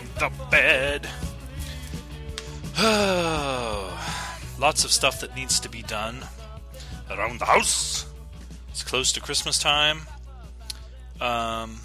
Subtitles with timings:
[0.00, 1.08] make the bed.
[4.58, 6.24] Lots of stuff that needs to be done
[7.10, 8.06] around the house.
[8.68, 10.02] It's close to Christmas time.
[11.20, 11.80] Um,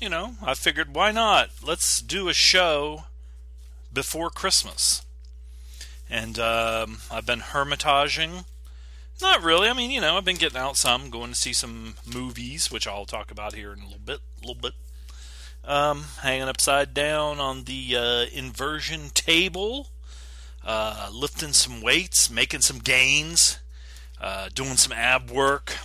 [0.00, 1.50] you know, I figured why not?
[1.62, 3.04] Let's do a show
[3.92, 5.02] before Christmas.
[6.10, 8.44] And um, I've been hermitaging.
[9.20, 9.68] Not really.
[9.68, 12.86] I mean, you know, I've been getting out some, going to see some movies, which
[12.88, 14.18] I'll talk about here in a little bit.
[14.38, 14.72] A little bit.
[15.64, 19.90] Um, hanging upside down on the uh, inversion table,
[20.64, 23.58] uh, lifting some weights, making some gains,
[24.20, 25.76] uh, doing some ab work,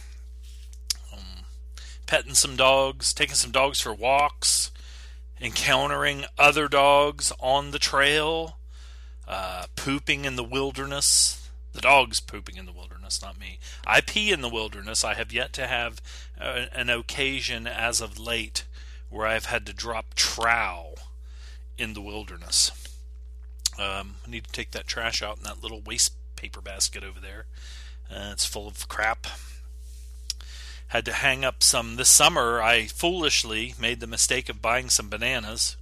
[1.14, 1.46] um,
[2.08, 4.72] petting some dogs, taking some dogs for walks,
[5.40, 8.58] encountering other dogs on the trail,
[9.28, 11.50] uh, pooping in the wilderness.
[11.74, 13.60] The dog's pooping in the wilderness, not me.
[13.86, 15.04] I pee in the wilderness.
[15.04, 16.02] I have yet to have
[16.42, 18.64] uh, an occasion as of late
[19.10, 20.96] where I've had to drop trow
[21.78, 22.72] in the wilderness.
[23.80, 27.20] Um, I need to take that trash out in that little waste paper basket over
[27.20, 27.46] there.
[28.10, 29.28] Uh, it's full of crap.
[30.88, 32.62] Had to hang up some this summer.
[32.62, 35.76] I foolishly made the mistake of buying some bananas,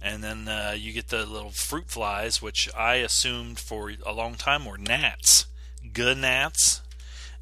[0.00, 4.36] and then uh, you get the little fruit flies, which I assumed for a long
[4.36, 5.46] time were gnats,
[5.82, 6.80] gnats,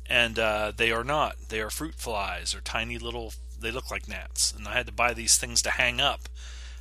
[0.07, 1.37] and uh, they are not.
[1.51, 3.35] They are fruit flies, or tiny little.
[3.65, 6.29] They look like gnats, and I had to buy these things to hang up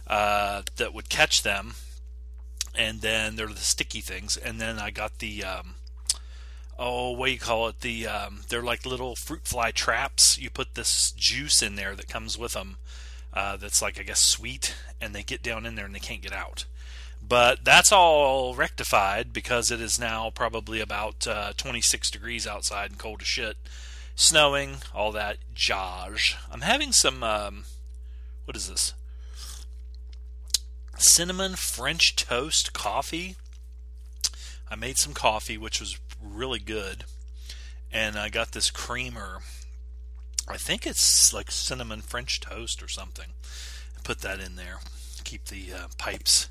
[0.06, 1.76] uh, that would catch them,
[2.76, 5.76] and then they're the sticky things, and then I got the um,
[6.78, 7.82] oh, what do you call it?
[7.82, 10.38] The um, they're like little fruit fly traps.
[10.38, 12.78] You put this juice in there that comes with them.
[13.34, 16.22] Uh, that's like I guess sweet, and they get down in there and they can't
[16.22, 16.66] get out.
[17.26, 23.00] But that's all rectified because it is now probably about uh, 26 degrees outside and
[23.00, 23.56] cold as shit,
[24.16, 26.36] snowing, all that jazz.
[26.52, 27.66] I'm having some um,
[28.46, 28.94] what is this?
[30.98, 33.36] Cinnamon French toast coffee.
[34.70, 37.06] I made some coffee, which was really good.
[37.92, 39.40] And I got this creamer.
[40.48, 43.34] I think it's like cinnamon French toast or something.
[44.04, 44.80] Put that in there.
[45.24, 46.50] Keep the uh, pipes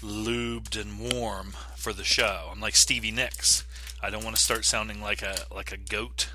[0.00, 2.48] lubed and warm for the show.
[2.52, 3.64] I'm like Stevie Nicks.
[4.02, 6.30] I don't want to start sounding like a like a goat.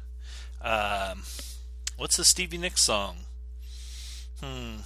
[0.62, 1.24] Um,
[1.97, 3.18] what's the Stevie Nicks song?
[4.42, 4.78] Hmm.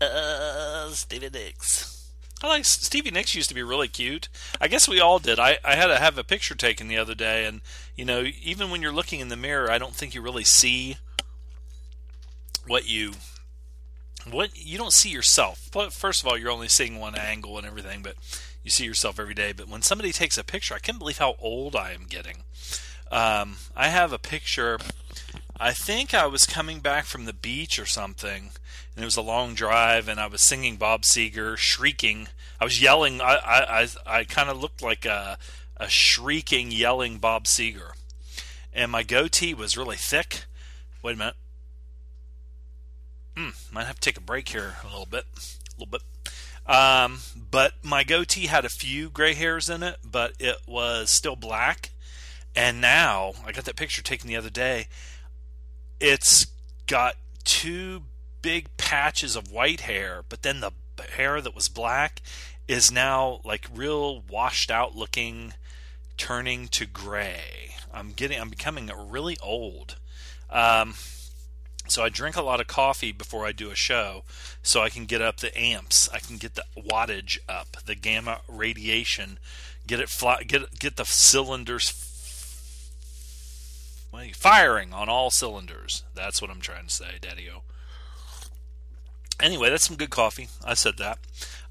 [0.00, 2.10] Uh, Stevie Nicks.
[2.42, 4.28] I like Stevie Nicks used to be really cute.
[4.60, 5.38] I guess we all did.
[5.38, 7.60] I, I had to have a picture taken the other day, and
[7.96, 10.98] you know, even when you're looking in the mirror, I don't think you really see
[12.66, 13.12] what you
[14.30, 15.68] what you don't see yourself.
[15.72, 18.16] But first of all, you're only seeing one angle and everything, but
[18.62, 19.52] you see yourself every day.
[19.52, 22.38] But when somebody takes a picture, I can't believe how old I am getting.
[23.10, 24.78] Um, I have a picture.
[25.58, 28.50] I think I was coming back from the beach or something,
[28.94, 32.28] and it was a long drive, and I was singing Bob Seger, shrieking.
[32.60, 33.20] I was yelling.
[33.20, 35.38] I I I, I kind of looked like a
[35.76, 37.92] a shrieking, yelling Bob Seger,
[38.72, 40.44] and my goatee was really thick.
[41.02, 41.36] Wait a minute.
[43.36, 46.02] Hmm, might have to take a break here a little bit, a little bit.
[46.66, 51.36] Um, but my goatee had a few gray hairs in it, but it was still
[51.36, 51.90] black.
[52.54, 54.88] And now I got that picture taken the other day.
[56.00, 56.46] It's
[56.86, 58.04] got two
[58.40, 60.72] big patches of white hair, but then the
[61.16, 62.22] hair that was black
[62.66, 65.52] is now like real washed out looking,
[66.16, 67.74] turning to gray.
[67.92, 69.96] I'm getting, I'm becoming really old.
[70.50, 70.94] Um,
[71.88, 74.24] so I drink a lot of coffee before I do a show,
[74.62, 76.08] so I can get up the amps.
[76.12, 79.38] I can get the wattage up, the gamma radiation,
[79.86, 81.90] get it fly, get get the cylinders
[84.34, 86.02] firing on all cylinders.
[86.14, 87.62] That's what I'm trying to say, Daddy-O.
[89.40, 90.48] Anyway, that's some good coffee.
[90.64, 91.18] I said that.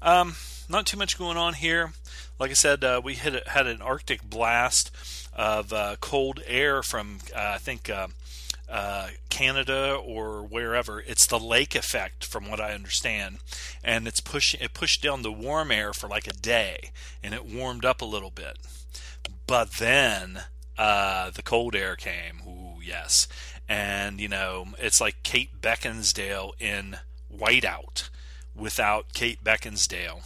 [0.00, 0.36] Um,
[0.68, 1.92] not too much going on here.
[2.38, 4.90] Like I said, uh, we hit, had an Arctic blast
[5.32, 7.90] of uh, cold air from uh, I think
[8.68, 11.00] uh, Canada or wherever.
[11.00, 13.38] It's the lake effect, from what I understand,
[13.82, 16.90] and it's pushing it pushed down the warm air for like a day,
[17.22, 18.58] and it warmed up a little bit.
[19.46, 20.40] But then
[20.76, 22.42] uh, the cold air came.
[22.46, 23.28] Ooh, yes,
[23.68, 26.98] and you know it's like Kate Beckinsale in
[27.34, 28.08] Whiteout
[28.54, 30.22] without Kate Beckinsale,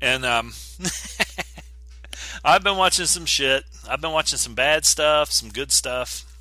[0.00, 0.52] and um.
[2.44, 3.64] I've been watching some shit.
[3.88, 6.33] I've been watching some bad stuff, some good stuff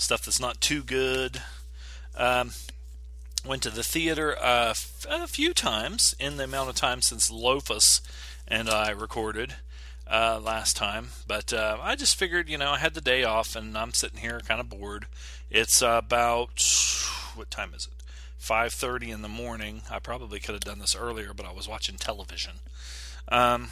[0.00, 1.42] stuff that's not too good.
[2.16, 2.52] Um,
[3.46, 4.74] went to the theater uh,
[5.08, 8.00] a few times in the amount of time since Lofus
[8.46, 9.54] and I recorded
[10.10, 13.54] uh, last time, but uh, I just figured, you know, I had the day off
[13.54, 15.06] and I'm sitting here kind of bored.
[15.50, 16.62] It's about
[17.34, 18.00] what time is it?
[18.42, 19.82] 5:30 in the morning.
[19.90, 22.54] I probably could have done this earlier, but I was watching television.
[23.28, 23.68] Um,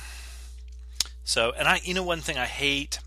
[1.24, 2.98] so, and I, you know, one thing I hate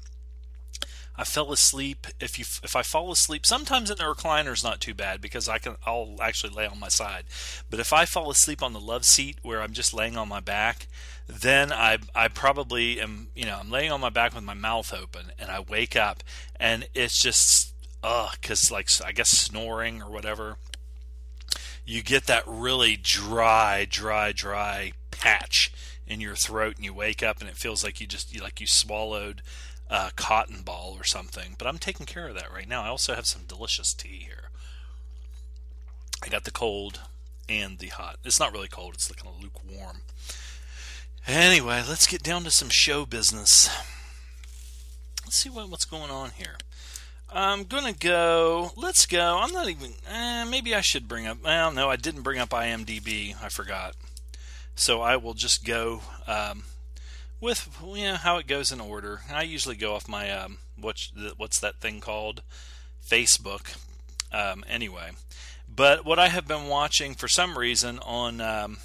[1.16, 2.08] I fell asleep.
[2.19, 5.50] If you if I fall asleep, sometimes in the recliner is not too bad because
[5.50, 7.25] I can I'll actually lay on my side.
[7.69, 10.40] But if I fall asleep on the love seat where I'm just laying on my
[10.40, 10.88] back,
[11.28, 14.94] then I I probably am you know I'm laying on my back with my mouth
[14.94, 16.24] open and I wake up
[16.60, 17.74] and it's just
[18.04, 20.58] ugh because like I guess snoring or whatever.
[21.86, 25.74] You get that really dry, dry, dry patch
[26.08, 28.68] in your throat, and you wake up and it feels like you just like you
[28.68, 29.42] swallowed
[29.91, 31.55] uh, cotton ball or something.
[31.57, 32.81] But I'm taking care of that right now.
[32.81, 34.49] I also have some delicious tea here.
[36.23, 37.01] I got the cold
[37.49, 38.17] and the hot.
[38.23, 40.01] It's not really cold, it's like kind of lukewarm.
[41.27, 43.69] Anyway, let's get down to some show business.
[45.25, 46.55] Let's see what, what's going on here.
[47.33, 48.71] I'm gonna go.
[48.75, 49.39] Let's go.
[49.41, 49.93] I'm not even.
[50.09, 51.38] Eh, maybe I should bring up.
[51.43, 53.41] Well, no, I didn't bring up IMDb.
[53.41, 53.95] I forgot.
[54.75, 56.63] So I will just go um,
[57.41, 59.21] with you know, how it goes in order.
[59.33, 62.43] I usually go off my um, what's what's that thing called,
[63.05, 63.75] Facebook.
[64.31, 65.09] Um, anyway,
[65.67, 68.77] but what I have been watching for some reason on um,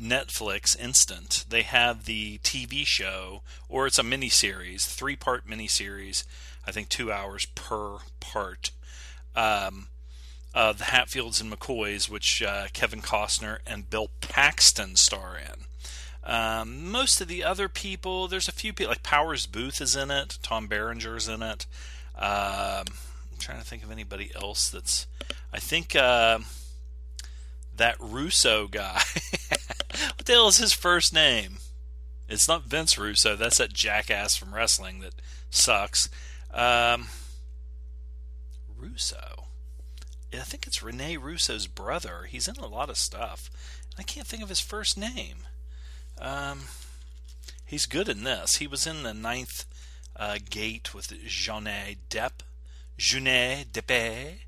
[0.00, 5.68] Netflix Instant, they have the TV show, or it's a mini series, three part mini
[5.68, 6.24] series.
[6.66, 8.72] I think two hours per part.
[9.34, 9.88] Um,
[10.54, 15.64] uh, the Hatfields and McCoys, which uh, Kevin Costner and Bill Paxton star in.
[16.28, 20.10] Um, most of the other people, there's a few people like Powers Boothe is in
[20.10, 21.64] it, Tom Berenger's in it.
[22.14, 25.06] Um, I'm trying to think of anybody else that's.
[25.54, 26.40] I think uh,
[27.74, 29.00] that Russo guy.
[29.48, 31.58] what the hell is his first name?
[32.28, 33.34] It's not Vince Russo.
[33.34, 35.14] That's that jackass from wrestling that
[35.48, 36.10] sucks.
[36.52, 37.06] Um,
[38.76, 39.44] Russo.
[40.30, 42.24] I think it's Rene Russo's brother.
[42.28, 43.48] He's in a lot of stuff.
[43.98, 45.47] I can't think of his first name.
[46.20, 46.64] Um,
[47.64, 48.56] he's good in this.
[48.56, 49.64] He was in the ninth
[50.16, 52.40] uh, gate with Johnny Depp.
[52.96, 54.38] Johnny Depp.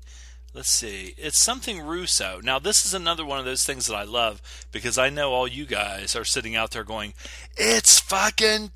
[0.53, 1.15] Let's see.
[1.17, 2.41] It's something Russo.
[2.43, 4.41] Now, this is another one of those things that I love
[4.71, 7.13] because I know all you guys are sitting out there going,
[7.55, 8.71] It's fucking.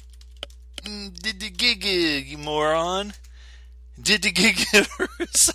[0.84, 1.84] Did the gig,
[2.28, 3.14] you moron.
[4.02, 5.54] Did the gig, Russo.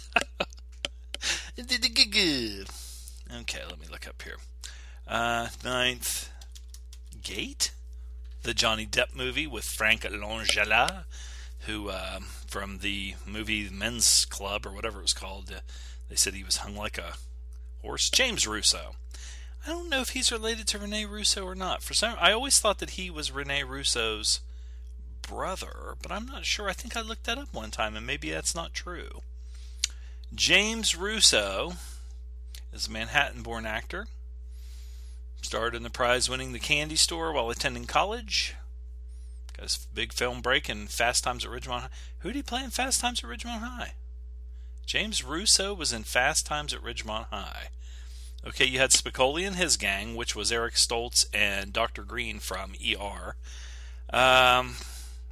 [1.56, 2.68] Did the gig.
[3.40, 4.36] Okay, let me look up here.
[5.06, 6.29] Uh, ninth
[7.30, 7.70] Gate,
[8.42, 11.04] the Johnny Depp movie with Frank Langella,
[11.60, 15.60] who um, from the movie Men's Club or whatever it was called, uh,
[16.08, 17.14] they said he was hung like a
[17.82, 18.10] horse.
[18.10, 18.96] James Russo.
[19.64, 21.84] I don't know if he's related to Rene Russo or not.
[21.84, 24.40] For some, I always thought that he was Rene Russo's
[25.22, 26.68] brother, but I'm not sure.
[26.68, 29.22] I think I looked that up one time, and maybe that's not true.
[30.34, 31.74] James Russo
[32.72, 34.08] is a Manhattan-born actor
[35.42, 38.54] Starred in the prize winning The Candy Store while attending college.
[39.56, 41.88] Got a big film break in Fast Times at Ridgemont High.
[42.18, 43.94] Who did he play in Fast Times at Ridgemont High?
[44.86, 47.68] James Russo was in Fast Times at Ridgemont High.
[48.46, 52.04] Okay, you had Spicoli and his gang, which was Eric Stoltz and Dr.
[52.04, 53.36] Green from ER.
[54.12, 54.76] Um,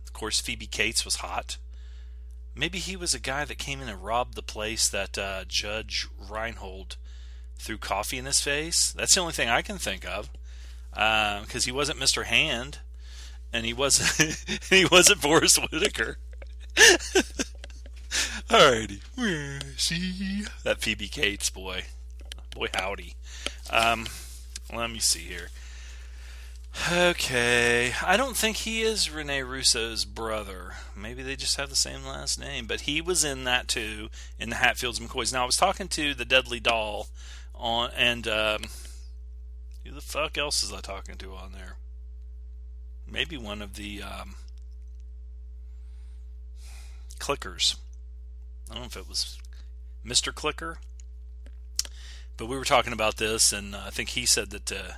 [0.04, 1.56] of course, Phoebe Cates was hot.
[2.54, 6.08] Maybe he was a guy that came in and robbed the place that uh, Judge
[6.18, 6.96] Reinhold
[7.58, 8.92] threw coffee in his face.
[8.92, 10.30] That's the only thing I can think of,
[10.90, 12.24] because uh, he wasn't Mr.
[12.24, 12.78] Hand,
[13.52, 16.18] and he wasn't he wasn't Forest Whitaker.
[18.48, 19.00] Alrighty,
[19.78, 21.84] see that Phoebe Cates boy,
[22.54, 23.14] boy howdy.
[23.70, 24.06] Um,
[24.74, 25.48] let me see here.
[26.92, 30.74] Okay, I don't think he is Rene Russo's brother.
[30.96, 34.48] Maybe they just have the same last name, but he was in that too in
[34.48, 35.32] the Hatfields McCoys.
[35.32, 37.08] Now I was talking to the Deadly Doll
[37.58, 38.62] on and um,
[39.84, 41.76] who the fuck else is I talking to on there?
[43.10, 44.34] Maybe one of the um,
[47.18, 47.76] clickers.
[48.70, 49.38] I don't know if it was
[50.04, 50.34] Mr.
[50.34, 50.78] Clicker,
[52.36, 54.92] but we were talking about this, and uh, I think he said that uh,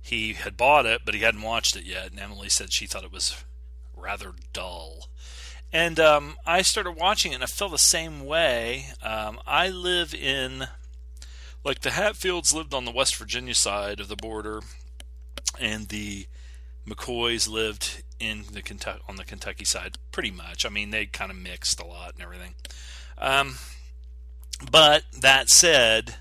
[0.00, 2.10] he had bought it, but he hadn't watched it yet.
[2.10, 3.44] And Emily said she thought it was
[3.96, 5.08] rather dull.
[5.72, 8.86] And um, I started watching it, and I felt the same way.
[9.02, 10.68] Um, I live in
[11.66, 14.60] like the Hatfields lived on the West Virginia side of the border,
[15.58, 16.28] and the
[16.88, 20.64] McCoys lived in the Kentucky on the Kentucky side, pretty much.
[20.64, 22.54] I mean, they kind of mixed a lot and everything.
[23.18, 23.56] Um,
[24.70, 26.14] but that said,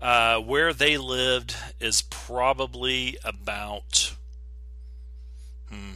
[0.00, 4.14] uh, where they lived is probably about
[5.68, 5.94] hmm,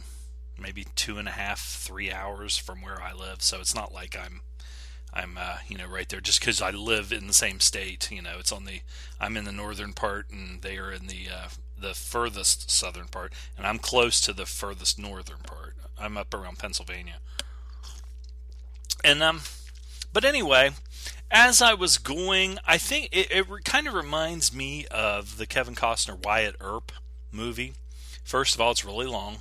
[0.59, 3.41] maybe two and a half, three hours from where I live.
[3.41, 4.41] So it's not like I'm
[5.13, 8.09] I'm uh, you know right there just because I live in the same state.
[8.11, 8.81] You know, it's on the
[9.19, 13.33] I'm in the northern part and they are in the uh, the furthest southern part,
[13.57, 15.75] and I'm close to the furthest northern part.
[15.99, 17.15] I'm up around Pennsylvania,
[19.03, 19.41] and um,
[20.13, 20.71] but anyway,
[21.29, 25.75] as I was going, I think it, it kind of reminds me of the Kevin
[25.75, 26.91] Costner Wyatt Earp
[27.31, 27.73] movie.
[28.23, 29.37] First of all, it's really long.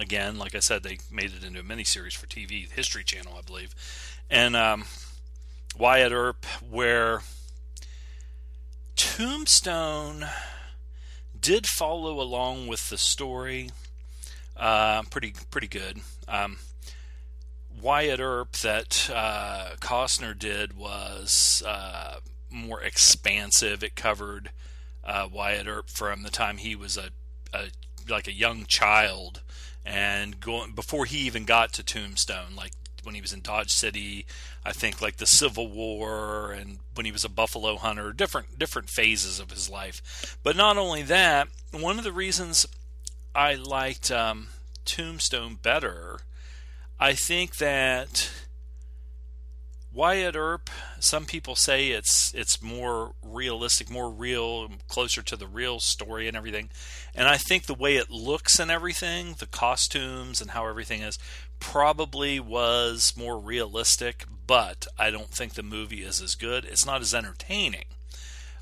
[0.00, 3.42] Again, like I said, they made it into a miniseries for TV, History Channel, I
[3.42, 3.74] believe.
[4.30, 4.84] And um,
[5.78, 7.20] Wyatt Earp, where
[8.96, 10.26] Tombstone
[11.38, 13.70] did follow along with the story.
[14.56, 16.00] Uh, pretty pretty good.
[16.28, 16.58] Um,
[17.80, 22.16] Wyatt Earp that uh, Costner did was uh,
[22.50, 23.82] more expansive.
[23.82, 24.50] It covered
[25.02, 27.10] uh, Wyatt Earp from the time he was a,
[27.54, 27.68] a
[28.08, 29.42] like a young child
[29.90, 34.24] and going before he even got to Tombstone, like when he was in Dodge City,
[34.64, 38.88] I think like the Civil War and when he was a buffalo hunter, different different
[38.88, 40.38] phases of his life.
[40.42, 42.66] But not only that, one of the reasons
[43.34, 44.48] I liked um,
[44.84, 46.20] Tombstone better
[47.02, 48.30] I think that
[49.92, 50.70] Wyatt Earp,
[51.00, 56.36] some people say it's it's more realistic, more real, closer to the real story and
[56.36, 56.70] everything.
[57.14, 61.18] And I think the way it looks and everything, the costumes and how everything is,
[61.58, 64.24] probably was more realistic.
[64.46, 66.64] But I don't think the movie is as good.
[66.64, 67.86] It's not as entertaining.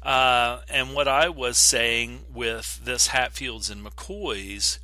[0.02, 4.78] Uh, and what I was saying with this Hatfields and McCoys.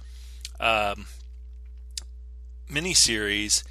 [0.60, 1.06] Um,
[2.70, 3.62] miniseries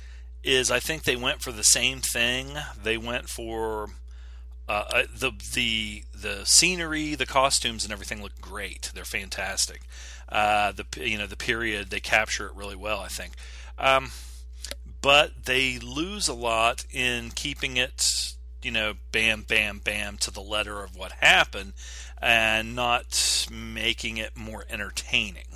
[0.43, 2.57] is I think they went for the same thing.
[2.81, 3.89] They went for
[4.67, 8.91] uh, uh, the the the scenery, the costumes, and everything look great.
[8.93, 9.81] They're fantastic.
[10.29, 12.99] Uh, the you know the period they capture it really well.
[12.99, 13.33] I think,
[13.77, 14.11] um,
[15.01, 20.41] but they lose a lot in keeping it you know bam bam bam to the
[20.41, 21.73] letter of what happened,
[22.21, 25.52] and not making it more entertaining.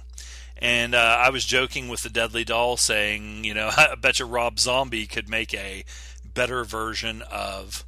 [0.59, 4.25] And uh, I was joking with the Deadly Doll, saying, you know, I bet you
[4.25, 5.83] Rob Zombie could make a
[6.23, 7.85] better version of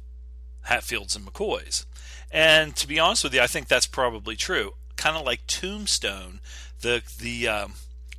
[0.62, 1.86] Hatfields and McCoys.
[2.30, 4.74] And to be honest with you, I think that's probably true.
[4.96, 6.40] Kind of like Tombstone,
[6.80, 7.74] the the um,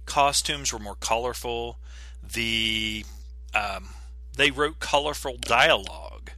[0.05, 1.77] costumes were more colorful.
[2.21, 3.05] The
[3.53, 3.89] um,
[4.35, 6.31] they wrote colorful dialogue,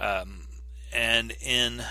[0.00, 0.48] um,
[0.92, 1.84] and in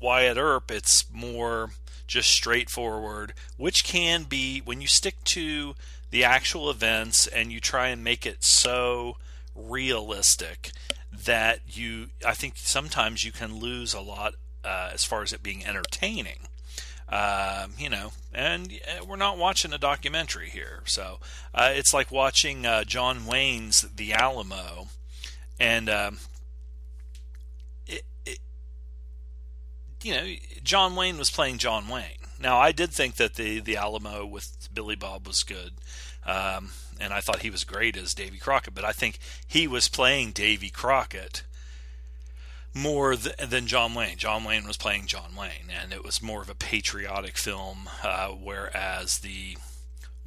[0.00, 1.70] Wyatt Earp, it's more
[2.12, 5.74] just straightforward, which can be when you stick to
[6.10, 9.16] the actual events and you try and make it so
[9.54, 10.70] realistic
[11.10, 15.42] that you, I think sometimes you can lose a lot uh, as far as it
[15.42, 16.48] being entertaining.
[17.08, 21.18] Um, you know, and uh, we're not watching a documentary here, so
[21.54, 24.88] uh, it's like watching uh, John Wayne's The Alamo,
[25.60, 26.18] and um,
[30.04, 30.26] you know,
[30.62, 32.18] John Wayne was playing John Wayne.
[32.38, 35.74] Now, I did think that the the Alamo with Billy Bob was good,
[36.26, 38.74] um, and I thought he was great as Davy Crockett.
[38.74, 41.44] But I think he was playing Davy Crockett
[42.74, 44.16] more th- than John Wayne.
[44.16, 48.28] John Wayne was playing John Wayne, and it was more of a patriotic film, uh,
[48.28, 49.56] whereas the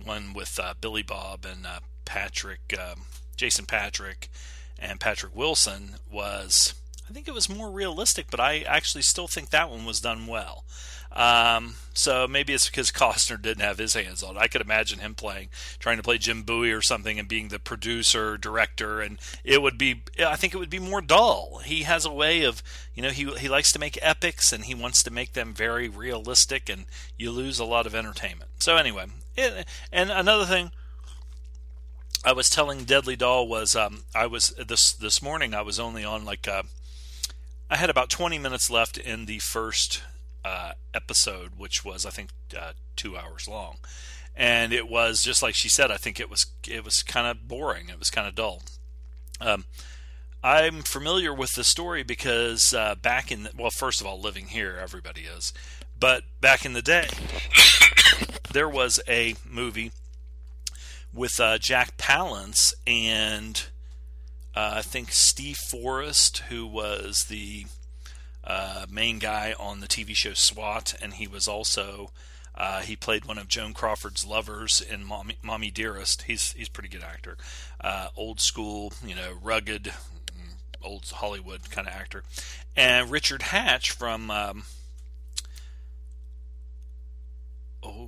[0.02, 3.04] one with uh, Billy Bob and uh, Patrick, um,
[3.36, 4.30] Jason Patrick,
[4.78, 6.76] and Patrick Wilson was
[7.08, 10.26] I think it was more realistic, but I actually still think that one was done
[10.26, 10.66] well.
[11.12, 14.40] Um, so maybe it's because Costner didn't have his hands on it.
[14.40, 17.60] I could imagine him playing, trying to play Jim Bowie or something, and being the
[17.60, 20.02] producer, director, and it would be.
[20.20, 21.62] I think it would be more dull.
[21.64, 22.62] He has a way of,
[22.94, 25.88] you know, he he likes to make epics, and he wants to make them very
[25.88, 26.86] realistic, and
[27.18, 28.50] you lose a lot of entertainment.
[28.60, 29.06] So anyway,
[29.38, 30.72] it, and another thing.
[32.28, 36.04] I was telling Deadly Doll was um, I was this this morning I was only
[36.04, 36.64] on like uh,
[37.70, 40.04] I had about 20 minutes left in the first
[40.44, 43.78] uh, episode, which was I think uh, two hours long,
[44.36, 45.90] and it was just like she said.
[45.90, 47.90] I think it was it was kind of boring.
[47.90, 48.62] It was kind of dull.
[49.42, 49.66] Um,
[50.44, 54.48] I'm familiar with the story because uh, back in the, well, first of all, living
[54.48, 55.52] here, everybody is,
[56.00, 57.08] but back in the day,
[58.54, 59.92] there was a movie
[61.12, 63.66] with uh, Jack Palance and
[64.56, 67.66] uh, I think Steve Forrest, who was the
[68.44, 72.12] uh, main guy on the TV show SWAT, and he was also
[72.58, 76.22] Uh, he played one of Joan Crawford's lovers in Mommy, Mommy Dearest.
[76.22, 77.36] He's he's a pretty good actor.
[77.82, 79.92] Uh, old school, you know, rugged,
[80.32, 82.24] mm, old Hollywood kind of actor.
[82.74, 84.64] And Richard Hatch from um,
[87.84, 88.08] oh,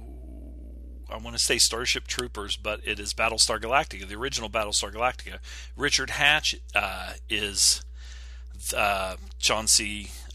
[1.09, 5.39] I want to say Starship Troopers, but it is Battlestar Galactica, the original Battlestar Galactica.
[5.75, 7.83] Richard Hatch uh, is
[8.75, 9.15] uh.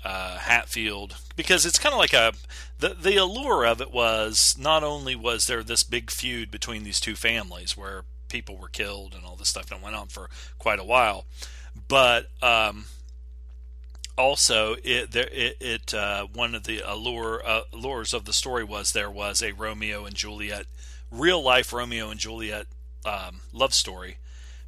[0.04, 2.32] Uh, Hatfield because it's kind of like a
[2.80, 6.98] the the allure of it was not only was there this big feud between these
[6.98, 10.80] two families where people were killed and all this stuff that went on for quite
[10.80, 11.26] a while,
[11.86, 12.86] but um,
[14.16, 18.64] also it there it, it uh, one of the allure uh, allures of the story
[18.64, 20.66] was there was a Romeo and Juliet
[21.10, 22.66] real life Romeo and Juliet
[23.04, 24.18] um, love story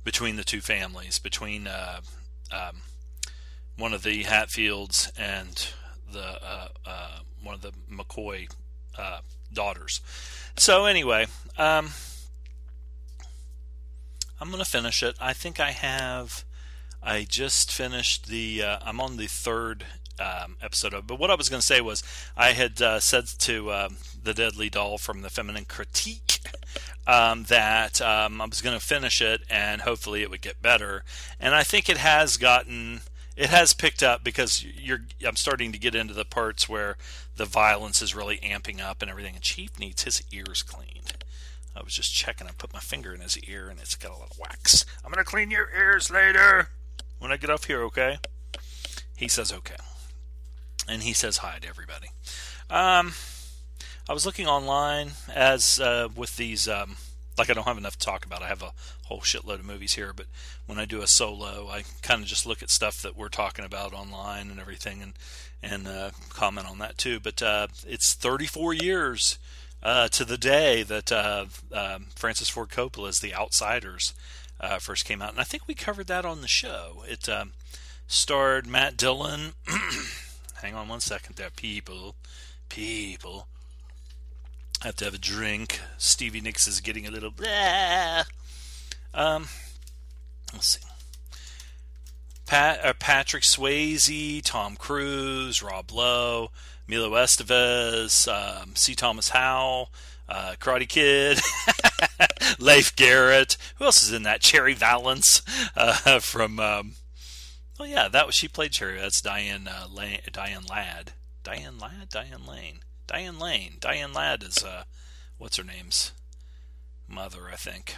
[0.03, 2.01] between the two families between uh,
[2.53, 2.83] um,
[3.77, 5.69] one of the Hatfields and
[6.13, 8.49] the uh, uh, one of the McCoy
[8.99, 9.21] uh,
[9.53, 10.01] daughters.
[10.57, 11.27] So anyway,
[11.59, 11.91] um,
[14.41, 15.17] I'm going to finish it.
[15.21, 16.45] I think I have.
[17.05, 18.63] I just finished the.
[18.63, 19.85] Uh, I'm on the third
[20.19, 21.07] um, episode of.
[21.07, 22.03] But what I was going to say was,
[22.37, 26.41] I had uh, said to um, the Deadly Doll from the Feminine Critique
[27.07, 31.05] um, that um, I was going to finish it and hopefully it would get better.
[31.39, 33.01] And I think it has gotten.
[33.37, 35.01] It has picked up because you're.
[35.27, 36.97] I'm starting to get into the parts where
[37.37, 39.35] the violence is really amping up and everything.
[39.35, 41.25] And Chief needs his ears cleaned.
[41.77, 42.47] I was just checking.
[42.47, 44.87] I put my finger in his ear and it's got a lot of wax.
[45.05, 46.69] I'm gonna clean your ears later
[47.25, 48.19] when I get off here, okay?
[49.17, 49.77] He says okay.
[50.87, 52.09] And he says hi to everybody.
[52.69, 53.15] Um,
[54.07, 56.99] I was looking online as uh, with these, um,
[57.39, 58.43] like I don't have enough to talk about.
[58.43, 60.27] I have a whole shitload of movies here, but
[60.67, 63.65] when I do a solo, I kind of just look at stuff that we're talking
[63.65, 65.15] about online and everything, and
[65.63, 67.21] and uh, comment on that too.
[67.21, 69.39] But uh, it's 34 years
[69.83, 74.13] uh, to the day that uh, um, Francis Ford Coppola's The Outsiders
[74.65, 77.05] uh, first came out, and I think we covered that on the show.
[77.07, 77.53] It um,
[78.07, 79.53] starred Matt Dillon.
[80.63, 82.15] Hang on one second, there, people,
[82.69, 83.49] people.
[84.83, 85.81] I have to have a drink.
[85.99, 87.31] Stevie Nicks is getting a little.
[87.31, 88.25] Blah.
[89.15, 89.49] Um,
[90.53, 90.89] let's see.
[92.47, 96.51] Pat, uh, Patrick Swayze, Tom Cruise, Rob Lowe,
[96.87, 98.95] Milo Estevez, um, C.
[98.95, 99.91] Thomas Howell,
[100.35, 101.41] uh, Karate Kid,
[102.59, 103.57] Leif Garrett.
[103.77, 104.41] Who else is in that?
[104.41, 105.43] Cherry Valance
[105.77, 106.59] uh, from.
[106.59, 106.95] Um,
[107.79, 108.99] oh yeah, that was she played Cherry.
[108.99, 109.87] That's Diane uh,
[110.33, 111.13] Diane Ladd.
[111.45, 112.09] Diane Ladd.
[112.11, 112.81] Diane Lane.
[113.07, 113.77] Diane Lane.
[113.79, 114.85] Diane Ladd is uh,
[115.39, 116.13] what's her name's
[117.07, 117.95] mother, I think.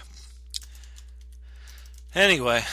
[2.14, 2.64] Anyway,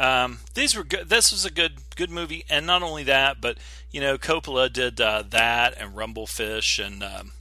[0.00, 1.08] um, these were good.
[1.08, 3.58] This was a good good movie, and not only that, but
[3.92, 7.32] you know, Coppola did uh, that and Rumblefish, and um,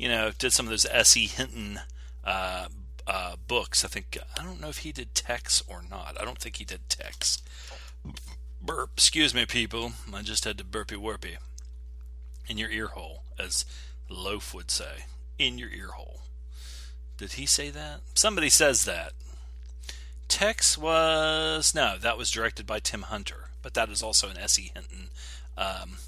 [0.00, 1.26] you know, did some of those S.E.
[1.26, 1.80] Hinton
[2.24, 2.68] uh,
[3.06, 3.84] uh, books.
[3.84, 6.16] I think I don't know if he did Tex or not.
[6.18, 7.42] I don't think he did Tex.
[8.62, 8.92] Burp.
[8.94, 9.92] Excuse me, people.
[10.14, 11.36] I just had to burpy warpy
[12.48, 13.66] in your ear hole, as
[14.08, 15.04] Loaf would say.
[15.38, 16.22] In your ear hole.
[17.18, 18.00] Did he say that?
[18.14, 19.12] Somebody says that.
[20.28, 24.70] Tex was no, that was directed by Tim Hunter, but that is also an S.E.
[24.74, 25.10] Hinton
[25.58, 25.98] um,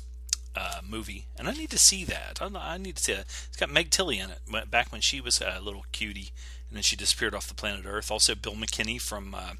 [0.55, 2.39] uh, movie, and I need to see that.
[2.41, 3.27] I, I, need to see it.
[3.49, 4.71] It's got Meg Tilly in it.
[4.71, 6.33] Back when she was a little cutie,
[6.69, 8.11] and then she disappeared off the planet Earth.
[8.11, 9.53] Also, Bill McKinney from uh,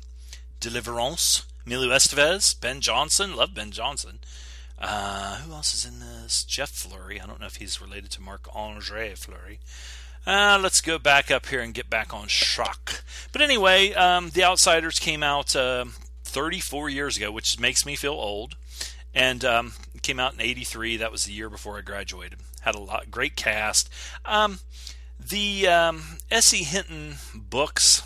[0.61, 3.37] Deliverance, Emilio Estevez, Ben Johnson.
[3.37, 4.21] Love Ben Johnson.
[4.79, 6.45] Uh, who else is in this?
[6.45, 7.21] Jeff Fleury.
[7.21, 9.61] I don't know if he's related to Marc Andre Fleury.
[10.27, 13.03] Uh, let's go back up here and get back on shock.
[13.33, 15.87] But anyway, um, The Outsiders came out uh,
[16.25, 18.57] 34 years ago, which makes me feel old.
[19.15, 19.73] And um,
[20.03, 20.97] came out in '83.
[20.97, 22.39] That was the year before I graduated.
[22.61, 23.91] Had a lot, great cast.
[24.25, 24.61] Um,
[25.19, 26.63] the um, S.E.
[26.65, 28.03] Hinton books,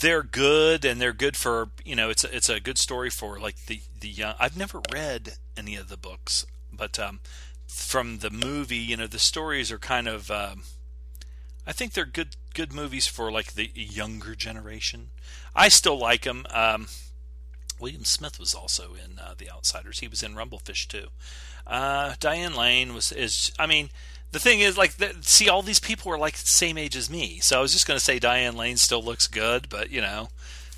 [0.00, 3.38] they're good, and they're good for you know it's a, it's a good story for
[3.38, 4.34] like the the young.
[4.38, 7.20] I've never read any of the books, but um,
[7.66, 10.30] from the movie, you know, the stories are kind of.
[10.30, 10.62] Um,
[11.66, 15.10] I think they're good good movies for like the younger generation.
[15.54, 16.46] I still like them.
[16.50, 16.88] Um,
[17.82, 19.98] William Smith was also in uh, The Outsiders.
[19.98, 21.08] He was in Rumblefish too.
[21.66, 23.52] Uh, Diane Lane was is.
[23.58, 23.90] I mean,
[24.30, 27.10] the thing is, like, the, see, all these people were like the same age as
[27.10, 27.40] me.
[27.40, 30.28] So I was just going to say Diane Lane still looks good, but you know,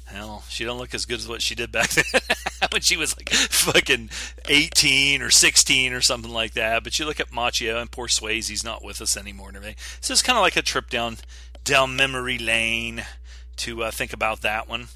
[0.06, 2.04] hell, she don't look as good as what she did back then
[2.70, 4.10] when she was like fucking
[4.48, 6.84] 18 or 16 or something like that.
[6.84, 9.76] But you look at Macchio and poor Swayze's not with us anymore and everything.
[10.00, 11.18] So it's kind of like a trip down
[11.64, 13.04] down memory lane
[13.56, 14.88] to uh, think about that one.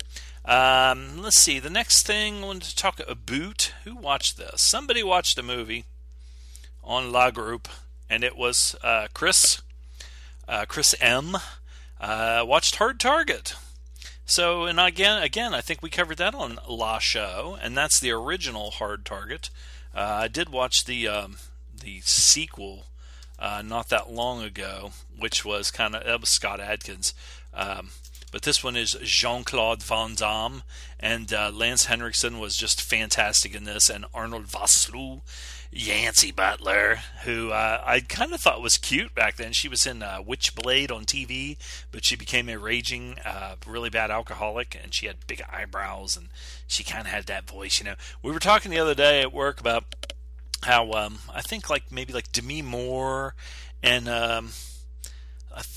[0.49, 1.59] Um, let's see.
[1.59, 3.75] The next thing I wanted to talk about.
[3.85, 4.63] Who watched this?
[4.63, 5.85] Somebody watched a movie
[6.83, 7.69] on La Groupe
[8.09, 9.61] and it was uh, Chris,
[10.49, 11.37] uh, Chris M.
[12.01, 13.57] Uh, watched Hard Target.
[14.25, 18.11] So, and again, again, I think we covered that on La Show, and that's the
[18.13, 19.51] original Hard Target.
[19.95, 21.37] Uh, I did watch the um,
[21.83, 22.87] the sequel
[23.39, 27.15] uh, not that long ago, which was kind of was Scott Adkins.
[27.53, 27.91] Um,
[28.31, 30.63] but this one is Jean Claude Van Damme,
[31.01, 35.23] and uh, Lance Henriksen was just fantastic in this, and Arnold Vosloo,
[35.71, 39.53] Yancey Butler, who uh, I kind of thought was cute back then.
[39.53, 41.57] She was in uh, Witchblade on TV,
[41.91, 46.29] but she became a raging, uh, really bad alcoholic, and she had big eyebrows, and
[46.67, 47.79] she kind of had that voice.
[47.79, 49.85] You know, we were talking the other day at work about
[50.63, 53.35] how um, I think like maybe like Demi Moore
[53.83, 54.51] and um,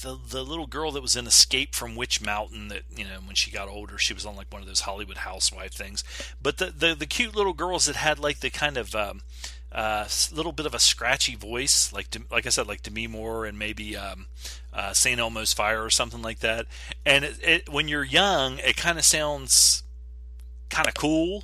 [0.02, 3.36] the, the little girl that was in Escape from Witch Mountain that you know when
[3.36, 6.04] she got older she was on like one of those Hollywood housewife things
[6.42, 9.22] but the the, the cute little girls that had like the kind of um,
[9.72, 13.58] uh, little bit of a scratchy voice like like I said like Demi Moore and
[13.58, 14.28] maybe um,
[14.74, 15.20] uh, St.
[15.20, 16.66] Elmo's Fire or something like that
[17.06, 19.84] and it, it, when you're young it kind of sounds
[20.70, 21.44] kind of cool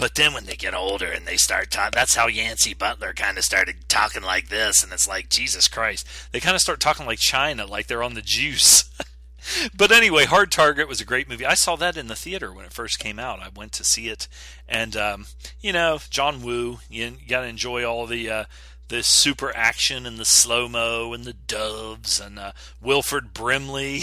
[0.00, 3.36] but then when they get older and they start talking, that's how Yancey Butler kind
[3.36, 4.82] of started talking like this.
[4.82, 6.06] And it's like, Jesus Christ.
[6.32, 8.88] They kind of start talking like China, like they're on the juice.
[9.76, 11.44] but anyway, Hard Target was a great movie.
[11.44, 13.40] I saw that in the theater when it first came out.
[13.40, 14.26] I went to see it.
[14.66, 15.26] And, um,
[15.60, 18.28] you know, John Woo, you, you got to enjoy all the.
[18.30, 18.44] Uh,
[18.88, 22.50] the super action and the slow mo and the doves and uh,
[22.82, 24.00] Wilford Brimley,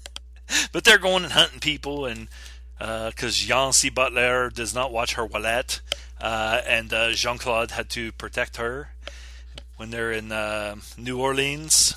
[0.72, 2.28] but they're going and hunting people and
[2.78, 5.80] because uh, Yancey Butler does not watch her wallet,
[6.20, 8.90] uh, and uh, Jean Claude had to protect her
[9.76, 11.94] when they're in uh, New Orleans.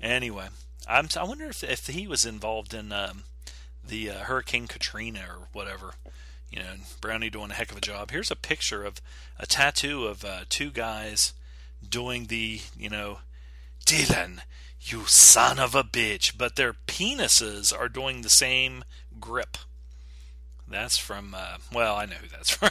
[0.00, 0.48] Anyway,
[0.88, 3.24] I'm, I wonder if, if he was involved in um,
[3.86, 5.94] the uh, Hurricane Katrina or whatever.
[6.50, 8.10] You know, Brownie doing a heck of a job.
[8.10, 9.00] Here's a picture of
[9.38, 11.32] a tattoo of uh, two guys
[11.86, 13.18] doing the, you know,
[13.86, 14.42] Dillon,
[14.80, 16.36] you son of a bitch.
[16.36, 18.84] But their penises are doing the same
[19.20, 19.56] grip.
[20.68, 22.70] That's from, uh, well, I know who that's from.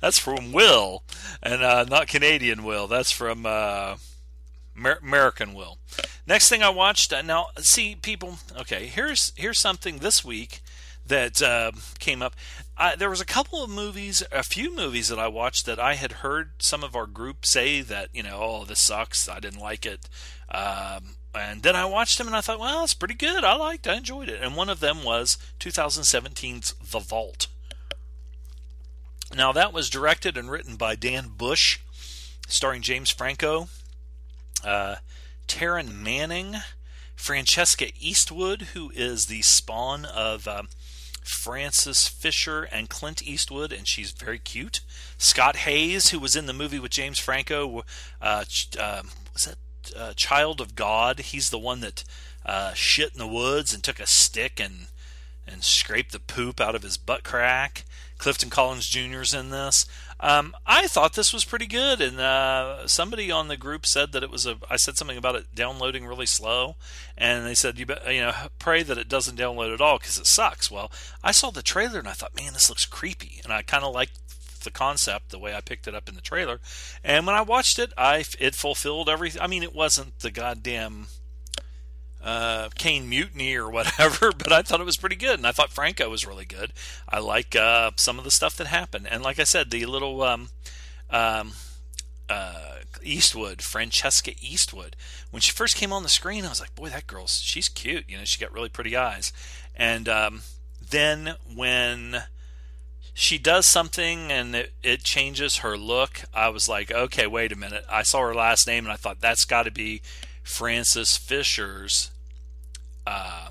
[0.00, 1.02] that's from Will,
[1.42, 2.88] and uh, not Canadian Will.
[2.88, 3.96] That's from uh,
[4.74, 5.78] Mer- American Will.
[6.26, 8.38] Next thing I watched, uh, now see people.
[8.58, 10.60] Okay, here's here's something this week
[11.06, 12.34] that uh, came up.
[12.76, 15.94] I, there was a couple of movies, a few movies that I watched that I
[15.94, 19.28] had heard some of our group say that you know, oh, this sucks.
[19.28, 20.08] I didn't like it.
[20.50, 23.44] Um, and then I watched them and I thought, well, it's pretty good.
[23.44, 24.42] I liked, I enjoyed it.
[24.42, 27.46] And one of them was 2017's The Vault.
[29.34, 31.80] Now that was directed and written by Dan Bush,
[32.48, 33.68] starring James Franco,
[34.64, 34.96] uh,
[35.48, 36.56] Taryn Manning,
[37.14, 40.62] Francesca Eastwood, who is the spawn of uh,
[41.22, 44.80] Frances Fisher and Clint Eastwood, and she's very cute.
[45.18, 47.84] Scott Haze, who was in the movie with James Franco,
[48.20, 48.44] uh,
[48.78, 49.56] uh, was that
[49.96, 51.20] uh, child of God.
[51.20, 52.04] He's the one that
[52.44, 54.88] uh, shit in the woods and took a stick and
[55.48, 57.84] and scraped the poop out of his butt crack.
[58.18, 59.86] Clifton Collins Jr.'s in this.
[60.18, 64.22] Um, I thought this was pretty good, and uh, somebody on the group said that
[64.22, 64.56] it was a.
[64.70, 66.76] I said something about it downloading really slow,
[67.18, 70.26] and they said you you know pray that it doesn't download at all because it
[70.26, 70.70] sucks.
[70.70, 70.90] Well,
[71.22, 73.94] I saw the trailer and I thought, man, this looks creepy, and I kind of
[73.94, 74.18] liked
[74.66, 76.60] the concept the way I picked it up in the trailer.
[77.02, 79.40] And when I watched it, I it fulfilled everything.
[79.40, 81.06] I mean, it wasn't the goddamn
[82.22, 85.72] uh, Caine Mutiny or whatever, but I thought it was pretty good, and I thought
[85.72, 86.72] Franco was really good.
[87.08, 90.22] I like uh, some of the stuff that happened, and like I said, the little
[90.22, 90.50] um,
[91.08, 91.52] um,
[92.28, 94.96] uh, Eastwood, Francesca Eastwood,
[95.30, 98.04] when she first came on the screen, I was like, boy, that girl's she's cute.
[98.08, 99.32] You know, she got really pretty eyes,
[99.76, 100.42] and um,
[100.90, 102.24] then when
[103.18, 106.20] she does something and it, it, changes her look.
[106.34, 107.86] I was like, okay, wait a minute.
[107.90, 110.02] I saw her last name and I thought that's got to be
[110.42, 112.10] Frances Fisher's
[113.06, 113.48] uh,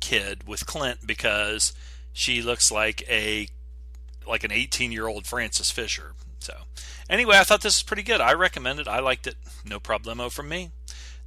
[0.00, 1.72] kid with Clint because
[2.12, 3.46] she looks like a
[4.26, 6.14] like an 18 year old Frances Fisher.
[6.40, 6.54] So
[7.08, 8.20] anyway, I thought this was pretty good.
[8.20, 8.88] I recommend it.
[8.88, 9.36] I liked it.
[9.64, 10.72] No problemo from me.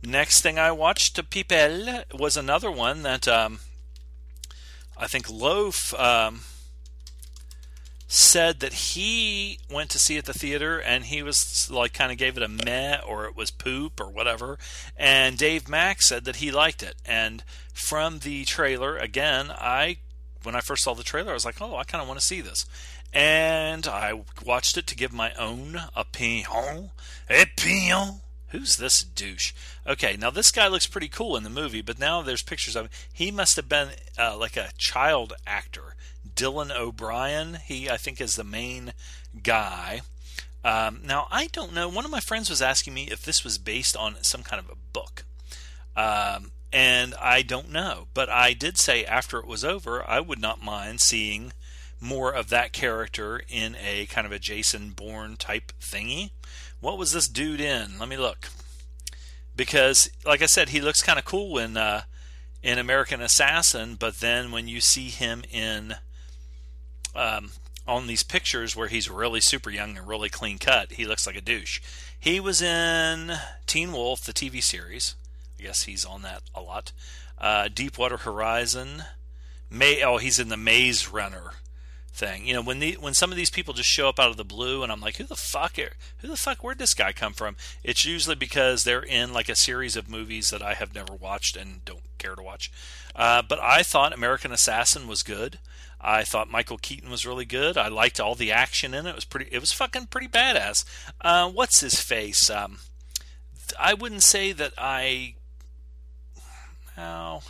[0.04, 3.60] Next thing I watched, People, was another one that um,
[4.97, 5.93] I think Loaf.
[5.97, 6.41] Um,
[8.07, 12.17] said that he went to see at the theater and he was like kind of
[12.17, 14.57] gave it a meh or it was poop or whatever.
[14.95, 16.95] And Dave Mack said that he liked it.
[17.05, 17.43] And
[17.73, 19.97] from the trailer, again, I
[20.43, 22.25] when I first saw the trailer, I was like, oh, I kind of want to
[22.25, 22.65] see this.
[23.11, 26.91] And I watched it to give my own opinion.
[27.29, 28.21] Opinion.
[28.51, 29.51] Who's this douche?
[29.85, 32.85] Okay, now this guy looks pretty cool in the movie, but now there's pictures of
[32.85, 32.91] him.
[33.11, 35.95] He must have been uh, like a child actor
[36.38, 37.56] Dylan O'Brien.
[37.65, 38.93] He, I think, is the main
[39.43, 40.02] guy.
[40.63, 41.89] Um, now, I don't know.
[41.89, 44.69] One of my friends was asking me if this was based on some kind of
[44.69, 45.26] a book.
[45.95, 48.08] Um, and I don't know.
[48.13, 51.54] But I did say after it was over, I would not mind seeing
[52.00, 56.32] more of that character in a kind of a Jason Bourne type thingy.
[56.80, 57.97] What was this dude in?
[57.97, 58.50] Let me look.
[59.56, 62.04] Because, like I said, he looks kind of cool in uh,
[62.62, 65.95] in American Assassin, but then when you see him in
[67.17, 67.51] um,
[67.88, 71.36] on these pictures where he's really super young and really clean cut, he looks like
[71.36, 71.82] a douche.
[72.19, 73.34] He was in
[73.65, 75.15] Teen Wolf, the TV series.
[75.60, 76.91] I guess he's on that a lot.
[77.38, 79.03] Uh, Deepwater Horizon.
[79.69, 81.53] May oh he's in the Maze Runner
[82.13, 82.47] thing.
[82.47, 84.43] You know, when the when some of these people just show up out of the
[84.43, 85.77] blue, and I'm like, who the fuck?
[85.77, 86.63] Are, who the fuck?
[86.63, 87.56] Where'd this guy come from?
[87.84, 91.56] It's usually because they're in like a series of movies that I have never watched
[91.56, 92.71] and don't care to watch.
[93.15, 95.60] Uh, but I thought American Assassin was good.
[95.99, 97.77] I thought Michael Keaton was really good.
[97.77, 99.10] I liked all the action in it.
[99.10, 99.49] It was pretty.
[99.51, 100.86] It was fucking pretty badass.
[101.21, 102.49] Uh, what's his face?
[102.49, 102.79] Um,
[103.79, 105.36] I wouldn't say that I
[106.97, 107.41] now,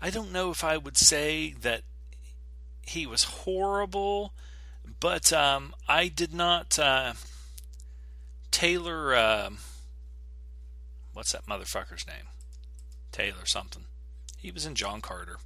[0.00, 1.82] I don't know if I would say that
[2.82, 4.32] he was horrible,
[5.00, 6.78] but um, I did not.
[6.78, 7.14] Uh,
[8.52, 9.50] Taylor, uh,
[11.12, 12.28] what's that motherfucker's name?
[13.10, 13.86] Taylor something.
[14.38, 15.38] He was in John Carter.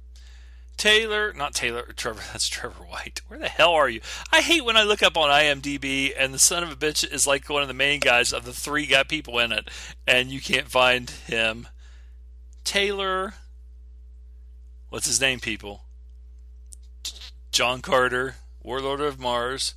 [0.77, 3.21] Taylor, not Taylor, Trevor, that's Trevor White.
[3.27, 4.01] Where the hell are you?
[4.31, 7.25] I hate when I look up on IMDb and the son of a bitch is
[7.25, 9.69] like one of the main guys of the three guy people in it,
[10.07, 11.67] and you can't find him.
[12.63, 13.35] Taylor.
[14.89, 15.83] What's his name, people?
[17.51, 19.75] John Carter, Warlord of Mars.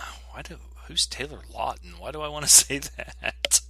[0.00, 1.98] Oh, why do who's Taylor Lautner?
[1.98, 3.60] Why do I want to say that?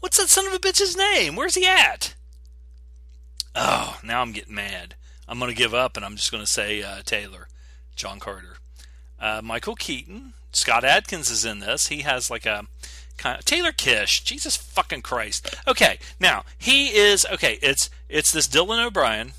[0.00, 1.36] What's that son of a bitch's name?
[1.36, 2.14] Where's he at?
[3.54, 4.94] Oh, now I'm getting mad.
[5.28, 7.48] I'm going to give up and I'm just going to say uh, Taylor,
[7.96, 8.56] John Carter.
[9.18, 11.88] Uh, Michael Keaton, Scott Adkins is in this.
[11.88, 12.66] He has like a
[13.16, 14.24] kind of, Taylor Kitsch.
[14.24, 15.54] Jesus fucking Christ.
[15.66, 17.58] Okay, now he is okay.
[17.62, 19.32] It's it's this Dylan O'Brien,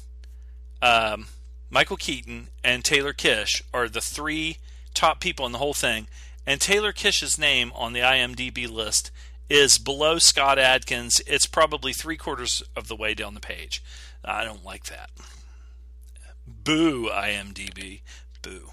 [0.82, 1.28] um,
[1.70, 4.58] Michael Keaton, and Taylor Kitsch are the three
[4.94, 6.08] top people in the whole thing.
[6.46, 9.12] And Taylor Kitsch's name on the IMDb list
[9.50, 11.22] is below Scott Adkins.
[11.28, 13.84] It's probably three quarters of the way down the page.
[14.24, 15.10] I don't like that.
[16.48, 18.02] Boo, IMDb.
[18.42, 18.72] Boo.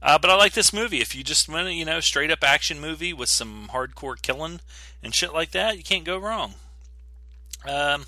[0.00, 1.00] Uh, but I like this movie.
[1.00, 4.60] If you just want you know straight up action movie with some hardcore killing
[5.02, 6.54] and shit like that, you can't go wrong.
[7.64, 8.06] Um,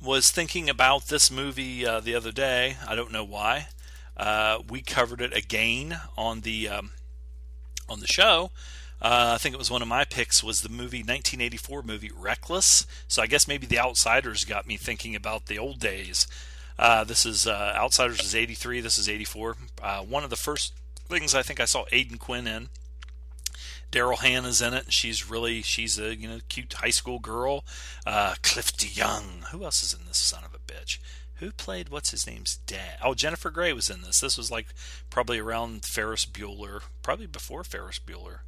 [0.00, 2.76] was thinking about this movie uh, the other day.
[2.86, 3.68] I don't know why.
[4.16, 6.90] Uh, we covered it again on the um,
[7.88, 8.50] on the show.
[9.00, 12.86] Uh, I think it was one of my picks was the movie 1984 movie Reckless.
[13.06, 16.26] So I guess maybe The Outsiders got me thinking about the old days.
[16.78, 18.80] Uh, this is uh, Outsiders is 83.
[18.80, 19.56] This is 84.
[19.82, 20.74] Uh, one of the first
[21.08, 22.68] things I think I saw Aidan Quinn in.
[23.90, 24.92] Daryl Hannah's in it.
[24.92, 27.64] She's really she's a you know cute high school girl.
[28.06, 29.44] Uh, DeYoung.
[29.50, 30.98] Who else is in this son of a bitch?
[31.36, 32.98] Who played what's his name's dad?
[33.02, 34.20] Oh, Jennifer Grey was in this.
[34.20, 34.74] This was like
[35.08, 38.40] probably around Ferris Bueller, probably before Ferris Bueller.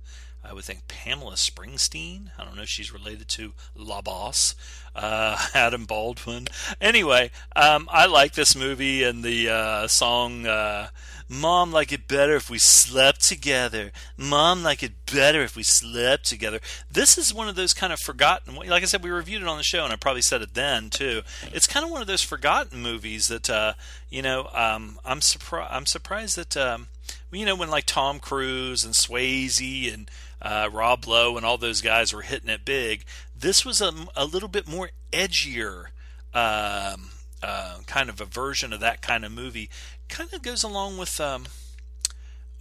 [0.45, 2.31] I would think Pamela Springsteen.
[2.39, 4.55] I don't know if she's related to La Boss,
[4.95, 6.49] uh, Adam Baldwin.
[6.81, 10.89] Anyway, um, I like this movie and the uh, song uh,
[11.33, 13.93] Mom like it better if we slept together.
[14.17, 16.59] Mom like it better if we slept together.
[16.91, 18.57] This is one of those kind of forgotten.
[18.57, 20.91] Like I said, we reviewed it on the show, and I probably said it then
[20.91, 21.23] too.
[21.53, 23.75] It's kind of one of those forgotten movies that uh,
[24.09, 24.51] you know.
[24.53, 25.73] Um, I'm surprised.
[25.73, 26.89] I'm surprised that um,
[27.31, 30.11] you know when like Tom Cruise and Swayze and
[30.43, 33.05] uh, Rob Lowe and all those guys were hitting it big.
[33.37, 35.87] This was a, a little bit more edgier.
[36.33, 37.11] Um,
[37.43, 39.71] uh, kind of a version of that kind of movie
[40.09, 41.47] kind of goes along with um,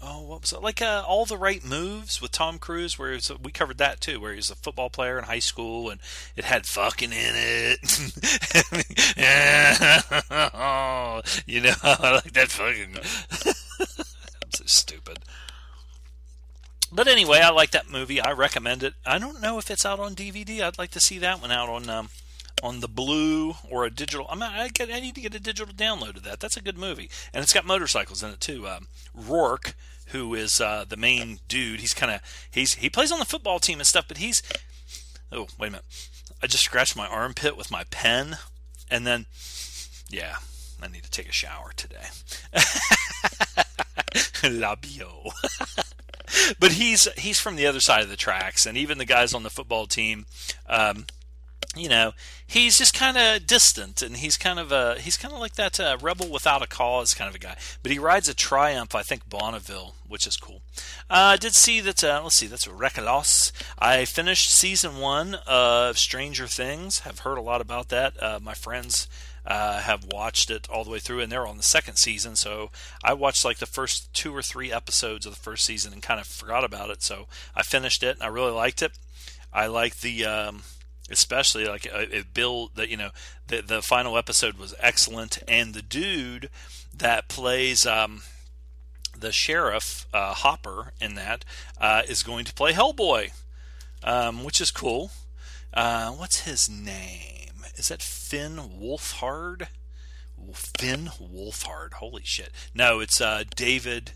[0.01, 3.31] oh what was it like uh, all the right moves with Tom Cruise where was,
[3.43, 5.99] we covered that too where he was a football player in high school and
[6.35, 7.79] it had fucking in it
[11.45, 15.19] you know I like that fucking I'm so stupid
[16.91, 19.99] but anyway I like that movie I recommend it I don't know if it's out
[19.99, 22.09] on DVD I'd like to see that one out on um,
[22.61, 24.25] on the blue or a digital.
[24.29, 26.39] I mean, I, I need to get a digital download of that.
[26.39, 28.67] That's a good movie, and it's got motorcycles in it too.
[28.67, 29.75] Um, Rourke,
[30.07, 33.59] who is uh, the main dude, he's kind of he's he plays on the football
[33.59, 34.41] team and stuff, but he's
[35.31, 35.85] oh wait a minute,
[36.41, 38.37] I just scratched my armpit with my pen,
[38.89, 39.25] and then
[40.09, 40.35] yeah,
[40.81, 42.07] I need to take a shower today.
[44.43, 45.31] Labio.
[46.59, 49.43] but he's he's from the other side of the tracks, and even the guys on
[49.43, 50.25] the football team.
[50.67, 51.05] Um,
[51.75, 52.13] you know,
[52.47, 55.79] he's just kind of distant, and he's kind of a he's kind of like that
[55.79, 57.55] uh, rebel without a cause kind of a guy.
[57.83, 60.61] But he rides a Triumph, I think Bonneville, which is cool.
[61.09, 62.03] I uh, did see that.
[62.03, 63.51] Uh, let's see, that's Recalos.
[63.77, 66.99] I finished season one of Stranger Things.
[66.99, 68.21] Have heard a lot about that.
[68.21, 69.07] Uh, my friends.
[69.49, 72.35] Uh, have watched it all the way through, and they're on the second season.
[72.35, 72.69] So
[73.03, 76.19] I watched like the first two or three episodes of the first season and kind
[76.19, 77.01] of forgot about it.
[77.01, 78.91] So I finished it, and I really liked it.
[79.51, 80.61] I like the um,
[81.09, 83.09] especially like uh, it built that you know
[83.47, 86.49] the the final episode was excellent and the dude
[86.95, 88.21] that plays um,
[89.17, 91.45] the sheriff uh, Hopper in that
[91.79, 93.31] uh, is going to play Hellboy,
[94.03, 95.11] um, which is cool.
[95.73, 97.48] Uh, what's his name?
[97.79, 99.69] Is that Finn Wolfhard?
[100.53, 101.93] Finn Wolfhard.
[101.93, 102.51] Holy shit!
[102.73, 104.11] No, it's uh, David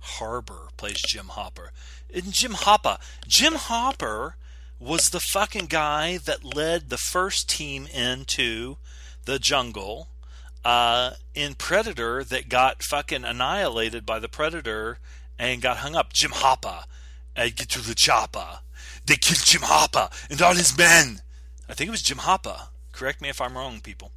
[0.00, 1.70] Harbour plays Jim Hopper.
[2.12, 2.98] And Jim Hopper.
[3.28, 4.34] Jim Hopper
[4.80, 8.76] was the fucking guy that led the first team into
[9.24, 10.08] the jungle
[10.64, 14.98] uh, in Predator that got fucking annihilated by the Predator
[15.38, 16.12] and got hung up.
[16.12, 16.80] Jim Hopper.
[17.36, 18.58] I get to the chopper.
[19.06, 21.20] They killed Jim Hopper and all his men.
[21.68, 22.68] I think it was Jim Hopper.
[23.00, 24.12] Correct me if I'm wrong, people.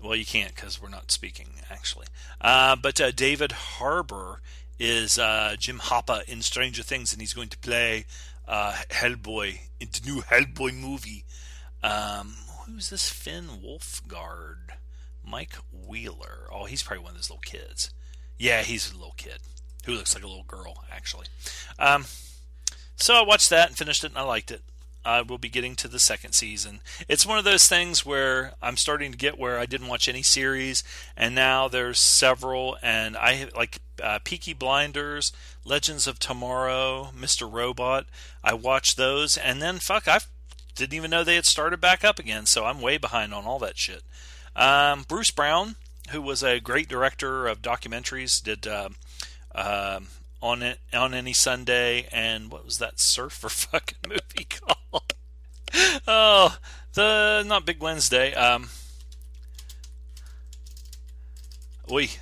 [0.00, 2.06] Well, you can't because we're not speaking, actually.
[2.40, 4.40] Uh, but uh, David Harbour
[4.78, 8.06] is uh, Jim Hopper in Stranger Things, and he's going to play
[8.48, 11.26] uh, Hellboy, in the new Hellboy movie.
[11.82, 14.78] Um, who's this Finn Wolfhard?
[15.22, 16.48] Mike Wheeler.
[16.50, 17.92] Oh, he's probably one of those little kids.
[18.38, 19.40] Yeah, he's a little kid
[19.84, 21.26] who looks like a little girl, actually.
[21.78, 22.06] Um,
[22.96, 24.62] so I watched that and finished it, and I liked it.
[25.04, 26.80] I will be getting to the second season.
[27.08, 30.22] It's one of those things where I'm starting to get where I didn't watch any
[30.22, 30.84] series,
[31.16, 35.32] and now there's several, and I like uh, Peaky Blinders,
[35.64, 37.50] Legends of Tomorrow, Mr.
[37.50, 38.06] Robot.
[38.44, 40.20] I watched those, and then fuck, I
[40.74, 43.58] didn't even know they had started back up again, so I'm way behind on all
[43.58, 44.02] that shit.
[44.54, 45.76] Um, Bruce Brown,
[46.10, 48.66] who was a great director of documentaries, did.
[48.66, 48.90] Uh,
[49.54, 50.00] uh,
[50.42, 55.14] on it on any Sunday, and what was that surfer fucking movie called?
[56.06, 56.58] oh,
[56.94, 58.34] the not Big Wednesday.
[58.34, 58.68] Um,
[61.88, 62.12] we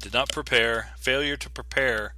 [0.00, 0.90] did not prepare.
[0.98, 2.14] Failure to prepare.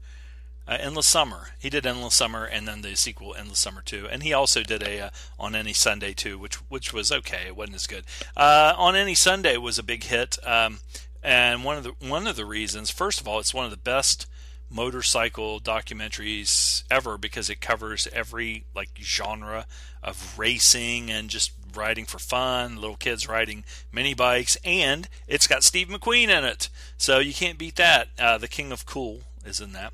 [0.67, 1.49] Uh, Endless Summer.
[1.59, 4.83] He did Endless Summer, and then the sequel Endless Summer Two, and he also did
[4.83, 7.43] a uh, On Any Sunday too, which which was okay.
[7.49, 8.05] It wasn't as good.
[8.35, 10.79] Uh, On Any Sunday was a big hit, um,
[11.23, 13.77] and one of the one of the reasons, first of all, it's one of the
[13.77, 14.27] best
[14.71, 19.67] motorcycle documentaries ever because it covers every like genre
[20.03, 25.65] of racing and just riding for fun, little kids riding mini bikes, and it's got
[25.65, 28.09] Steve McQueen in it, so you can't beat that.
[28.19, 29.93] Uh, the King of Cool is in that,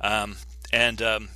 [0.00, 0.36] um,
[0.72, 1.28] and um,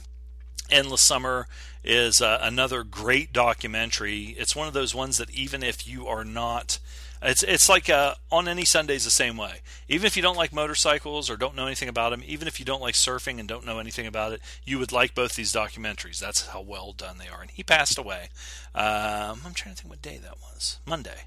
[0.70, 1.46] Endless Summer
[1.84, 4.36] is uh, another great documentary.
[4.38, 6.78] It's one of those ones that even if you are not
[7.22, 9.60] it's it's like uh, on any Sundays the same way.
[9.88, 12.64] Even if you don't like motorcycles or don't know anything about them, even if you
[12.64, 16.18] don't like surfing and don't know anything about it, you would like both these documentaries.
[16.18, 17.42] That's how well done they are.
[17.42, 18.28] And he passed away.
[18.74, 20.78] Um, I'm trying to think what day that was.
[20.86, 21.24] Monday.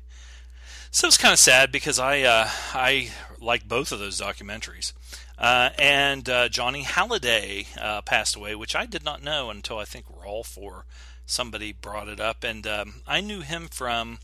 [0.93, 4.93] So it's kind of sad because I uh, I like both of those documentaries.
[5.37, 9.85] Uh, and uh, Johnny Hallyday uh, passed away, which I did not know until I
[9.85, 10.85] think Rolf or
[11.25, 14.19] somebody brought it up, and um, I knew him from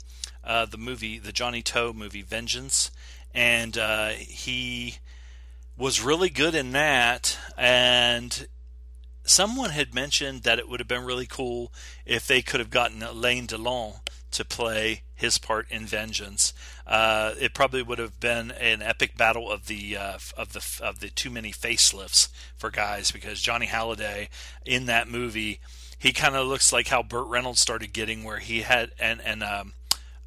[0.48, 2.90] uh, the movie, the Johnnie To movie, Vengeance,
[3.36, 4.96] and uh, he
[5.78, 7.38] was really good in that.
[7.58, 8.48] And
[9.24, 11.72] someone had mentioned that it would have been really cool
[12.06, 14.00] if they could have gotten Alain Delon
[14.32, 16.54] to play his part in Vengeance.
[16.86, 21.02] Uh, it probably would have been an epic battle of the uh, of the of
[21.02, 24.30] the too many facelifts for guys because Johnny Hallyday
[24.66, 25.60] in that movie
[26.00, 29.44] he kind of looks like how Burt Reynolds started getting where he had and and
[29.44, 29.74] um,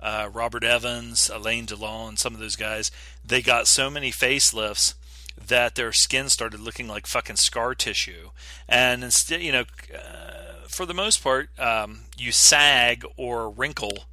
[0.02, 2.90] uh, Robert Evans, Alain Delon, some of those guys,
[3.24, 4.94] they got so many facelifts
[5.36, 8.30] that their skin started looking like fucking scar tissue.
[8.68, 14.04] And instead, you know, uh, for the most part, um, you sag or wrinkle,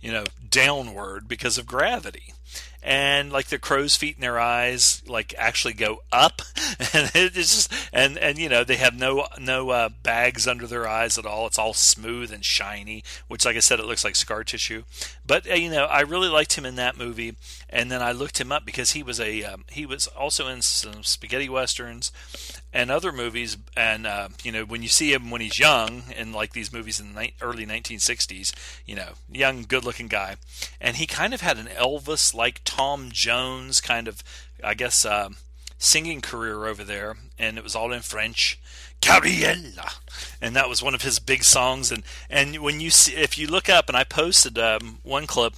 [0.00, 2.34] you know, downward because of gravity
[2.82, 6.42] and like the crow's feet in their eyes like actually go up.
[6.94, 10.88] And it's just and and you know they have no no uh, bags under their
[10.88, 11.46] eyes at all.
[11.46, 14.82] It's all smooth and shiny which like i said it looks like scar tissue.
[15.24, 17.36] But uh, you know i really liked him in that movie.
[17.70, 20.62] And then i looked him up because he was a um, he was also in
[20.62, 22.10] some spaghetti westerns
[22.72, 26.32] and other movies and uh, you know when you see him when he's young in
[26.32, 28.52] like these movies in the ni- early 1960s
[28.86, 30.36] you know young good looking guy
[30.80, 34.22] and he kind of had an elvis like Tom Jones kind of,
[34.62, 35.30] I guess, uh,
[35.78, 38.58] singing career over there, and it was all in French.
[39.00, 39.90] Gabriella,
[40.40, 41.90] and that was one of his big songs.
[41.90, 45.54] And and when you see, if you look up, and I posted um, one clip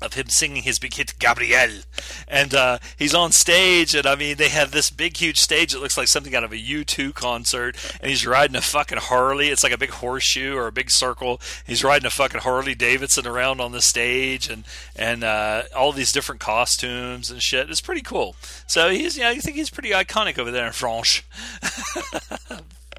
[0.00, 1.82] of him singing his big hit Gabrielle,
[2.26, 5.80] and uh, he's on stage, and I mean they have this big huge stage that
[5.80, 9.48] looks like something out of a U2 concert, and he's riding a fucking Harley.
[9.48, 11.40] It's like a big horseshoe or a big circle.
[11.66, 14.64] He's riding a fucking Harley Davidson around on the stage, and
[14.96, 17.70] and uh, all these different costumes and shit.
[17.70, 18.36] It's pretty cool.
[18.66, 21.22] So he's yeah, I think he's pretty iconic over there in France.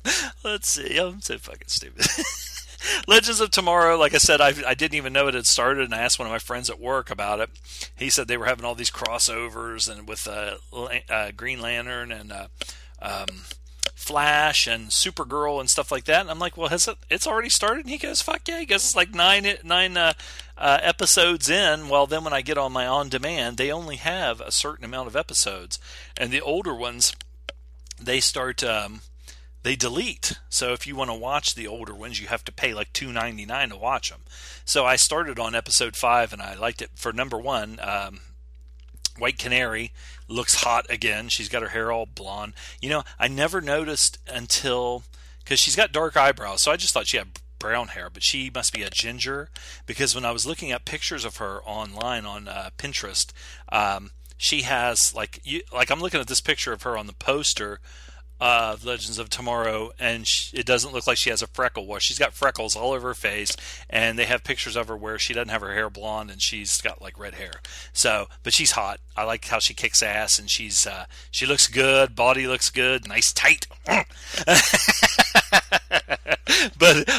[0.44, 0.98] Let's see.
[0.98, 2.08] I'm so fucking stupid.
[3.08, 5.94] Legends of Tomorrow, like I said, I, I didn't even know it had started, and
[5.94, 7.50] I asked one of my friends at work about it.
[7.96, 10.56] He said they were having all these crossovers and with uh,
[11.10, 12.48] uh, Green Lantern and uh,
[13.02, 13.44] um,
[13.96, 16.22] Flash and Supergirl and stuff like that.
[16.22, 16.98] And I'm like, well, has it?
[17.10, 17.86] It's already started.
[17.86, 18.60] And he goes, fuck yeah.
[18.60, 20.14] He goes, it's like nine nine uh,
[20.58, 21.90] uh, episodes in.
[21.90, 25.08] Well, then when I get on my on demand, they only have a certain amount
[25.08, 25.80] of episodes,
[26.16, 27.14] and the older ones,
[28.02, 28.64] they start.
[28.64, 29.02] Um,
[29.64, 30.40] they delete.
[30.50, 33.12] So if you want to watch the older ones, you have to pay like two
[33.12, 34.22] ninety nine to watch them.
[34.66, 37.80] So I started on episode five, and I liked it for number one.
[37.82, 38.22] Um,
[39.18, 39.92] White Canary
[40.28, 41.28] looks hot again.
[41.28, 42.54] She's got her hair all blonde.
[42.82, 45.04] You know, I never noticed until
[45.44, 48.50] because she's got dark eyebrows, so I just thought she had brown hair, but she
[48.54, 49.50] must be a ginger
[49.86, 53.34] because when I was looking at pictures of her online on uh, Pinterest,
[53.70, 57.14] um, she has like you, like I'm looking at this picture of her on the
[57.14, 57.80] poster
[58.40, 61.86] uh, Legends of Tomorrow, and she, it doesn't look like she has a freckle.
[61.86, 63.56] Well, she's got freckles all over her face,
[63.90, 66.82] and they have pictures of her where she doesn't have her hair blonde and she's
[66.82, 67.52] got like red hair.
[67.94, 69.00] So, but she's hot.
[69.16, 72.16] I like how she kicks ass, and she's uh, she looks good.
[72.16, 73.68] Body looks good, nice tight.
[73.86, 74.08] but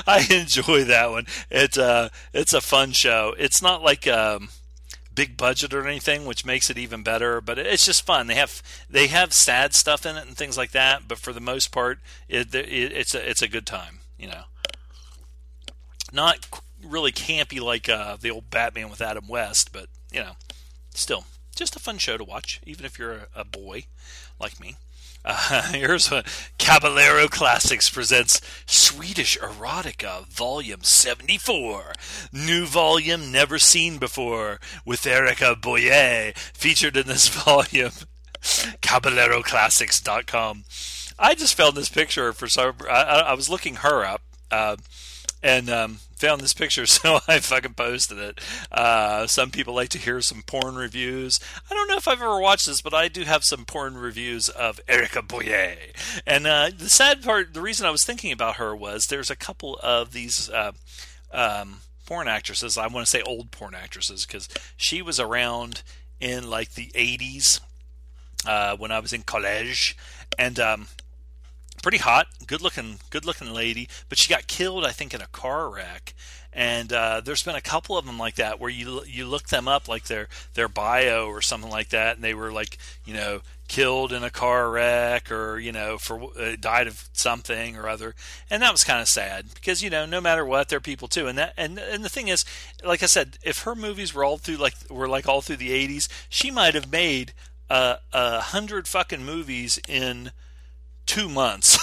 [0.07, 1.27] I enjoy that one.
[1.51, 3.35] It's uh, it's a fun show.
[3.39, 4.49] It's not like um
[5.21, 7.43] big budget or anything, which makes it even better.
[7.43, 8.27] But it's just fun.
[8.27, 11.03] They have they have sad stuff in it and things like that.
[11.07, 14.01] But for the most part, it, it, it's a it's a good time.
[14.19, 14.43] You know,
[16.11, 16.49] not
[16.83, 20.37] really campy like uh, the old Batman with Adam West, but you know,
[20.95, 23.85] still just a fun show to watch, even if you're a, a boy
[24.39, 24.77] like me.
[25.25, 26.25] Uh, here's a
[26.59, 31.93] Caballero Classics presents Swedish Erotica Volume 74.
[32.33, 37.93] New volume never seen before with Erica Boyer featured in this volume.
[38.43, 40.65] CaballeroClassics.com.
[41.19, 42.77] I just found this picture for some.
[42.89, 44.23] I, I was looking her up.
[44.51, 44.77] Uh,
[45.43, 48.41] and um, found this picture, so I fucking posted it.
[48.71, 51.41] Uh, some people like to hear some porn reviews.
[51.71, 54.49] I don't know if I've ever watched this, but I do have some porn reviews
[54.49, 55.77] of Erica Boyer.
[56.27, 59.37] And uh, the sad part, the reason I was thinking about her was there's a
[59.37, 60.49] couple of these.
[60.51, 60.73] Uh,
[61.33, 62.77] um, porn actresses.
[62.77, 65.85] I want to say old porn actresses because she was around
[66.19, 67.61] in like the 80s
[68.45, 69.97] uh, when I was in college,
[70.37, 70.89] and um,
[71.81, 75.27] pretty hot, good looking, good looking lady, but she got killed, I think, in a
[75.27, 76.15] car wreck.
[76.53, 79.69] And uh, there's been a couple of them like that where you you look them
[79.69, 83.43] up like their their bio or something like that, and they were like you know
[83.69, 88.17] killed in a car wreck or you know for uh, died of something or other,
[88.51, 91.29] and that was kind of sad because you know no matter what they're people too,
[91.29, 92.45] and that and and the thing is,
[92.85, 95.71] like I said, if her movies were all through like were like all through the
[95.71, 97.33] 80s, she might have made
[97.69, 100.33] a, a hundred fucking movies in
[101.11, 101.77] two months.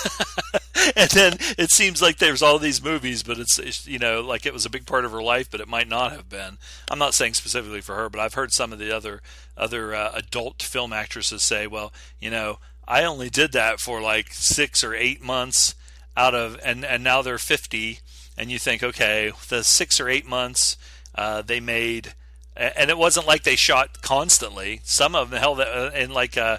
[0.96, 4.46] and then it seems like there's all these movies, but it's, it's, you know like
[4.46, 6.58] it was a big part of her life, but it might not have been.
[6.90, 9.22] I'm not saying specifically for her, but I've heard some of the other
[9.58, 14.28] other uh, adult film actresses say, well, you know, I only did that for like
[14.32, 15.76] six or eight months
[16.16, 18.00] out of, and and now they're 50,
[18.38, 20.78] and you think, okay, the six or eight months
[21.16, 22.14] uh, they made.
[22.56, 24.82] And it wasn't like they shot constantly.
[24.84, 26.58] Some of them, hell, uh, in like uh,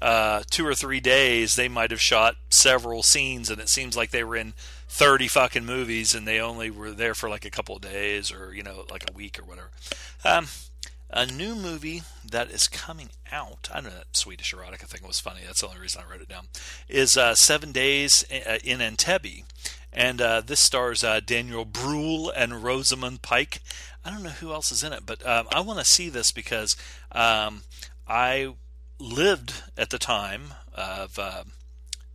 [0.00, 4.10] uh, two or three days, they might have shot several scenes, and it seems like
[4.10, 4.54] they were in
[4.94, 8.54] 30 fucking movies and they only were there for like a couple of days or,
[8.54, 9.70] you know, like a week or whatever.
[10.24, 10.46] Um,
[11.10, 15.40] a new movie that is coming out, I know that Swedish erotica thing was funny,
[15.44, 16.46] that's the only reason I wrote it down,
[16.88, 19.44] is uh, Seven Days uh, in Entebbe.
[19.92, 23.62] And uh, this stars uh, Daniel Bruhl and Rosamund Pike.
[24.04, 26.32] I don't know who else is in it, but um, I want to see this
[26.32, 26.76] because
[27.12, 27.62] um,
[28.06, 28.54] I
[28.98, 31.44] lived at the time of uh,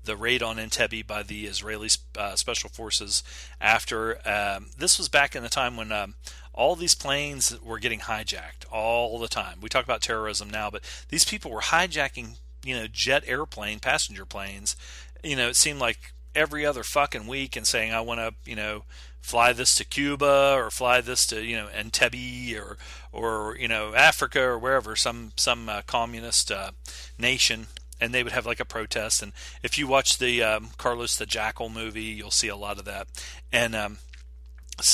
[0.04, 3.24] the raid on Entebbe by the Israeli uh, special forces.
[3.60, 6.16] After um, this was back in the time when um,
[6.54, 9.60] all these planes were getting hijacked all the time.
[9.62, 14.26] We talk about terrorism now, but these people were hijacking, you know, jet airplane passenger
[14.26, 14.76] planes.
[15.24, 18.56] You know, it seemed like every other fucking week and saying, "I want to," you
[18.56, 18.84] know
[19.22, 22.78] fly this to Cuba or fly this to you know Entebbe or
[23.12, 26.72] or you know Africa or wherever some some uh, communist uh,
[27.18, 27.68] nation
[28.02, 29.22] and they would have like a protest.
[29.22, 32.86] And if you watch the um, Carlos the Jackal movie, you'll see a lot of
[32.86, 33.08] that.
[33.52, 33.98] And um,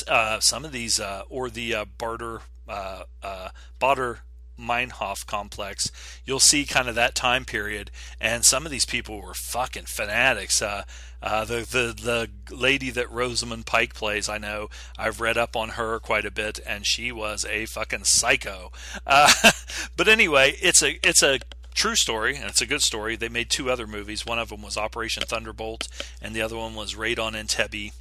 [0.07, 3.03] uh, some of these, uh, or the uh, Barter uh,
[3.80, 4.20] Baader
[4.60, 5.91] Meinhof complex,
[6.26, 7.91] you'll see kind of that time period.
[8.20, 10.62] And some of these people were fucking fanatics.
[10.62, 10.84] Uh,
[11.22, 15.70] uh, the the the lady that Rosamund Pike plays, I know I've read up on
[15.70, 18.72] her quite a bit, and she was a fucking psycho.
[19.08, 19.32] Uh,
[19.97, 21.39] but anyway, it's a it's a
[21.74, 23.16] true story, and it's a good story.
[23.16, 24.26] They made two other movies.
[24.26, 25.88] One of them was Operation Thunderbolt,
[26.22, 27.91] and the other one was Raid on Entebbe.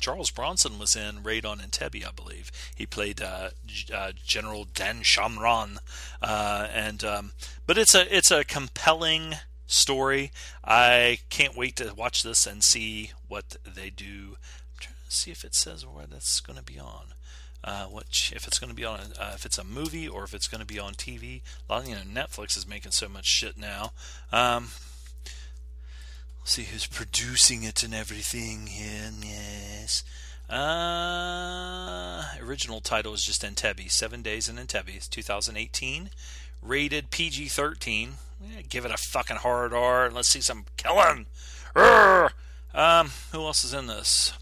[0.00, 2.50] Charles Bronson was in Raid on Entebbe, I believe.
[2.74, 3.50] He played uh,
[3.92, 5.78] uh, General Dan Shomron,
[6.22, 7.32] uh, and um,
[7.66, 9.34] but it's a it's a compelling
[9.66, 10.30] story.
[10.64, 14.36] I can't wait to watch this and see what they do.
[14.36, 17.14] I'm trying to see if it says where that's going to be on
[17.66, 20.32] uh, what if it's going to be on uh, if it's a movie or if
[20.32, 21.42] it's going to be on TV.
[21.68, 23.92] A lot of, you know Netflix is making so much shit now.
[24.32, 24.68] Um,
[26.48, 28.66] see who's producing it and everything.
[28.66, 29.10] here.
[29.22, 30.04] Yes.
[30.48, 34.94] Uh, original title is just Entebbe, Seven Days in Entebbe.
[34.94, 36.10] It's 2018.
[36.62, 38.10] Rated PG-13.
[38.40, 40.10] Yeah, give it a fucking hard R.
[40.10, 41.26] Let's see some killing.
[42.74, 44.34] Um, who else is in this?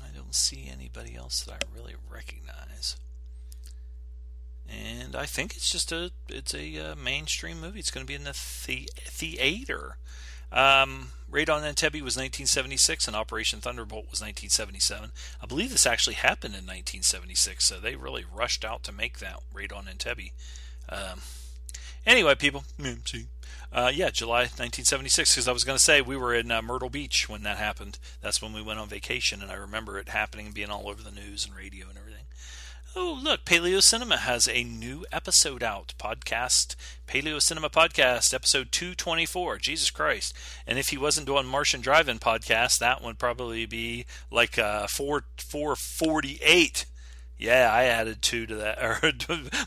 [0.00, 2.73] I don't see anybody else that I really recognize.
[4.68, 7.78] And I think it's just a it's a uh, mainstream movie.
[7.78, 9.98] It's going to be in the, the theater.
[10.50, 15.10] Um, Raid on Entebbe was 1976, and Operation Thunderbolt was 1977.
[15.42, 19.40] I believe this actually happened in 1976, so they really rushed out to make that
[19.52, 20.30] Raid on Entebbe.
[20.88, 21.22] Um,
[22.06, 22.64] anyway, people.
[23.72, 25.34] Uh, yeah, July 1976.
[25.34, 27.98] Because I was going to say we were in uh, Myrtle Beach when that happened.
[28.20, 31.10] That's when we went on vacation, and I remember it happening, being all over the
[31.10, 32.26] news and radio and everything.
[32.96, 35.94] Oh, look, Paleo Cinema has a new episode out.
[35.98, 36.76] Podcast,
[37.08, 39.58] Paleo Cinema Podcast, episode 224.
[39.58, 40.32] Jesus Christ.
[40.64, 45.24] And if he wasn't doing Martian Drive-In podcast, that would probably be like uh, 4,
[45.38, 46.86] 448
[47.36, 49.00] yeah, I added two to that, or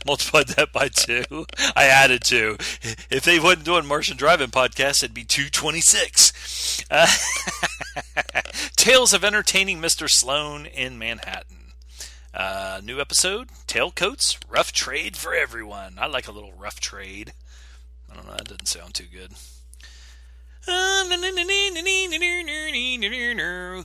[0.06, 1.46] multiplied that by two.
[1.76, 2.56] I added two.
[3.10, 6.84] If they wasn't doing Martian Drive-In podcast, it'd be 226.
[6.90, 7.06] Uh,
[8.76, 10.08] Tales of Entertaining Mr.
[10.08, 11.57] Sloane in Manhattan.
[12.38, 15.96] Uh, new episode Tailcoats, rough trade for everyone.
[15.98, 17.32] I like a little rough trade.
[18.10, 19.32] I don't know, that doesn't sound too good.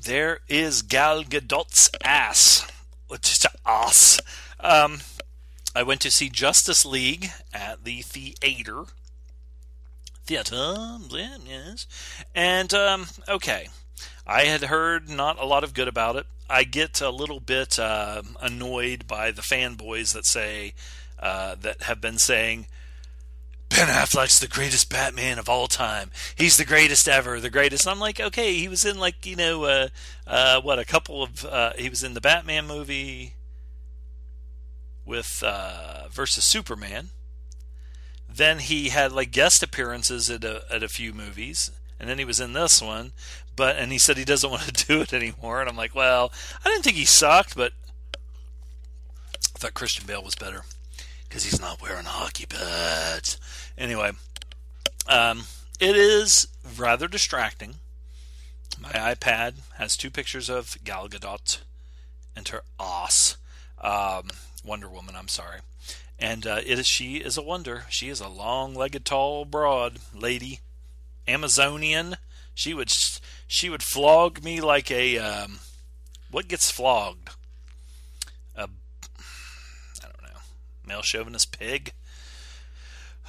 [0.04, 2.68] There is Gal Gadot's ass
[3.22, 4.20] just ass.
[4.60, 5.00] Um,
[5.76, 8.86] I went to see Justice League at the theater.
[10.26, 11.88] Theater, yes.
[12.34, 13.70] And, um, okay.
[14.26, 16.26] I had heard not a lot of good about it.
[16.54, 20.76] I get a little bit uh, annoyed by the fanboys that say,
[21.20, 22.68] uh, that have been saying,
[23.70, 26.12] Ben Affleck's the greatest Batman of all time.
[26.36, 27.88] He's the greatest ever, the greatest.
[27.88, 29.88] I'm like, okay, he was in like you know, uh,
[30.28, 33.34] uh, what a couple of uh, he was in the Batman movie
[35.06, 37.10] with uh, versus Superman.
[38.30, 42.26] Then he had like guest appearances at a, at a few movies, and then he
[42.26, 43.14] was in this one.
[43.56, 45.62] But and he said he doesn't want to do it anymore.
[45.62, 46.32] And I'm like, well,
[46.64, 47.74] I didn't think he sucked, but
[49.56, 50.64] I thought Christian Bale was better
[51.28, 53.40] because he's not wearing a hockey pads.
[53.78, 54.12] Anyway,
[55.08, 55.44] um,
[55.80, 56.48] it is
[56.78, 57.76] rather distracting.
[58.80, 61.62] My iPad has two pictures of Gal Gadot
[62.36, 63.38] and her ass,
[63.82, 64.30] um,
[64.64, 65.16] Wonder Woman.
[65.16, 65.60] I'm sorry,
[66.20, 67.86] and uh, it is she is a wonder.
[67.90, 70.60] She is a long-legged, tall, broad lady,
[71.28, 72.18] Amazonian.
[72.54, 72.90] She would
[73.48, 75.60] she would flog me like a um,
[76.32, 77.30] what gets flogged?
[78.56, 78.66] A I
[80.02, 80.40] don't know,
[80.86, 81.94] male chauvinist pig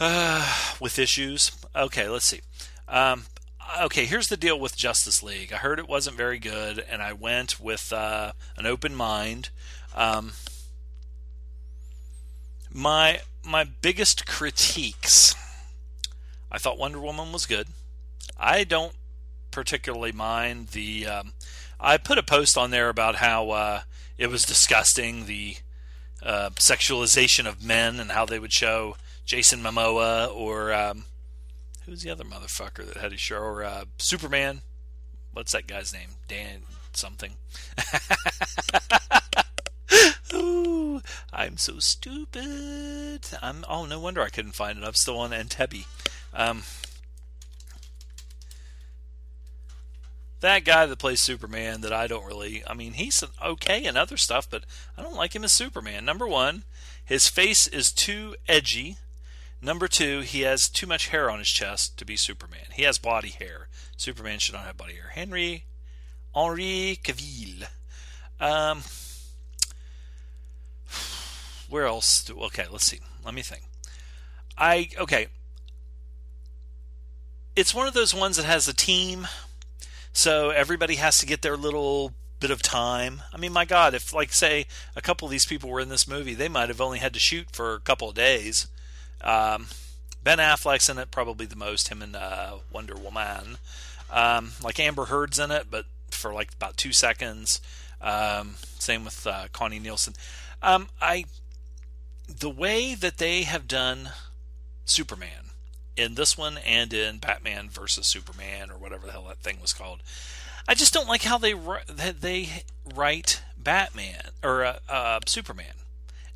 [0.01, 1.53] uh, with issues.
[1.75, 2.41] Okay, let's see.
[2.89, 3.25] Um,
[3.81, 5.53] okay, here's the deal with Justice League.
[5.53, 9.51] I heard it wasn't very good, and I went with uh, an open mind.
[9.95, 10.33] Um,
[12.71, 15.35] my my biggest critiques.
[16.51, 17.69] I thought Wonder Woman was good.
[18.39, 18.95] I don't
[19.55, 21.07] particularly mind the.
[21.07, 21.33] Um,
[21.81, 23.81] I put a post on there about how uh,
[24.19, 25.57] it was disgusting the
[26.23, 31.05] uh, sexualization of men and how they would show Jason Momoa or um,
[31.87, 34.63] who's the other motherfucker that had a show or uh, Superman.
[35.33, 36.11] What's that guy's name?
[36.29, 37.33] Dan something.
[40.33, 41.01] Ooh,
[41.33, 43.21] I'm so stupid.
[43.41, 43.65] I'm.
[43.69, 44.85] Oh, no wonder I couldn't find it.
[44.85, 45.85] I'm still on Entebbe.
[46.33, 46.63] Um,
[50.45, 52.63] that guy that plays Superman that I don't really.
[52.67, 54.65] I mean, he's okay in other stuff, but
[54.97, 56.05] I don't like him as Superman.
[56.05, 56.65] Number one,
[57.05, 58.97] his face is too edgy
[59.65, 62.67] Number two, he has too much hair on his chest to be Superman.
[62.75, 63.69] He has body hair.
[63.97, 65.13] Superman should not have body hair.
[65.15, 65.65] Henry
[66.35, 67.67] Henri Cavill.
[68.39, 68.83] Um,
[71.71, 72.25] where else?
[72.25, 73.01] Do, okay, let's see.
[73.25, 73.63] Let me think.
[74.59, 75.29] I okay.
[77.57, 79.27] It's one of those ones that has a team,
[80.15, 83.23] so everybody has to get their little bit of time.
[83.33, 86.09] I mean, my God, if like say a couple of these people were in this
[86.09, 88.69] movie, they might have only had to shoot for a couple of days.
[89.21, 89.67] Um,
[90.23, 91.89] ben Affleck's in it probably the most.
[91.89, 93.59] Him and uh, Wonder Woman.
[94.11, 97.61] Um, like Amber Heard's in it, but for like about two seconds.
[98.01, 100.15] Um, same with uh, Connie Nielsen.
[100.63, 101.25] Um, I
[102.29, 104.11] the way that they have done
[104.85, 105.51] Superman
[105.97, 109.73] in this one and in Batman versus Superman or whatever the hell that thing was
[109.73, 110.01] called.
[110.67, 112.65] I just don't like how they they
[112.95, 115.75] write Batman or uh, uh, Superman,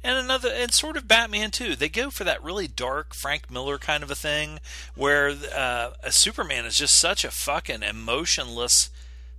[0.05, 1.75] and another and sort of Batman too.
[1.75, 4.61] They go for that really dark Frank Miller kind of a thing,
[4.95, 8.91] where uh, a Superman is just such a fucking emotionless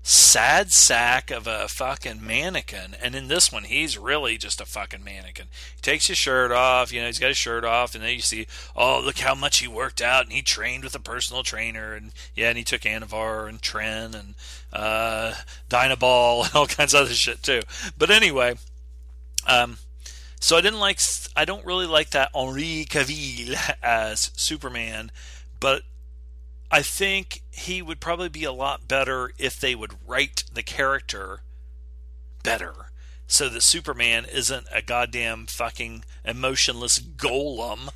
[0.02, 2.96] sad sack of a fucking mannequin.
[3.02, 5.48] And in this one, he's really just a fucking mannequin.
[5.76, 8.22] He takes his shirt off, you know, he's got his shirt off, and then you
[8.22, 11.94] see, oh, look how much he worked out, and he trained with a personal trainer,
[11.94, 14.36] and yeah, and he took Anavar and Tren and
[14.72, 15.34] uh,
[15.70, 17.62] Dianabol and all kinds of other shit too.
[17.98, 18.56] But anyway,
[19.48, 19.78] um,
[20.40, 21.00] so I didn't like,
[21.36, 25.12] I don't really like that Henri Cavill as Superman,
[25.60, 25.84] but
[26.72, 31.42] I think he would probably be a lot better if they would write the character
[32.44, 32.74] better
[33.28, 37.90] so that Superman isn't a goddamn fucking emotionless golem.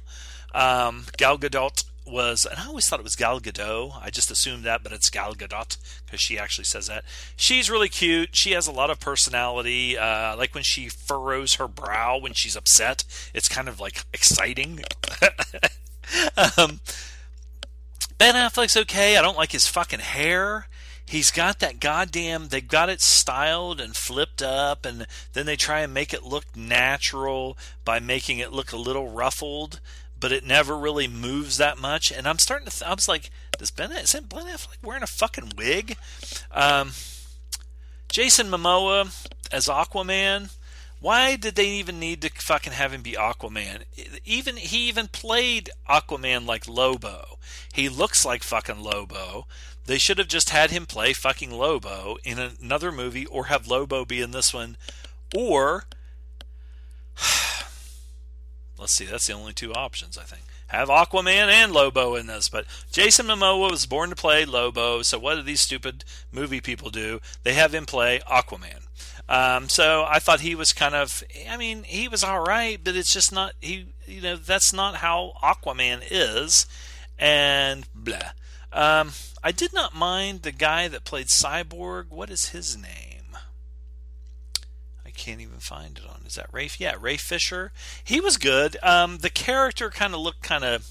[0.54, 3.94] Um, Gal Gadot was, and I always thought it was Gal Gadot.
[4.02, 7.04] I just assumed that, but it's Gal Gadot because she actually says that.
[7.36, 8.36] She's really cute.
[8.36, 9.98] She has a lot of personality.
[9.98, 13.04] Uh, like when she furrows her brow when she's upset,
[13.34, 14.82] it's kind of like exciting.
[16.58, 16.80] um,
[18.24, 19.18] Ben Affleck's okay.
[19.18, 20.70] I don't like his fucking hair.
[21.06, 22.48] He's got that goddamn.
[22.48, 26.46] They've got it styled and flipped up, and then they try and make it look
[26.56, 29.82] natural by making it look a little ruffled,
[30.18, 32.14] but it never really moves that much.
[32.14, 32.72] And I'm starting to.
[32.72, 33.92] Th- I was like, does Ben?
[33.92, 35.98] Is Ben Affleck wearing a fucking wig?
[36.50, 36.92] Um,
[38.08, 39.14] Jason Momoa
[39.52, 40.50] as Aquaman.
[41.04, 43.84] Why did they even need to fucking have him be Aquaman?
[44.24, 47.40] Even he even played Aquaman like Lobo.
[47.74, 49.46] He looks like fucking Lobo.
[49.86, 54.06] They should have just had him play fucking Lobo in another movie or have Lobo
[54.06, 54.78] be in this one
[55.36, 55.88] or
[58.80, 60.44] Let's see, that's the only two options I think.
[60.68, 65.20] Have Aquaman and Lobo in this, but Jason Momoa was born to play Lobo, so
[65.20, 67.20] what do these stupid movie people do?
[67.44, 68.84] They have him play Aquaman.
[69.30, 72.96] Um, so I thought he was kind of, I mean, he was all right, but
[72.96, 76.66] it's just not, he, you know, that's not how Aquaman is.
[77.18, 78.32] And blah.
[78.74, 79.12] Um,
[79.44, 82.10] I did not mind the guy that played Cyborg.
[82.10, 83.38] What is his name?
[85.06, 86.26] I can't even find it on.
[86.26, 86.70] Is that Ray?
[86.78, 87.72] Yeah, Ray Fisher.
[88.04, 88.78] He was good.
[88.82, 90.90] Um, the character kind of looked kind of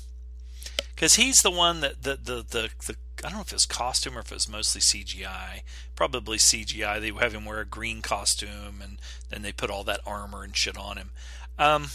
[0.95, 3.67] because he's the one that the the the, the I don't know if it was
[3.67, 5.63] costume or if it was mostly CGI.
[5.95, 7.01] Probably CGI.
[7.01, 8.99] They have him wear a green costume, and
[9.31, 11.11] then they put all that armor and shit on him.
[11.59, 11.91] Um,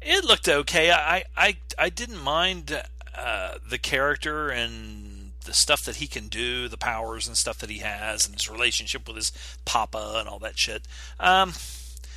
[0.00, 0.90] it looked okay.
[0.92, 2.82] I I I didn't mind
[3.16, 7.70] uh, the character and the stuff that he can do, the powers and stuff that
[7.70, 9.32] he has, and his relationship with his
[9.64, 10.86] papa and all that shit.
[11.18, 11.54] Um,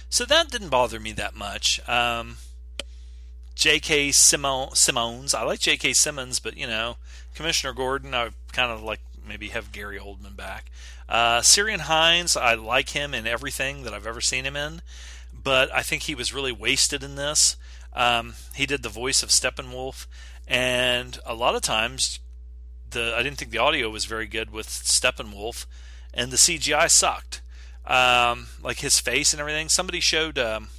[0.10, 1.80] so that didn't bother me that much.
[1.88, 2.38] Um,
[3.56, 4.12] J.K.
[4.12, 5.34] Simon, Simmons.
[5.34, 5.94] I like J.K.
[5.94, 6.98] Simmons, but you know,
[7.36, 10.72] Commissioner Gordon, I kind of like maybe have Gary Oldman back.
[11.08, 14.82] Uh, Ciarán Hinds, I like him in everything that I've ever seen him in,
[15.34, 17.56] but I think he was really wasted in this.
[17.94, 20.06] Um, he did the voice of Steppenwolf,
[20.48, 22.20] and a lot of times,
[22.90, 25.66] the I didn't think the audio was very good with Steppenwolf,
[26.14, 27.42] and the CGI sucked.
[27.86, 29.70] Um, like his face and everything.
[29.70, 30.38] Somebody showed.
[30.38, 30.70] Um,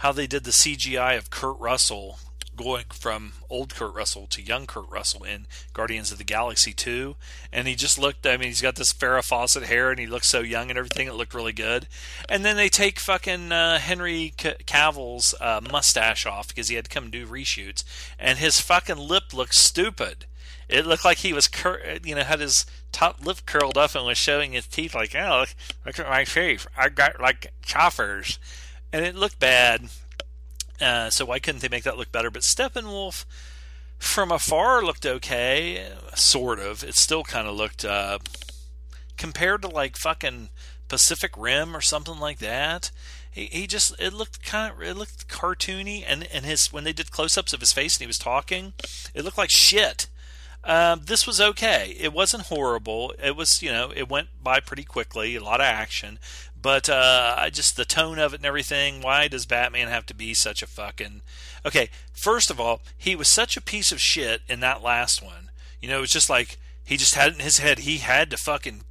[0.00, 2.18] how they did the CGI of Kurt Russell
[2.62, 7.16] going from old Kurt Russell to young Kurt Russell in Guardians of the Galaxy 2.
[7.52, 10.28] And he just looked, I mean, he's got this Farrah Fawcett hair and he looks
[10.28, 11.06] so young and everything.
[11.06, 11.88] It looked really good.
[12.28, 16.90] And then they take fucking uh, Henry Cavill's uh, mustache off because he had to
[16.90, 17.82] come do reshoots.
[18.18, 20.26] And his fucking lip looks stupid.
[20.68, 24.06] It looked like he was, cur- you know, had his top lip curled up and
[24.06, 25.54] was showing his teeth like, oh, look,
[25.84, 26.66] look at my face.
[26.76, 28.38] I got like choppers
[28.92, 29.88] and it looked bad.
[30.80, 32.30] Uh, so why couldn't they make that look better?
[32.30, 33.24] But Steppenwolf,
[33.98, 36.82] from afar, looked okay, sort of.
[36.82, 38.18] It still kind of looked uh,
[39.16, 40.48] compared to like fucking
[40.88, 42.90] Pacific Rim or something like that.
[43.30, 46.92] He, he just it looked kind of it looked cartoony and and his when they
[46.92, 48.72] did close-ups of his face and he was talking,
[49.14, 50.08] it looked like shit.
[50.62, 51.96] Um, this was okay.
[51.98, 53.14] It wasn't horrible.
[53.22, 55.34] It was, you know, it went by pretty quickly.
[55.36, 56.18] A lot of action,
[56.60, 59.00] but uh, I just the tone of it and everything.
[59.00, 61.22] Why does Batman have to be such a fucking?
[61.64, 65.50] Okay, first of all, he was such a piece of shit in that last one.
[65.80, 68.30] You know, it was just like he just had it in his head he had
[68.30, 68.82] to fucking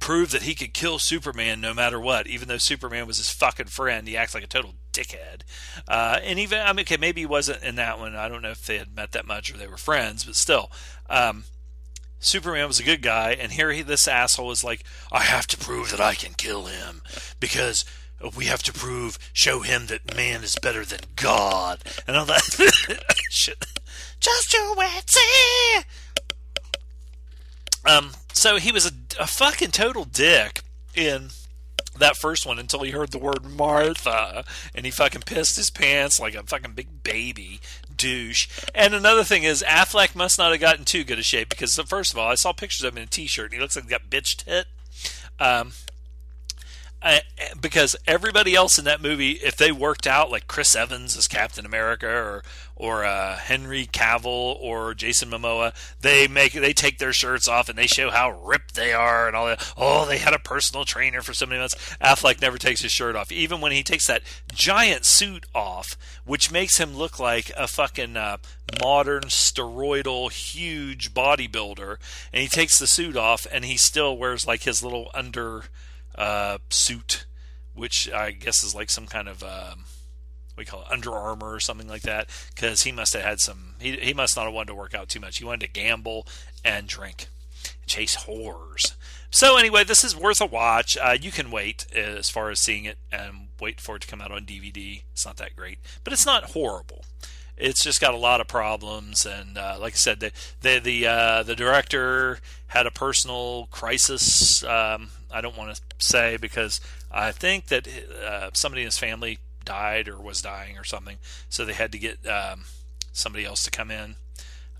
[0.00, 3.66] prove that he could kill Superman no matter what, even though Superman was his fucking
[3.66, 4.08] friend.
[4.08, 5.42] He acts like a total dickhead.
[5.86, 8.16] Uh, and even, I mean, okay, maybe he wasn't in that one.
[8.16, 10.72] I don't know if they had met that much or they were friends, but still.
[11.08, 11.44] Um,
[12.20, 15.56] Superman was a good guy, and here he, this asshole is like, I have to
[15.56, 17.00] prove that I can kill him
[17.40, 17.84] because
[18.36, 22.42] we have to prove, show him that man is better than God, and all that
[23.30, 23.64] shit.
[24.20, 25.80] Just you wait, see.
[27.86, 30.60] Um, so he was a, a fucking total dick
[30.94, 31.30] in
[31.98, 34.44] that first one until he heard the word Martha
[34.74, 37.60] and he fucking pissed his pants like a fucking big baby
[38.00, 38.48] douche.
[38.74, 42.12] And another thing is Affleck must not have gotten too good a shape because first
[42.12, 43.90] of all, I saw pictures of him in a t-shirt and he looks like he
[43.90, 44.66] got bitch tit.
[45.38, 45.72] Um,
[47.02, 47.22] I,
[47.58, 51.64] because everybody else in that movie, if they worked out like Chris Evans as Captain
[51.64, 52.42] America or
[52.80, 57.78] or uh, Henry Cavill or Jason Momoa, they make they take their shirts off and
[57.78, 59.72] they show how ripped they are and all that.
[59.76, 61.74] Oh, they had a personal trainer for so many months.
[62.00, 64.22] Affleck never takes his shirt off, even when he takes that
[64.52, 68.38] giant suit off, which makes him look like a fucking uh,
[68.80, 71.96] modern steroidal huge bodybuilder.
[72.32, 75.64] And he takes the suit off and he still wears like his little under
[76.14, 77.26] uh, suit,
[77.74, 79.84] which I guess is like some kind of um,
[80.60, 82.28] we call it Under Armour or something like that.
[82.54, 83.74] Because he must have had some.
[83.80, 85.38] He he must not have wanted to work out too much.
[85.38, 86.26] He wanted to gamble
[86.64, 87.26] and drink,
[87.86, 88.94] chase whores.
[89.30, 90.96] So anyway, this is worth a watch.
[90.96, 94.20] Uh, you can wait as far as seeing it and wait for it to come
[94.20, 95.02] out on DVD.
[95.12, 97.04] It's not that great, but it's not horrible
[97.60, 99.26] it's just got a lot of problems.
[99.26, 100.32] And uh, like I said, the
[100.62, 104.64] the the, uh, the director had a personal crisis.
[104.64, 106.80] Um, I don't want to say because
[107.10, 107.86] I think that
[108.24, 111.98] uh, somebody in his family died or was dying or something, so they had to
[111.98, 112.64] get um,
[113.12, 114.16] somebody else to come in.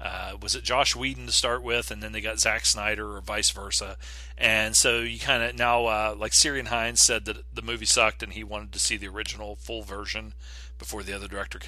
[0.00, 3.20] Uh, was it Joss Whedon to start with, and then they got Zack Snyder, or
[3.20, 3.98] vice versa.
[4.38, 8.22] And so you kind of now, uh, like Ciarán Hinds said that the movie sucked,
[8.22, 10.32] and he wanted to see the original full version
[10.78, 11.58] before the other director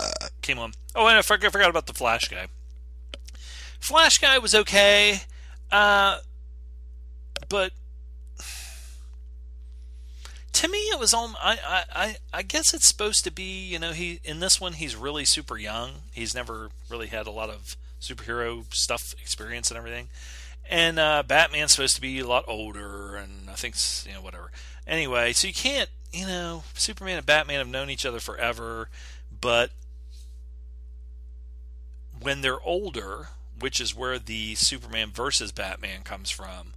[0.00, 0.72] uh, came on.
[0.94, 2.46] Oh, and I forgot, I forgot about the Flash guy.
[3.78, 5.20] Flash guy was okay,
[5.70, 6.18] uh,
[7.50, 7.72] but
[10.54, 13.92] to me it was all I, I I guess it's supposed to be you know
[13.92, 15.90] he in this one he's really super young.
[16.12, 20.08] He's never really had a lot of superhero stuff experience and everything.
[20.68, 23.74] And uh, Batman's supposed to be a lot older and I think
[24.06, 24.50] you know whatever.
[24.86, 28.88] Anyway so you can't you know Superman and Batman have known each other forever
[29.40, 29.70] but
[32.20, 33.28] when they're older,
[33.58, 36.74] which is where the Superman versus Batman comes from,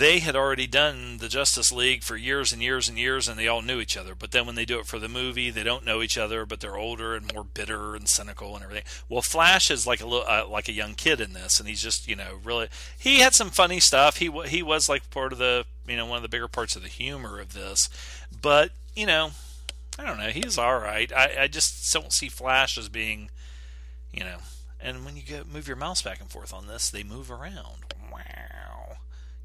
[0.00, 3.46] they had already done the Justice League for years and years and years, and they
[3.46, 4.14] all knew each other.
[4.14, 6.60] But then when they do it for the movie, they don't know each other, but
[6.60, 8.84] they're older and more bitter and cynical and everything.
[9.10, 11.82] Well, Flash is like a little, uh, like a young kid in this, and he's
[11.82, 14.16] just you know really he had some funny stuff.
[14.16, 16.82] He he was like part of the you know one of the bigger parts of
[16.82, 17.90] the humor of this,
[18.40, 19.32] but you know
[19.98, 20.28] I don't know.
[20.30, 21.12] He's all right.
[21.12, 23.28] I, I just don't see Flash as being,
[24.10, 24.38] you know.
[24.80, 27.92] And when you go move your mouse back and forth on this, they move around.
[28.10, 28.69] Wow.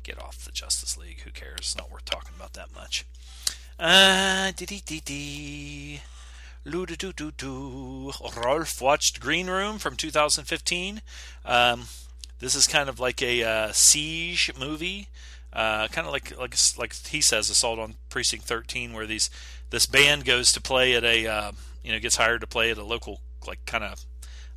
[0.05, 1.21] Get off the Justice League.
[1.21, 1.73] Who cares?
[1.75, 3.07] Not worth talking about that much.
[3.79, 6.01] Uh, dee dee dee dee.
[6.63, 8.11] Loo doo doo doo.
[8.37, 11.01] Rolf watched Green Room from 2015.
[11.43, 11.85] Um,
[12.37, 15.07] this is kind of like a uh, siege movie,
[15.51, 19.31] uh, kind of like like like he says, Assault on Precinct 13, where these
[19.71, 21.51] this band goes to play at a uh,
[21.83, 24.05] you know gets hired to play at a local like kind of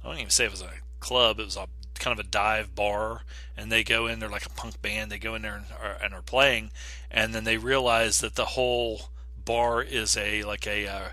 [0.05, 1.41] I don't even say it was a club.
[1.41, 1.69] It was a
[1.99, 3.23] kind of a dive bar,
[3.57, 4.21] and they go in.
[4.21, 5.11] They're like a punk band.
[5.11, 6.71] They go in there and are, and are playing,
[7.11, 9.11] and then they realize that the whole
[9.45, 11.09] bar is a like a uh,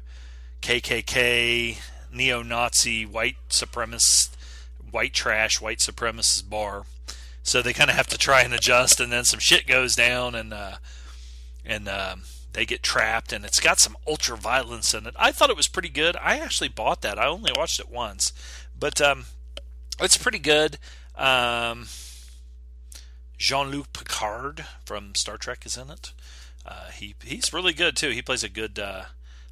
[0.62, 1.78] KKK
[2.14, 4.36] neo-Nazi white supremacist
[4.92, 6.86] white trash white supremacist bar.
[7.44, 10.34] So they kind of have to try and adjust, and then some shit goes down,
[10.34, 10.78] and uh,
[11.64, 12.24] and um,
[12.54, 15.14] they get trapped, and it's got some ultra violence in it.
[15.18, 16.16] I thought it was pretty good.
[16.18, 17.20] I actually bought that.
[17.20, 18.34] I only watched it once,
[18.78, 19.26] but um,
[20.00, 20.78] it's pretty good.
[21.16, 21.88] Um,
[23.38, 26.14] Jean Luc Picard from Star Trek is in it.
[26.66, 28.10] Uh, he he's really good too.
[28.10, 29.06] He plays a good uh,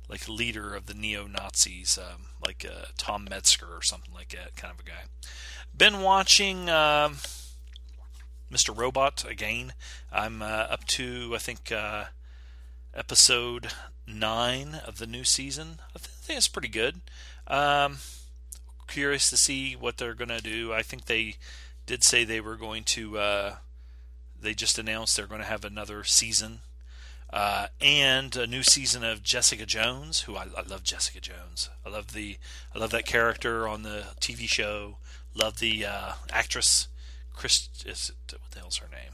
[0.09, 4.55] like leader of the neo Nazis, um, like uh, Tom Metzger or something like that,
[4.55, 5.03] kind of a guy.
[5.75, 6.69] Been watching.
[6.69, 7.17] Um,
[8.53, 8.77] Mr.
[8.77, 9.73] Robot again.
[10.11, 12.05] I'm uh, up to I think uh,
[12.93, 13.69] episode
[14.05, 15.79] nine of the new season.
[15.95, 17.01] I think it's pretty good.
[17.47, 17.97] Um,
[18.87, 20.73] curious to see what they're gonna do.
[20.73, 21.35] I think they
[21.85, 23.17] did say they were going to.
[23.17, 23.55] Uh,
[24.39, 26.59] they just announced they're going to have another season
[27.33, 31.67] uh, and a new season of Jessica Jones, who I, I, love Jessica Jones.
[31.83, 32.37] I love the
[32.75, 34.97] I love that character on the TV show.
[35.33, 36.89] Love the uh, actress
[37.33, 37.69] Chris.
[37.87, 39.13] Is it, what the hell's her name?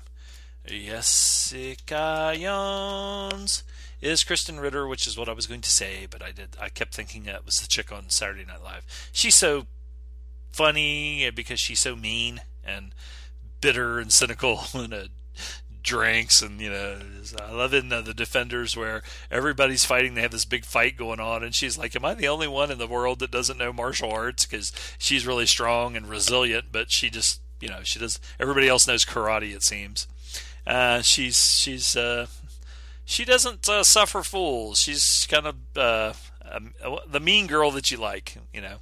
[0.65, 3.63] Jessica Jones
[4.02, 6.56] is Krysten Ritter, which is what I was going to say, but I did.
[6.60, 8.86] I kept thinking that was the chick on Saturday Night Live.
[9.12, 9.68] She's so
[10.52, 12.93] funny because she's so mean and
[13.62, 15.08] bitter and cynical and a
[15.82, 17.00] drinks and you know
[17.41, 20.97] i love it in the, the, defenders where everybody's fighting they have this big fight
[20.97, 23.58] going on and she's like am i the only one in the world that doesn't
[23.58, 27.97] know martial arts because she's really strong and resilient but she just you know she
[27.97, 30.06] does everybody else knows karate it seems
[30.68, 32.28] uh, she's she's uh,
[33.10, 36.14] she doesn't uh, suffer fools she's kind of uh,
[36.51, 36.74] um,
[37.07, 38.78] the mean girl that you like you know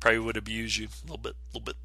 [0.00, 1.76] probably would abuse you a little bit a little bit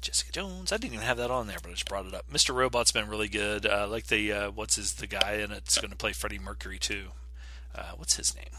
[0.00, 0.72] Jessica Jones.
[0.72, 2.24] I didn't even have that on there, but I just brought it up.
[2.32, 2.54] Mr.
[2.54, 3.66] Robot's been really good.
[3.66, 6.78] Uh, like the uh, what's his the guy in it's going to play Freddie Mercury
[6.78, 7.08] too.
[7.74, 8.56] Uh, what's his name?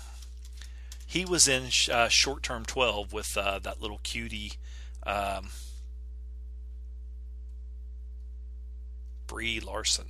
[1.05, 4.53] He was in uh, Short Term Twelve with uh, that little cutie.
[5.03, 5.49] Um,
[9.25, 10.05] Brie Larson.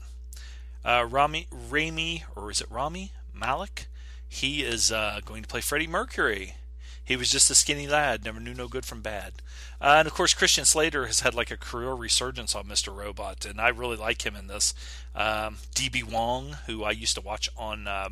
[0.83, 3.87] Uh, Rami Rami or is it Rami Malek?
[4.27, 4.91] He is
[5.25, 6.55] going to play Freddie Mercury
[7.03, 9.41] he was just a skinny lad, never knew no good from bad.
[9.81, 12.95] Uh, and of course, Christian Slater has had like a career resurgence on Mr.
[12.95, 14.73] Robot, and I really like him in this.
[15.13, 18.09] Um, DB Wong, who I used to watch on uh,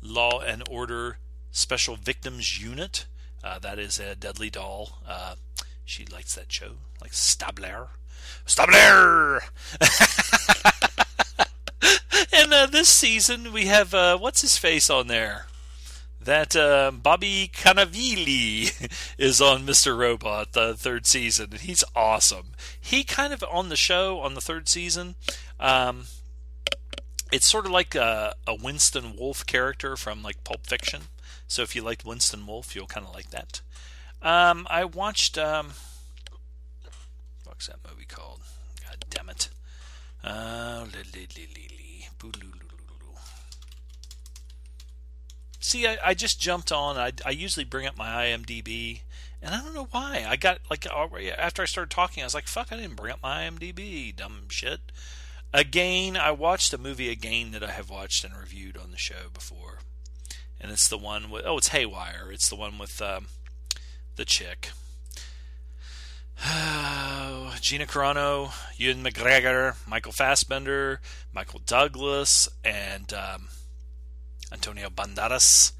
[0.00, 1.18] Law and Order
[1.50, 3.06] Special Victims Unit,
[3.44, 5.00] uh, that is a Deadly Doll.
[5.06, 5.34] Uh,
[5.84, 7.88] she likes that show, like Stabler.
[8.46, 9.42] Stabler!
[12.32, 15.46] and uh, this season we have uh, what's his face on there?
[16.22, 19.96] that uh, Bobby Cannavale is on Mr.
[19.96, 21.48] Robot, the third season.
[21.52, 22.52] And he's awesome.
[22.78, 25.14] He kind of on the show on the third season.
[25.58, 26.04] Um,
[27.32, 31.02] it's sort of like a, a, Winston Wolfe character from like Pulp Fiction.
[31.46, 33.60] So if you liked Winston Wolfe, you'll kind of like that.
[34.22, 35.38] Um, I watched.
[35.38, 35.72] Um,
[37.44, 38.40] what's that movie called?
[38.86, 39.48] God damn it.
[45.70, 46.96] See, I, I just jumped on.
[46.96, 49.02] I, I usually bring up my IMDb,
[49.40, 50.26] and I don't know why.
[50.26, 52.72] I got like after I started talking, I was like, "Fuck!
[52.72, 54.80] I didn't bring up my IMDb, dumb shit."
[55.52, 59.28] Again, I watched a movie again that I have watched and reviewed on the show
[59.32, 59.78] before,
[60.60, 62.30] and it's the one with oh, it's Haywire.
[62.32, 63.26] It's the one with um,
[64.16, 64.70] the chick.
[67.60, 71.00] Gina Carano, Ewan McGregor, Michael Fassbender,
[71.32, 73.48] Michael Douglas, and um,
[74.50, 75.72] Antonio Banderas,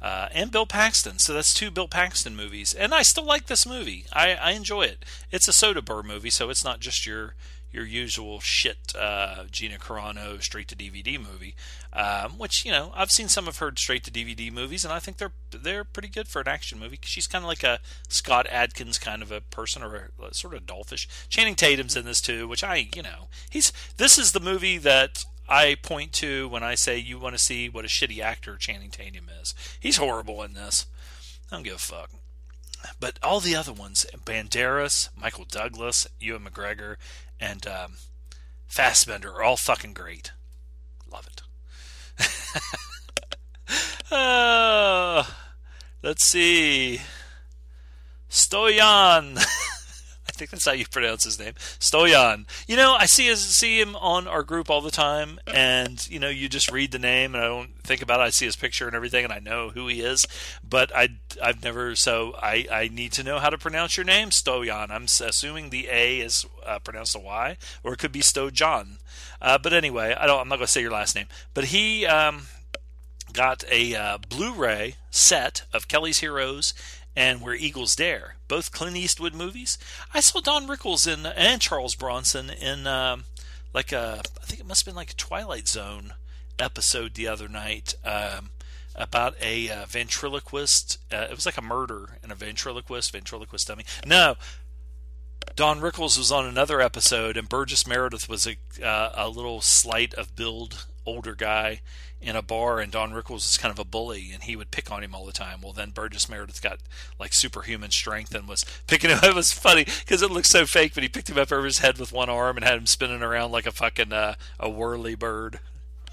[0.00, 1.18] uh, and Bill Paxton.
[1.18, 4.06] So that's two Bill Paxton movies, and I still like this movie.
[4.12, 5.04] I, I enjoy it.
[5.32, 7.34] It's a Soderbergh movie, so it's not just your
[7.74, 11.56] your usual shit uh, Gina Carano straight to DVD movie,
[11.92, 15.00] um, which you know I've seen some of her straight to DVD movies, and I
[15.00, 17.00] think they're they're pretty good for an action movie.
[17.02, 20.66] She's kind of like a Scott Adkins kind of a person, or a, sort of
[20.66, 21.08] dolphish.
[21.28, 25.24] Channing Tatum's in this too, which I you know he's this is the movie that
[25.48, 28.90] I point to when I say you want to see what a shitty actor Channing
[28.90, 29.52] Tatum is.
[29.80, 30.86] He's horrible in this.
[31.50, 32.10] I don't give a fuck.
[33.00, 36.96] But all the other ones, Banderas, Michael Douglas, Ewan McGregor,
[37.40, 37.94] and um,
[38.66, 40.32] Fassbender are all fucking great.
[41.10, 41.42] Love it.
[44.12, 45.24] uh,
[46.02, 47.00] let's see.
[48.28, 49.44] Stoyan.
[50.34, 52.46] I think that's how you pronounce his name, Stoyan.
[52.66, 56.18] You know, I see his, see him on our group all the time, and you
[56.18, 58.24] know, you just read the name, and I don't think about it.
[58.24, 60.26] I see his picture and everything, and I know who he is,
[60.68, 61.08] but I
[61.42, 61.94] I've never.
[61.94, 64.90] So I I need to know how to pronounce your name, Stoyan.
[64.90, 68.98] I'm assuming the A is uh, pronounced a Y, or it could be Stojan.
[69.40, 70.40] Uh, but anyway, I don't.
[70.40, 72.06] I'm not going to say your last name, but he.
[72.06, 72.46] Um,
[73.32, 76.72] got a uh, Blu-ray set of Kelly's Heroes
[77.16, 79.78] and Where Eagles Dare, both Clint Eastwood movies.
[80.12, 83.24] I saw Don Rickles in and Charles Bronson in um,
[83.72, 86.14] like a I think it must have been like a Twilight Zone
[86.56, 88.50] episode the other night um,
[88.94, 90.98] about a uh, ventriloquist.
[91.12, 93.84] Uh, it was like a murder and a ventriloquist, ventriloquist dummy.
[94.06, 94.36] No.
[95.56, 100.14] Don Rickles was on another episode, and Burgess Meredith was a uh, a little slight
[100.14, 101.80] of build older guy
[102.24, 104.90] in a bar, and Don Rickles was kind of a bully, and he would pick
[104.90, 105.60] on him all the time.
[105.62, 106.78] Well, then Burgess Meredith got
[107.18, 109.18] like superhuman strength and was picking him.
[109.24, 111.78] It was funny because it looked so fake, but he picked him up over his
[111.78, 115.14] head with one arm and had him spinning around like a fucking uh, a whirly
[115.14, 115.60] bird.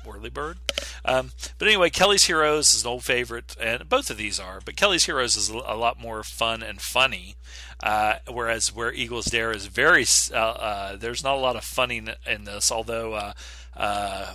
[0.04, 0.58] Whirly Bird.
[1.06, 4.60] Um, but anyway, Kelly's Heroes is an old favorite, and both of these are.
[4.64, 7.36] But Kelly's Heroes is a lot more fun and funny,
[7.84, 12.02] uh, whereas where Eagles Dare is very uh, uh, there's not a lot of funny
[12.26, 12.72] in this.
[12.72, 13.34] Although uh,
[13.76, 14.34] uh,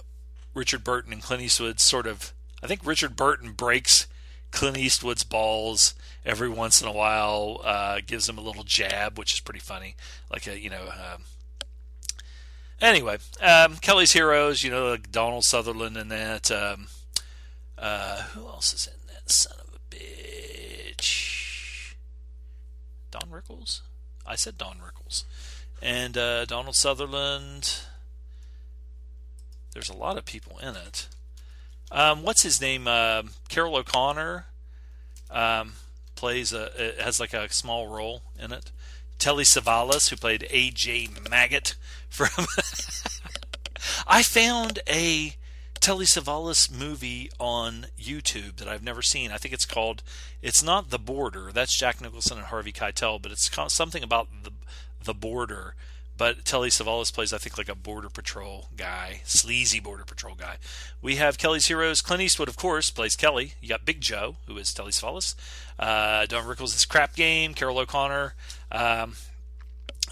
[0.56, 2.32] Richard Burton and Clint Eastwood sort of,
[2.62, 4.06] I think Richard Burton breaks
[4.50, 5.94] Clint Eastwood's balls
[6.24, 9.94] every once in a while, uh, gives him a little jab, which is pretty funny,
[10.30, 10.88] like a you know.
[10.88, 11.22] Um,
[12.80, 16.50] Anyway, um, Kelly's Heroes, you know, like Donald Sutherland and that.
[16.50, 16.88] Um,
[17.78, 21.94] uh, who else is in that son of a bitch?
[23.10, 23.80] Don Rickles?
[24.26, 25.24] I said Don Rickles.
[25.80, 27.80] And uh, Donald Sutherland.
[29.76, 31.06] There's a lot of people in it.
[31.90, 32.88] Um, what's his name?
[32.88, 34.46] Uh, Carroll O'Connor
[35.30, 35.74] um,
[36.14, 38.72] plays a has like a small role in it.
[39.18, 41.08] Telly Savalas, who played A.J.
[41.28, 41.74] Maggot
[42.08, 42.46] from.
[44.06, 45.36] I found a
[45.78, 49.30] Telly Savalas movie on YouTube that I've never seen.
[49.30, 50.02] I think it's called.
[50.40, 51.50] It's not The Border.
[51.52, 54.52] That's Jack Nicholson and Harvey Keitel, but it's something about the
[55.04, 55.74] the border.
[56.18, 60.56] But Telly Savalas plays, I think, like a border patrol guy, sleazy border patrol guy.
[61.02, 62.00] We have Kelly's heroes.
[62.00, 63.52] Clint Eastwood, of course, plays Kelly.
[63.60, 65.34] You got Big Joe, who is Telly Savalas.
[65.78, 67.52] Uh, Don Rickles is Crap Game.
[67.52, 68.34] Carroll O'Connor.
[68.72, 69.14] Um,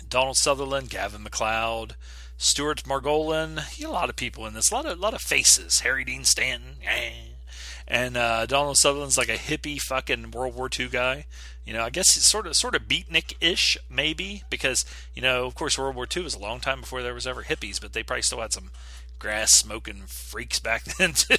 [0.08, 1.96] Donald Sutherland, Gavin MacLeod,
[2.36, 3.62] Stuart Margolin.
[3.82, 4.70] A lot of people in this.
[4.70, 5.80] A lot of a lot of faces.
[5.80, 6.76] Harry Dean Stanton.
[7.86, 11.26] And uh, Donald Sutherland's like a hippie fucking World War II guy.
[11.64, 14.84] You know, I guess it's sort of sort of beatnik-ish maybe because
[15.14, 17.44] you know, of course, World War II was a long time before there was ever
[17.44, 18.70] hippies, but they probably still had some
[19.18, 21.36] grass smoking freaks back then too.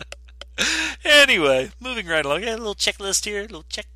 [1.04, 2.42] anyway, moving right along.
[2.42, 3.86] Yeah, a little checklist here, a little check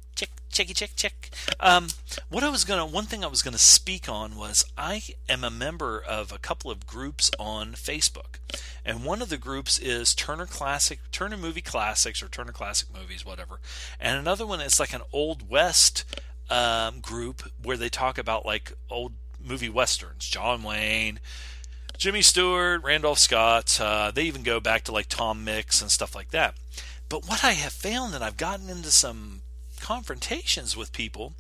[0.57, 1.31] checky check check.
[1.61, 1.89] Um,
[2.29, 5.51] what I was gonna, one thing I was gonna speak on was I am a
[5.51, 8.39] member of a couple of groups on Facebook,
[8.85, 13.27] and one of the groups is Turner Classic, Turner Movie Classics, or Turner Classic Movies,
[13.27, 13.61] whatever,
[14.01, 16.05] and another one is like an Old West
[16.49, 21.21] um, group where they talk about like old movie westerns, John Wayne.
[21.99, 26.15] Jimmy Stewart, Randolph Scott, uh, they even go back to like Tom Mix and stuff
[26.15, 26.55] like that.
[27.09, 29.41] But what I have found, and I've gotten into some
[29.87, 31.35] confrontations with people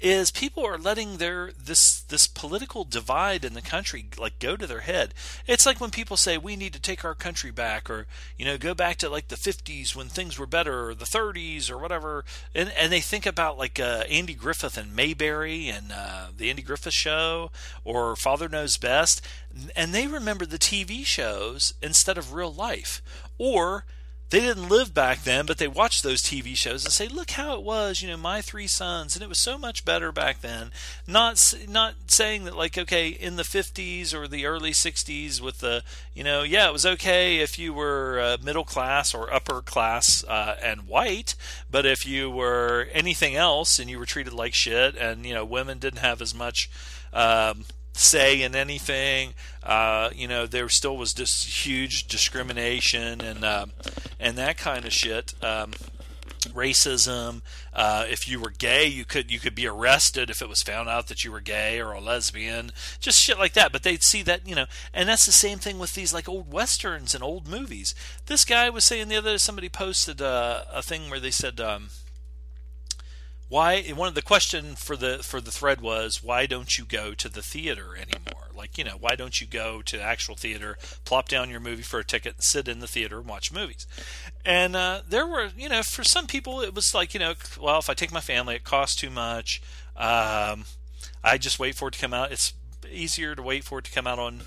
[0.00, 4.66] is people are letting their this this political divide in the country like go to
[4.66, 5.14] their head.
[5.46, 8.58] It's like when people say we need to take our country back or you know
[8.58, 12.24] go back to like the 50s when things were better or the 30s or whatever.
[12.52, 16.62] And and they think about like uh, Andy Griffith and Mayberry and uh, the Andy
[16.62, 17.52] Griffith show
[17.84, 19.24] or Father Knows Best.
[19.76, 23.02] And they remember the TV shows instead of real life.
[23.38, 23.84] Or
[24.30, 27.54] they didn't live back then, but they watched those TV shows and say, "Look how
[27.54, 30.70] it was, you know, my three sons, and it was so much better back then."
[31.06, 35.82] Not not saying that like okay, in the 50s or the early 60s with the,
[36.14, 40.24] you know, yeah, it was okay if you were uh, middle class or upper class
[40.24, 41.34] uh, and white,
[41.70, 45.44] but if you were anything else and you were treated like shit, and you know,
[45.44, 46.70] women didn't have as much
[47.12, 47.64] um,
[47.98, 49.34] say in anything.
[49.62, 53.66] Uh, you know, there still was this huge discrimination and uh,
[54.18, 55.34] and that kind of shit.
[55.42, 55.72] Um,
[56.48, 57.42] racism.
[57.72, 60.88] Uh, if you were gay, you could you could be arrested if it was found
[60.88, 62.70] out that you were gay or a lesbian.
[63.00, 63.72] Just shit like that.
[63.72, 66.52] But they'd see that you know, and that's the same thing with these like old
[66.52, 67.94] westerns and old movies.
[68.26, 71.60] This guy was saying the other day somebody posted uh, a thing where they said.
[71.60, 71.90] Um,
[73.48, 77.14] why one of the question for the for the thread was why don't you go
[77.14, 78.48] to the theater anymore?
[78.54, 81.98] Like you know why don't you go to actual theater plop down your movie for
[81.98, 83.86] a ticket and sit in the theater and watch movies?
[84.44, 87.78] And uh, there were you know for some people it was like you know well
[87.78, 89.62] if i take my family it costs too much.
[89.96, 90.64] Um,
[91.24, 92.32] i just wait for it to come out.
[92.32, 92.52] It's
[92.90, 94.42] easier to wait for it to come out on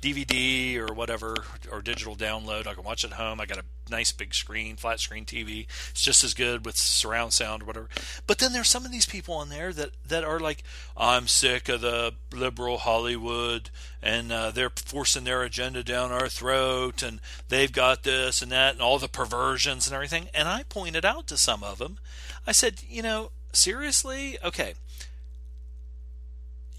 [0.00, 2.66] DVD or whatever or digital download.
[2.66, 3.40] I can watch at home.
[3.40, 5.66] I got a nice big screen, flat screen TV.
[5.90, 7.88] It's just as good with surround sound or whatever.
[8.26, 10.62] But then there's some of these people on there that that are like,
[10.96, 13.70] I'm sick of the liberal Hollywood
[14.02, 18.74] and uh, they're forcing their agenda down our throat and they've got this and that
[18.74, 20.28] and all the perversions and everything.
[20.34, 21.98] And I pointed out to some of them,
[22.46, 24.74] I said, you know, seriously, okay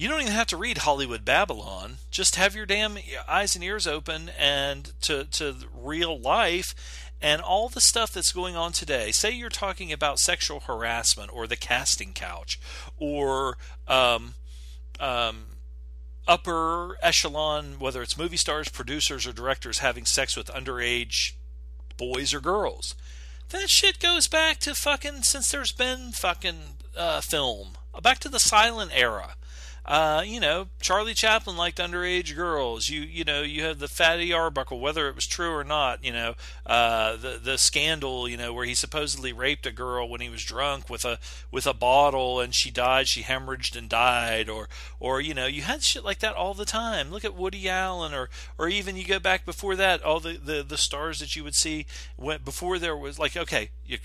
[0.02, 1.98] you don't even have to read Hollywood Babylon.
[2.10, 2.98] Just have your damn
[3.28, 6.74] eyes and ears open and to to real life
[7.22, 9.12] and all the stuff that's going on today.
[9.12, 12.60] Say you're talking about sexual harassment or the casting couch
[12.98, 14.34] or um,
[15.00, 15.58] um,
[16.28, 21.34] upper echelon, whether it's movie stars, producers, or directors having sex with underage
[21.98, 22.96] boys or girls.
[23.50, 28.40] That shit goes back to fucking since there's been fucking uh, film, back to the
[28.40, 29.36] silent era.
[29.84, 32.90] Uh, you know, Charlie Chaplin liked underage girls.
[32.90, 36.04] You you know, you have the Fatty Arbuckle, whether it was true or not.
[36.04, 36.36] You know,
[36.68, 38.30] uh, the the scandal.
[38.30, 41.18] You know, where he supposedly raped a girl when he was drunk with a
[41.50, 43.08] with a bottle, and she died.
[43.08, 44.50] She hemorrhaged and died.
[44.50, 44.70] Or
[45.00, 47.10] or you know, you had shit like that all the time.
[47.10, 48.30] Look at Woody Allen, or
[48.60, 51.56] or even you go back before that, all the the, the stars that you would
[51.56, 53.98] see when before there was like okay, you,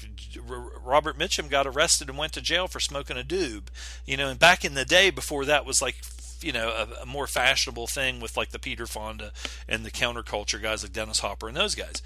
[0.82, 3.64] Robert Mitchum got arrested and went to jail for smoking a doob.
[4.06, 5.96] You know, and back in the day before that was like
[6.40, 9.32] you know a, a, more fashionable thing with like the Peter Fonda
[9.68, 12.02] and the counterculture guys like Dennis Hopper and those guys.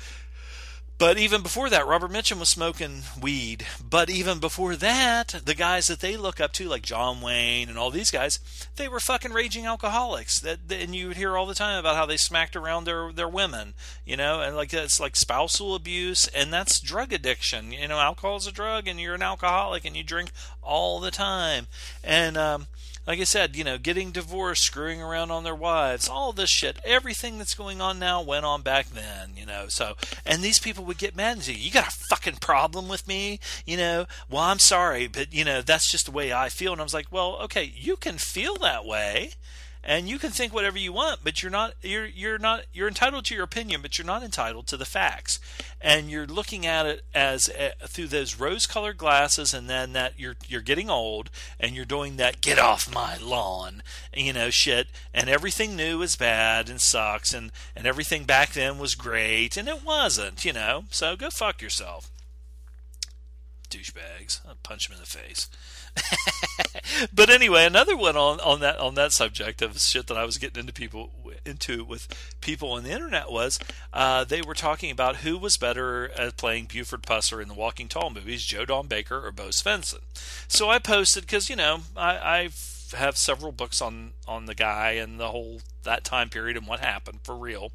[1.00, 3.66] But even before that, Robert Mitchum was smoking weed.
[3.82, 7.78] But even before that, the guys that they look up to, like John Wayne and
[7.78, 8.38] all these guys,
[8.76, 10.38] they were fucking raging alcoholics.
[10.40, 13.30] That and you would hear all the time about how they smacked around their their
[13.30, 13.72] women,
[14.04, 17.72] you know, and like it's like spousal abuse, and that's drug addiction.
[17.72, 20.32] You know, alcohol is a drug, and you're an alcoholic, and you drink
[20.62, 21.66] all the time,
[22.04, 22.66] and um,
[23.06, 26.78] like I said, you know, getting divorced, screwing around on their wives, all this shit,
[26.84, 29.66] everything that's going on now went on back then, you know.
[29.68, 29.96] So,
[30.26, 33.40] and these people would get mad and say, "You got a fucking problem with me?"
[33.66, 34.06] You know.
[34.28, 36.72] Well, I'm sorry, but you know, that's just the way I feel.
[36.72, 39.32] And I was like, "Well, okay, you can feel that way."
[39.82, 43.24] And you can think whatever you want but you're not you're you're not you're entitled
[43.24, 45.38] to your opinion but you're not entitled to the facts.
[45.80, 50.18] And you're looking at it as uh, through those rose colored glasses and then that
[50.18, 53.82] you're you're getting old and you're doing that get off my lawn
[54.14, 54.88] you know shit.
[55.14, 59.68] And everything new is bad and sucks and and everything back then was great and
[59.68, 60.84] it wasn't you know.
[60.90, 62.10] So go fuck yourself.
[63.70, 64.40] Douchebags.
[64.46, 65.48] I'll punch them in the face
[67.12, 70.38] but anyway, another one on, on that on that subject of shit that I was
[70.38, 71.10] getting into people
[71.44, 72.08] into with
[72.40, 73.58] people on the internet was
[73.92, 77.88] uh, they were talking about who was better at playing Buford Pusser in the Walking
[77.88, 80.00] Tall movies, Joe Don Baker or Bo Svenson.
[80.48, 84.92] So I posted because you know I, I've have several books on on the guy
[84.92, 87.72] and the whole that time period and what happened for real,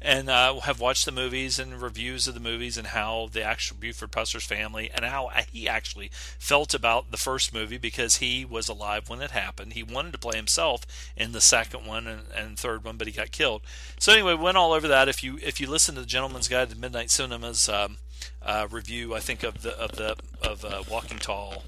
[0.00, 3.76] and uh, have watched the movies and reviews of the movies and how the actual
[3.78, 8.68] Buford Pusser's family and how he actually felt about the first movie because he was
[8.68, 9.72] alive when it happened.
[9.72, 10.84] He wanted to play himself
[11.16, 13.62] in the second one and, and third one, but he got killed.
[13.98, 15.08] So anyway, went all over that.
[15.08, 17.98] If you if you listen to the Gentleman's Guide to Midnight Cinemas um,
[18.42, 21.64] uh, review, I think of the of the of uh, Walking Tall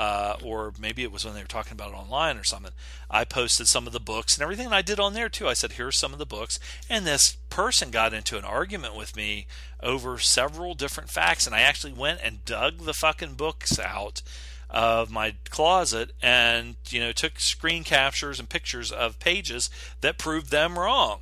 [0.00, 2.72] uh, or maybe it was when they were talking about it online or something.
[3.10, 5.46] I posted some of the books and everything, I did on there too.
[5.46, 9.14] I said, "Here's some of the books," and this person got into an argument with
[9.14, 9.46] me
[9.82, 14.22] over several different facts, and I actually went and dug the fucking books out
[14.70, 19.68] of my closet and you know took screen captures and pictures of pages
[20.00, 21.20] that proved them wrong.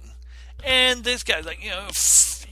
[0.65, 1.89] And this guy's like, you know,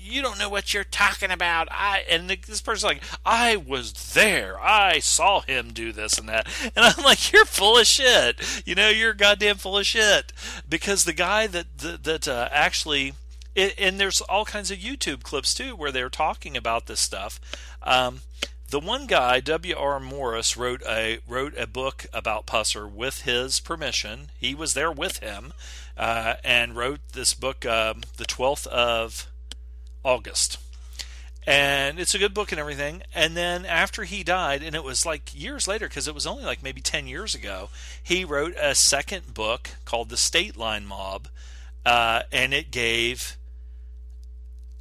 [0.07, 1.69] you don't know what you're talking about.
[1.71, 4.59] I and this person's like, I was there.
[4.61, 6.47] I saw him do this and that.
[6.77, 8.63] And I'm like, you're full of shit.
[8.67, 10.33] You know, you're goddamn full of shit
[10.69, 13.15] because the guy that that, that uh, actually.
[13.55, 17.41] It, and there's all kinds of YouTube clips too where they're talking about this stuff.
[17.83, 18.21] Um,
[18.69, 20.01] the one guy, W.R.
[20.01, 24.31] Morris, wrote a wrote a book about Pusser with his permission.
[24.39, 25.53] He was there with him,
[25.97, 29.29] uh, and wrote this book, uh, the twelfth of
[30.07, 30.59] August.
[31.49, 33.03] And it's a good book and everything.
[33.15, 36.45] And then after he died, and it was like years later, because it was only
[36.45, 37.69] like maybe 10 years ago,
[38.03, 41.29] he wrote a second book called The State Line Mob.
[41.85, 43.37] Uh, and it gave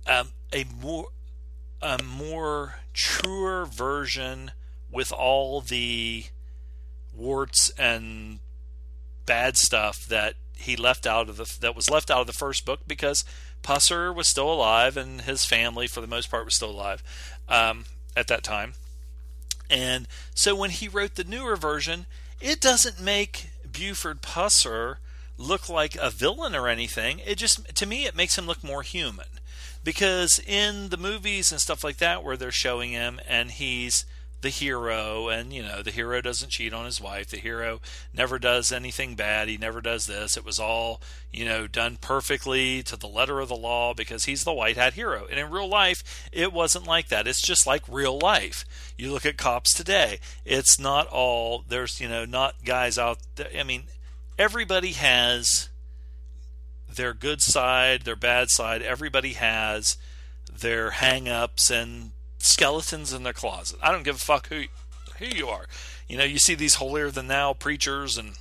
[0.07, 1.07] um, a more
[1.81, 4.51] a more truer version
[4.91, 6.25] with all the
[7.13, 8.39] warts and
[9.25, 12.65] bad stuff that he left out of the that was left out of the first
[12.65, 13.23] book because
[13.65, 17.01] Pusser was still alive, and his family, for the most part, was still alive
[17.49, 17.85] um,
[18.15, 18.73] at that time.
[19.69, 22.05] And so when he wrote the newer version,
[22.39, 24.97] it doesn't make Buford Pusser
[25.37, 27.19] look like a villain or anything.
[27.25, 29.25] It just, to me, it makes him look more human.
[29.83, 34.05] Because in the movies and stuff like that, where they're showing him and he's
[34.45, 37.29] the hero and you know the hero doesn't cheat on his wife.
[37.29, 37.81] The hero
[38.13, 39.47] never does anything bad.
[39.47, 40.37] He never does this.
[40.37, 41.01] It was all
[41.33, 44.93] you know done perfectly to the letter of the law because he's the white hat
[44.93, 45.25] hero.
[45.27, 47.27] And in real life it wasn't like that.
[47.27, 48.65] It's just like real life.
[48.99, 50.19] You look at cops today.
[50.45, 53.49] It's not all there's you know not guys out there.
[53.57, 53.85] I mean
[54.37, 55.69] everybody has
[56.87, 58.83] their good side their bad side.
[58.83, 59.97] Everybody has
[60.53, 62.11] their hang-ups and
[62.45, 63.79] skeletons in their closet.
[63.81, 64.63] I don't give a fuck who
[65.19, 65.65] who you are.
[66.07, 68.37] You know, you see these holier than thou preachers and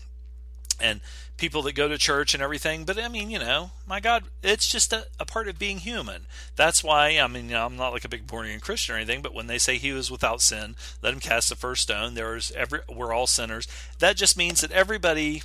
[0.80, 1.00] and
[1.36, 2.84] people that go to church and everything.
[2.84, 6.26] But I mean, you know, my God, it's just a, a part of being human.
[6.56, 8.98] That's why I mean, you know, I'm not like a big born again Christian or
[8.98, 9.22] anything.
[9.22, 12.14] But when they say he was without sin, let him cast the first stone.
[12.14, 13.66] There's every we're all sinners.
[14.00, 15.42] That just means that everybody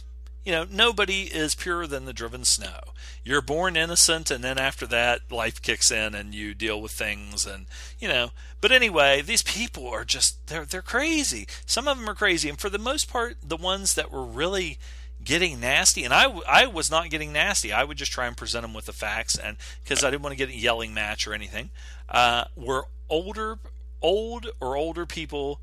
[0.50, 2.80] you know, nobody is purer than the driven snow.
[3.24, 7.46] You're born innocent, and then after that, life kicks in, and you deal with things,
[7.46, 7.68] and
[8.00, 8.32] you know.
[8.60, 11.46] But anyway, these people are just—they're they're crazy.
[11.68, 14.80] Some of them are crazy, and for the most part, the ones that were really
[15.24, 17.72] getting nasty, and I I was not getting nasty.
[17.72, 20.34] I would just try and present them with the facts, and because I didn't want
[20.34, 21.70] to get a yelling match or anything,
[22.10, 23.60] uh, were older,
[24.02, 25.62] old or older people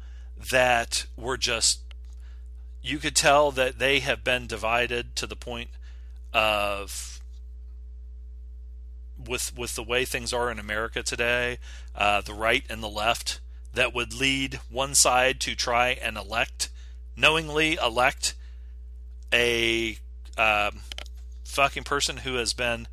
[0.53, 1.81] that were just
[2.87, 5.71] you could tell that they have been divided to the point
[6.33, 7.21] of
[9.27, 11.59] with with the way things are in America today,
[11.95, 13.41] uh, the right and the left
[13.75, 16.69] that would lead one side to try and elect
[17.17, 18.35] knowingly elect
[19.33, 19.99] a
[20.39, 20.81] um,
[21.45, 22.87] fucking person who has been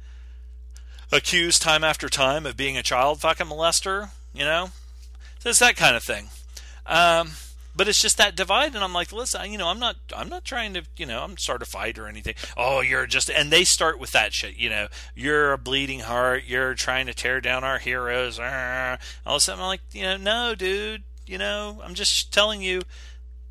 [1.12, 4.10] accused time after time of being a child fucking molester.
[4.34, 4.72] You know,
[5.40, 6.30] so it's that kind of thing.
[6.86, 7.32] Um,
[7.76, 10.46] but it's just that divide and i'm like listen you know i'm not i'm not
[10.46, 12.36] trying to you know i'm start a fight or anything.
[12.56, 14.88] Oh you're just and they start with that shit you know.
[15.16, 16.44] You're a bleeding heart.
[16.46, 18.40] You're trying to tear down our heroes.
[18.40, 22.62] All of a sudden i'm like you know no dude you know i'm just telling
[22.62, 22.82] you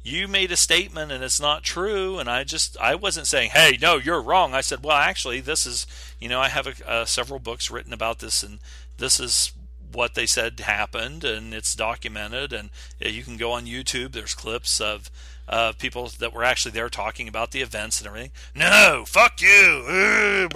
[0.03, 3.79] you made a statement and it's not true and i just i wasn't saying hey
[3.81, 4.55] no you're wrong.
[4.55, 5.87] I said well actually this is
[6.19, 8.59] you know i have a, uh, several books written about this and
[8.99, 9.53] this is
[9.93, 12.53] what they said happened, and it's documented.
[12.53, 14.13] And you can go on YouTube.
[14.13, 15.11] There's clips of
[15.49, 18.31] uh, people that were actually there talking about the events and everything.
[18.55, 20.49] No, fuck you.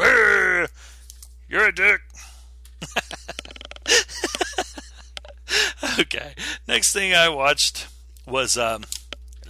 [1.48, 2.00] You're a dick.
[6.00, 6.34] okay.
[6.66, 7.86] Next thing I watched
[8.26, 8.84] was um,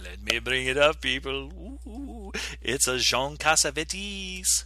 [0.01, 1.79] let me bring it up, people.
[1.87, 2.31] Ooh,
[2.61, 4.65] it's a Jean Cassavetes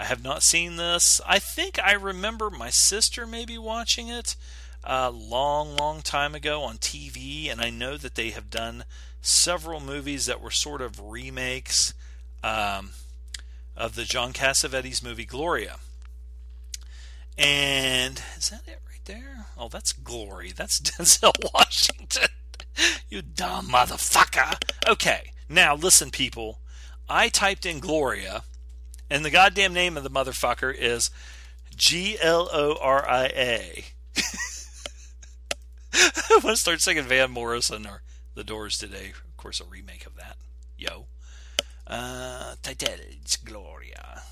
[0.00, 1.20] I have not seen this.
[1.26, 4.34] I think I remember my sister maybe watching it
[4.82, 8.84] a uh, long, long time ago on TV, and I know that they have done
[9.20, 11.92] several movies that were sort of remakes
[12.42, 12.92] um,
[13.76, 15.76] of the John Cassavetes movie Gloria.
[17.36, 19.48] And is that it right there?
[19.58, 20.50] Oh, that's Glory.
[20.56, 22.28] That's Denzel Washington.
[23.10, 24.56] you dumb motherfucker.
[24.88, 26.60] Okay, now listen, people.
[27.06, 28.44] I typed in Gloria
[29.10, 31.10] and the goddamn name of the motherfucker is
[31.74, 33.84] G L O R I A.
[35.94, 38.02] I want to start singing Van Morrison or
[38.34, 39.12] The Doors today.
[39.28, 40.36] Of course, a remake of that.
[40.78, 41.06] Yo.
[41.86, 44.22] Uh, Titels Gloria.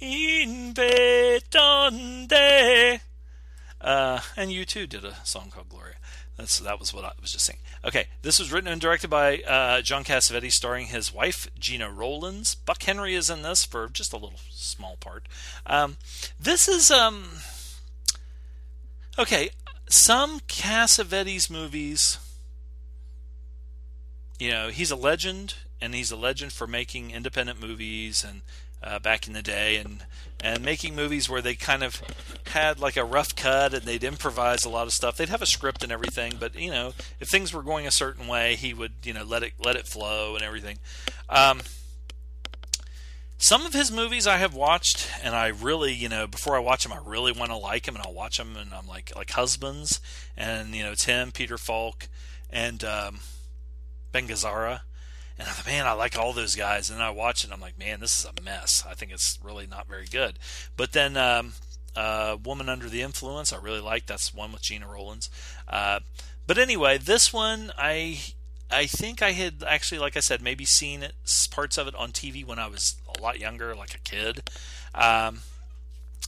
[0.00, 2.32] In donde.
[3.80, 5.94] Uh, and U2 did a song called Gloria.
[6.36, 7.60] That's that was what I was just saying.
[7.84, 12.54] Okay, this was written and directed by uh, John Cassavetes, starring his wife Gena Rowlands.
[12.54, 15.26] Buck Henry is in this for just a little small part.
[15.64, 15.96] Um,
[16.38, 17.28] this is um,
[19.18, 19.50] okay.
[19.88, 22.18] Some Cassavetes movies,
[24.38, 28.42] you know, he's a legend, and he's a legend for making independent movies and
[28.82, 30.04] uh, back in the day, and
[30.42, 32.02] and making movies where they kind of
[32.48, 35.16] had like a rough cut and they'd improvise a lot of stuff.
[35.16, 38.26] They'd have a script and everything, but you know, if things were going a certain
[38.26, 40.78] way, he would you know let it let it flow and everything.
[41.28, 41.60] Um,
[43.38, 46.84] some of his movies I have watched, and I really, you know, before I watch
[46.84, 49.30] them, I really want to like him, and I'll watch them, and I'm like, like
[49.30, 50.00] Husbands,
[50.36, 52.08] and you know, it's him, Peter Falk,
[52.50, 53.20] and um,
[54.12, 54.80] Ben Gazzara.
[55.38, 56.88] And I thought, man, I like all those guys.
[56.88, 58.84] And then I watch it, and I'm like, man, this is a mess.
[58.88, 60.38] I think it's really not very good.
[60.76, 61.52] But then, um,
[61.94, 64.06] uh, Woman Under the Influence, I really like.
[64.06, 65.30] That's one with Gena Rowlands.
[65.66, 66.00] Uh,
[66.46, 68.20] but anyway, this one, I
[68.70, 71.14] I think I had actually, like I said, maybe seen it,
[71.50, 74.48] parts of it on TV when I was a lot younger, like a kid.
[74.94, 75.40] Um,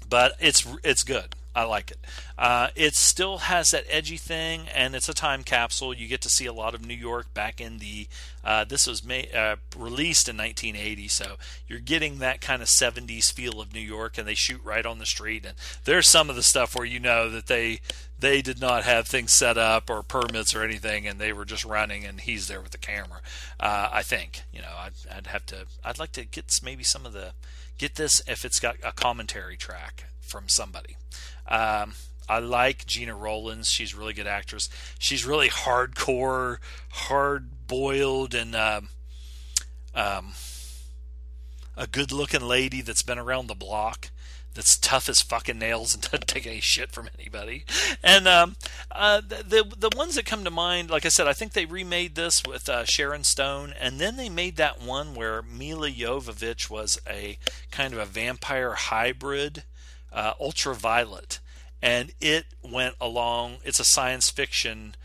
[0.08, 1.34] but it's it's good.
[1.54, 1.98] I like it.
[2.36, 5.92] Uh, it still has that edgy thing, and it's a time capsule.
[5.92, 8.06] You get to see a lot of New York back in the.
[8.44, 13.32] Uh, this was May, uh, released in 1980, so you're getting that kind of 70s
[13.32, 15.44] feel of New York, and they shoot right on the street.
[15.44, 15.54] And
[15.84, 17.80] there's some of the stuff where you know that they
[18.18, 21.64] they did not have things set up or permits or anything, and they were just
[21.64, 23.20] running, and he's there with the camera.
[23.58, 25.66] Uh, I think you know I'd, I'd have to.
[25.84, 27.32] I'd like to get maybe some of the
[27.78, 30.96] get this if it's got a commentary track from somebody.
[31.46, 31.94] Um,
[32.28, 33.70] I like Gena Rowlands.
[33.70, 34.68] She's a really good actress.
[34.98, 36.58] She's really hardcore,
[36.90, 38.88] hard boiled, and um,
[39.94, 40.32] um,
[41.76, 44.10] a good looking lady that's been around the block.
[44.54, 47.64] That's tough as fucking nails and doesn't take any shit from anybody.
[48.02, 48.56] And um,
[48.90, 52.14] Uh, the, the, ones that come to mind, like I said, I think they remade
[52.16, 56.98] this with uh, Sharon Stone, and then they made that one where Milla Jovovich was
[57.08, 57.38] a
[57.70, 59.62] kind of a vampire hybrid,
[60.12, 61.38] uh, Ultraviolet,
[61.80, 63.58] and it went along.
[63.62, 64.96] It's a science fiction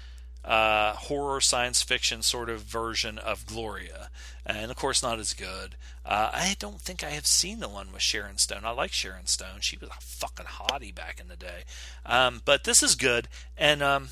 [0.44, 4.10] uh, horror science fiction sort of version of Gloria,
[4.46, 5.76] and of course not as good.
[6.06, 8.62] Uh, I don't think I have seen the one with Sharon Stone.
[8.66, 11.64] I like Sharon Stone; she was a fucking hottie back in the day.
[12.06, 14.10] Um, but this is good, and um,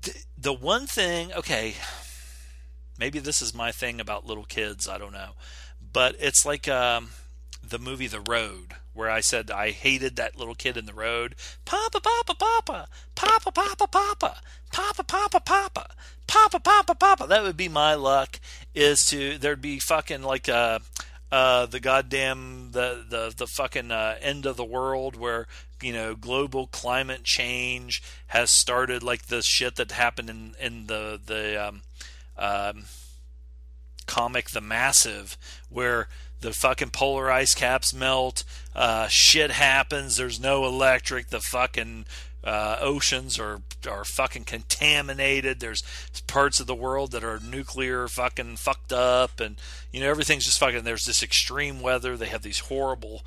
[0.00, 1.74] the, the one thing, okay,
[2.98, 4.88] maybe this is my thing about little kids.
[4.88, 5.30] I don't know,
[5.92, 7.10] but it's like um,
[7.62, 11.34] the movie The Road where I said I hated that little kid in the road.
[11.64, 14.36] Papa, Papa, Papa, Papa, Papa, Papa,
[14.70, 15.86] Papa, Papa, Papa,
[16.26, 17.26] Papa, Papa, Papa.
[17.26, 18.40] That would be my luck.
[18.74, 20.80] Is to there'd be fucking like uh
[21.30, 25.46] uh the goddamn the the the fucking uh, end of the world where
[25.82, 31.20] you know global climate change has started like the shit that happened in in the
[31.24, 31.82] the um,
[32.36, 32.84] um
[34.06, 35.36] comic The Massive
[35.68, 36.08] where
[36.42, 38.44] the fucking polar ice caps melt,
[38.74, 42.06] uh, shit happens, there's no electric, the fucking
[42.44, 45.60] uh, oceans are are fucking contaminated.
[45.60, 45.82] There's
[46.26, 49.56] parts of the world that are nuclear fucking fucked up, and
[49.92, 50.82] you know everything's just fucking.
[50.82, 52.16] There's this extreme weather.
[52.16, 53.22] They have these horrible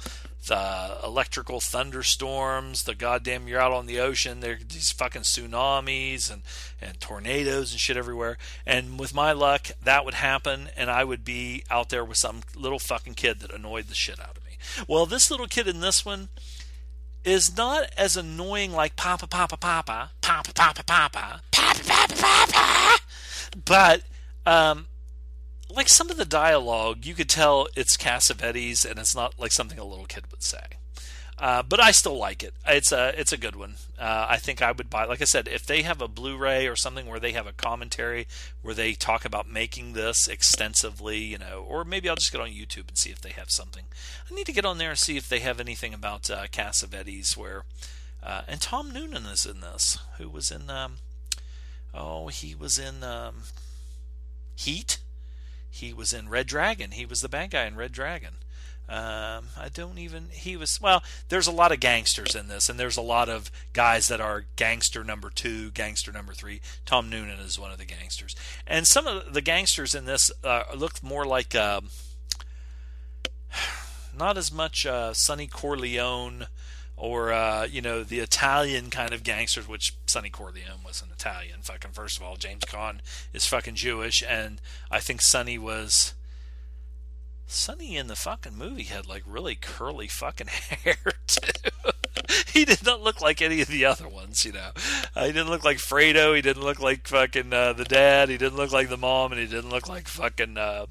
[0.50, 2.84] uh, electrical thunderstorms.
[2.84, 4.42] The goddamn you're out on the ocean.
[4.42, 6.42] There's these fucking tsunamis and
[6.82, 8.38] and tornadoes and shit everywhere.
[8.66, 12.42] And with my luck, that would happen, and I would be out there with some
[12.54, 14.45] little fucking kid that annoyed the shit out of me.
[14.88, 16.30] Well, this little kid in this one
[17.24, 23.02] is not as annoying like Papa Papa Papa Papa Papa Papa Papa Papa Papa,
[23.66, 24.04] but
[24.46, 24.88] um,
[25.70, 29.80] like some of the dialogue, you could tell it's Cassavetes, and it's not like something
[29.80, 30.64] a little kid would say.
[31.38, 32.54] Uh, but I still like it.
[32.66, 33.76] It's a it's a good one.
[34.00, 35.04] Uh, I think I would buy.
[35.04, 38.26] Like I said, if they have a Blu-ray or something where they have a commentary
[38.62, 42.50] where they talk about making this extensively, you know, or maybe I'll just get on
[42.50, 43.84] YouTube and see if they have something.
[44.32, 47.36] I need to get on there and see if they have anything about uh, Cassavetes
[47.36, 47.64] where.
[48.24, 50.68] Uh, and Tom Noonan is in this, who was in.
[50.68, 50.96] Um,
[51.94, 53.44] oh, he was in um,
[54.56, 54.98] Heat.
[55.70, 56.92] He was in Red Dragon.
[56.92, 58.38] He was the bad guy in Red Dragon.
[58.88, 60.28] Um, I don't even.
[60.32, 61.04] He was well.
[61.30, 64.46] There's a lot of gangsters in this, and there's a lot of guys that are
[64.56, 66.62] gangster number two, gangster number three.
[66.86, 68.36] Tom Noonan is one of the gangsters,
[68.68, 71.82] and some of the gangsters in this uh, look more like uh,
[74.18, 76.48] not as much uh, Sonny Corleone
[76.98, 81.62] or uh, you know the Italian kind of gangsters, which Sonny Corleone was an Italian.
[81.62, 83.00] Fucking first of all, James Caan
[83.34, 86.14] is fucking Jewish, and I think Sonny was
[87.48, 90.48] Sonny in the fucking movie had like really curly fucking
[90.84, 90.98] hair
[91.28, 91.52] too.
[92.52, 94.72] he did not look like any of the other ones, you know.
[95.16, 96.36] Uh, he didn't look like Fredo.
[96.36, 98.30] He didn't look like fucking uh, the dad.
[98.30, 100.88] He didn't look like the mom, and he didn't look like fucking uh,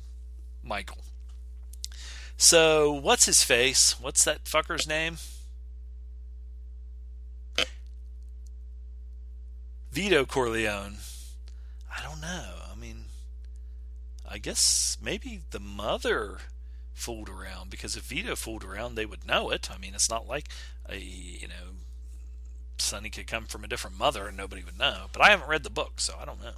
[0.63, 0.99] Michael.
[2.37, 3.97] So what's his face?
[4.01, 5.19] What's that fucker's name?
[9.93, 10.97] Vito Corleone.
[11.97, 12.64] I don't know.
[14.35, 16.39] I guess maybe the mother
[16.93, 19.71] fooled around because if Vito fooled around, they would know it.
[19.71, 20.49] I mean, it's not like
[20.89, 21.77] a you know
[22.79, 25.05] Sonny could come from a different mother and nobody would know.
[25.13, 26.55] But I haven't read the book, so I don't know.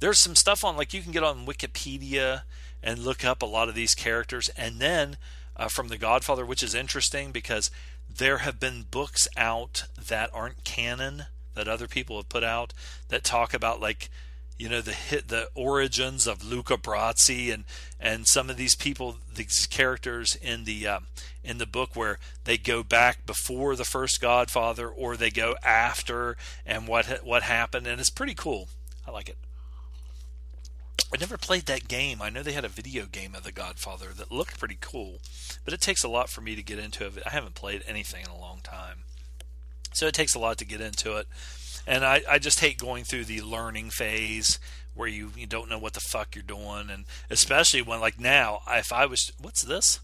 [0.00, 2.44] There's some stuff on like you can get on Wikipedia
[2.82, 5.18] and look up a lot of these characters, and then
[5.54, 7.70] uh, from The Godfather, which is interesting because
[8.08, 12.72] there have been books out that aren't canon that other people have put out
[13.08, 14.08] that talk about like
[14.58, 17.64] you know the hit the origins of Luca Brasi and
[17.98, 21.06] and some of these people these characters in the um,
[21.42, 26.36] in the book where they go back before the first Godfather or they go after
[26.64, 28.68] and what what happened and it's pretty cool.
[29.06, 29.38] I like it.
[31.14, 32.22] I never played that game.
[32.22, 35.20] I know they had a video game of The Godfather that looked pretty cool,
[35.62, 37.22] but it takes a lot for me to get into it.
[37.26, 39.04] I haven't played anything in a long time.
[39.92, 41.26] So it takes a lot to get into it
[41.86, 44.58] and I, I just hate going through the learning phase
[44.94, 46.90] where you, you don't know what the fuck you're doing.
[46.90, 50.00] And especially when like now if i was what's this?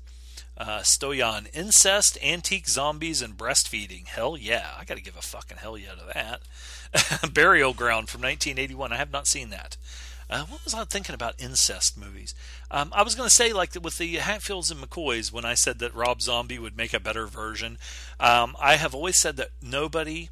[0.57, 4.09] Uh, stoyan incest antique zombies and breastfeeding.
[4.09, 4.71] Hell yeah.
[4.79, 7.33] I gotta give a fucking hell yeah to that.
[7.35, 9.77] Burial ground from 1981 i have not seen that.
[10.31, 12.35] Uh, what was I thinking about incest movies?
[12.71, 15.79] Um, I was going to say, like with the Hatfields and McCoys, when I said
[15.79, 17.79] that Rob Zombie would make a better version,
[18.21, 20.29] um, I have always said that nobody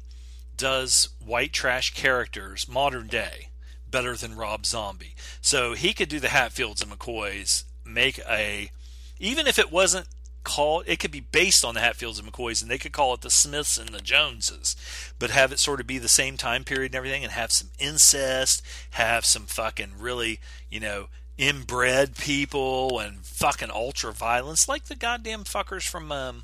[0.57, 3.49] does white trash characters modern day
[3.89, 5.15] better than Rob Zombie.
[5.41, 8.71] So he could do the Hatfields and McCoys, make a
[9.19, 10.07] even if it wasn't
[10.43, 13.21] called it could be based on the Hatfields and McCoys, and they could call it
[13.21, 14.75] the Smiths and the Joneses,
[15.19, 17.69] but have it sort of be the same time period and everything, and have some
[17.79, 18.61] incest,
[18.91, 20.39] have some fucking really,
[20.69, 21.07] you know,
[21.37, 26.43] inbred people and fucking ultra violence, like the goddamn fuckers from um,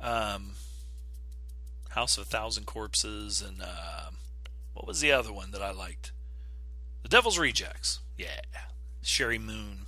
[0.00, 0.52] um,
[1.92, 4.10] House of a Thousand Corpses, and uh,
[4.72, 6.12] what was the other one that I liked?
[7.02, 8.00] The Devil's Rejects.
[8.16, 8.40] Yeah,
[9.04, 9.86] Sheri Moon.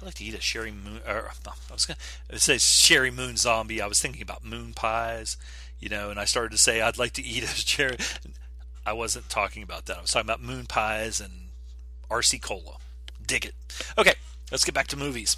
[0.00, 1.00] I like to eat a Sherry Moon.
[1.06, 1.98] Or I was gonna
[2.38, 3.80] say Sheri Moon Zombie.
[3.80, 5.36] I was thinking about moon pies,
[5.78, 7.96] you know, and I started to say I'd like to eat a Sherry.
[8.84, 9.98] I wasn't talking about that.
[9.98, 11.50] I was talking about moon pies and
[12.10, 12.76] RC cola.
[13.24, 13.54] Dig it.
[13.98, 14.14] Okay,
[14.50, 15.36] let's get back to movies.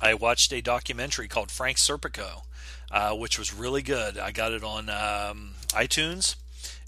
[0.00, 2.42] I watched a documentary called Frank Serpico,
[2.90, 4.18] uh, which was really good.
[4.18, 6.36] I got it on um, iTunes.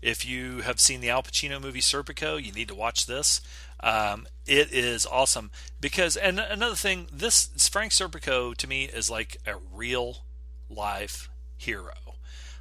[0.03, 3.41] If you have seen the Al Pacino movie Serpico, you need to watch this.
[3.81, 5.51] Um, it is awesome
[5.81, 10.19] because, and another thing, this Frank Serpico to me is like a real
[10.69, 11.95] life hero.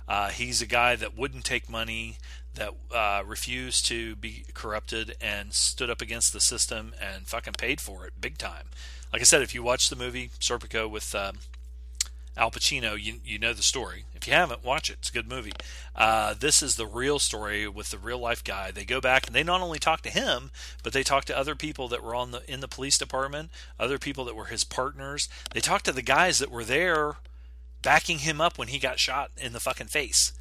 [0.07, 2.17] Uh, he's a guy that wouldn't take money,
[2.55, 7.79] that uh, refused to be corrupted, and stood up against the system and fucking paid
[7.79, 8.69] for it big time.
[9.13, 11.39] Like I said, if you watch the movie Serpico with um,
[12.39, 14.05] Al Pacino, you you know the story.
[14.15, 14.99] If you haven't, watch it.
[14.99, 15.51] It's a good movie.
[15.93, 18.71] Uh, this is the real story with the real life guy.
[18.71, 20.49] They go back and they not only talk to him,
[20.81, 23.99] but they talk to other people that were on the in the police department, other
[23.99, 25.27] people that were his partners.
[25.53, 27.17] They talk to the guys that were there
[27.81, 30.31] backing him up when he got shot in the fucking face.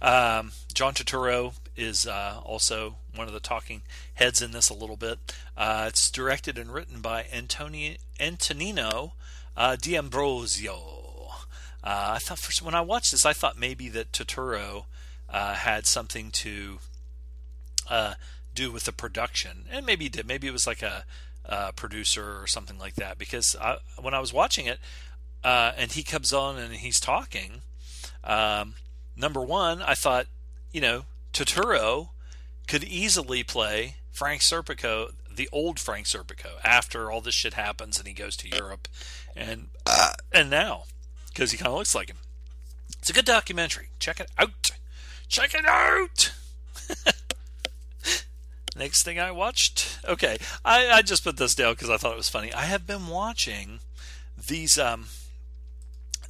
[0.00, 3.82] Um, John Turturro is uh, also one of the talking
[4.14, 5.18] heads in this a little bit.
[5.54, 9.12] Uh, it's directed and written by Antoni- Antonino
[9.54, 11.01] uh, D'Ambrosio.
[11.84, 14.84] Uh, I thought for, when I watched this, I thought maybe that Turturro
[15.28, 16.78] uh, had something to
[17.90, 18.14] uh,
[18.54, 20.26] do with the production, and maybe did.
[20.26, 21.04] Maybe it was like a,
[21.44, 23.18] a producer or something like that.
[23.18, 24.78] Because I, when I was watching it,
[25.42, 27.62] uh, and he comes on and he's talking,
[28.22, 28.74] um,
[29.16, 30.26] number one, I thought,
[30.70, 32.10] you know, Turturro
[32.68, 38.06] could easily play Frank Serpico, the old Frank Serpico, after all this shit happens and
[38.06, 38.86] he goes to Europe,
[39.34, 39.68] and
[40.32, 40.84] and now
[41.32, 42.18] because he kind of looks like him.
[42.98, 43.88] It's a good documentary.
[43.98, 44.70] Check it out.
[45.28, 46.32] Check it out.
[48.76, 49.98] Next thing I watched.
[50.06, 52.52] Okay, I, I just put this down because I thought it was funny.
[52.52, 53.80] I have been watching
[54.48, 55.06] these um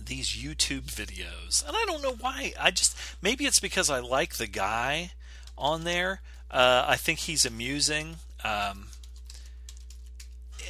[0.01, 2.53] these YouTube videos, and I don't know why.
[2.59, 5.13] I just maybe it's because I like the guy
[5.57, 6.21] on there.
[6.51, 8.17] Uh, I think he's amusing.
[8.45, 8.89] Um,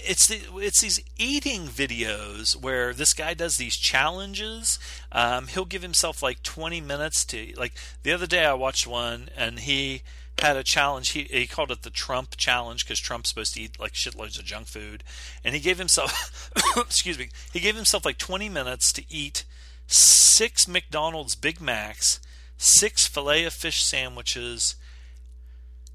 [0.04, 4.78] it's the, it's these eating videos where this guy does these challenges.
[5.10, 9.28] Um, he'll give himself like 20 minutes to like the other day I watched one
[9.36, 10.02] and he
[10.38, 11.10] had a challenge.
[11.10, 14.44] He he called it the Trump challenge because Trump's supposed to eat like shitloads of
[14.44, 15.04] junk food,
[15.44, 19.44] and he gave himself excuse me he gave himself like 20 minutes to eat
[19.86, 22.20] six McDonald's Big Macs,
[22.56, 24.76] six filet of fish sandwiches,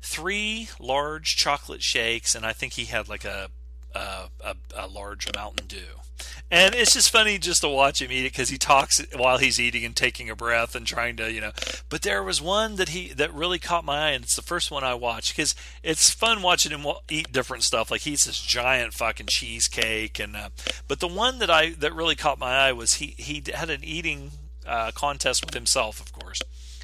[0.01, 3.49] three large chocolate shakes, and I think he had like a
[3.97, 6.01] a, a, large Mountain Dew.
[6.49, 9.59] And it's just funny just to watch him eat it because he talks while he's
[9.59, 11.51] eating and taking a breath and trying to, you know.
[11.89, 14.71] But there was one that he that really caught my eye, and it's the first
[14.71, 15.53] one I watched because
[15.83, 17.91] it's fun watching him eat different stuff.
[17.91, 20.49] Like he eats this giant fucking cheesecake, and uh,
[20.87, 23.83] but the one that I that really caught my eye was he he had an
[23.83, 24.31] eating
[24.65, 26.41] uh, contest with himself, of course,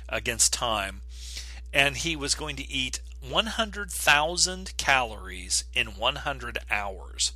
[0.09, 1.01] against time,
[1.73, 7.33] and he was going to eat 100,000 calories in 100 hours.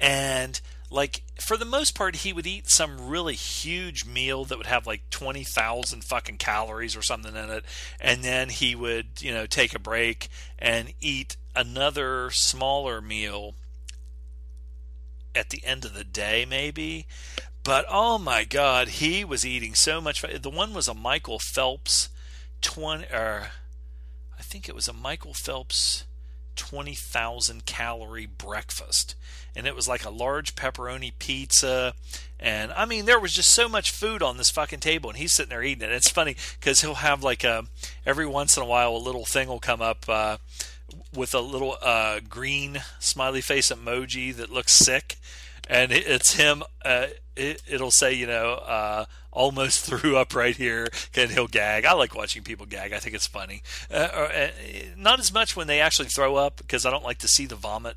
[0.00, 4.66] And like for the most part he would eat some really huge meal that would
[4.66, 7.64] have like 20,000 fucking calories or something in it
[8.00, 10.28] and then he would, you know, take a break
[10.58, 13.54] and eat another smaller meal
[15.34, 17.06] at the end of the day maybe.
[17.64, 22.08] But oh my god, he was eating so much the one was a Michael Phelps
[22.60, 23.46] 20 or er,
[24.54, 26.04] think it was a Michael Phelps
[26.54, 29.16] 20,000 calorie breakfast.
[29.56, 31.94] And it was like a large pepperoni pizza.
[32.38, 35.10] And I mean, there was just so much food on this fucking table.
[35.10, 35.92] And he's sitting there eating it.
[35.92, 37.64] It's funny because he'll have like a,
[38.06, 40.36] every once in a while, a little thing will come up uh,
[41.12, 45.16] with a little uh, green smiley face emoji that looks sick.
[45.68, 46.62] And it's him.
[46.84, 51.84] Uh, it, will say, you know, uh, almost threw up right here, and he'll gag.
[51.84, 52.92] I like watching people gag.
[52.92, 53.62] I think it's funny.
[53.90, 54.48] Uh, or, uh,
[54.96, 57.56] not as much when they actually throw up because I don't like to see the
[57.56, 57.96] vomit.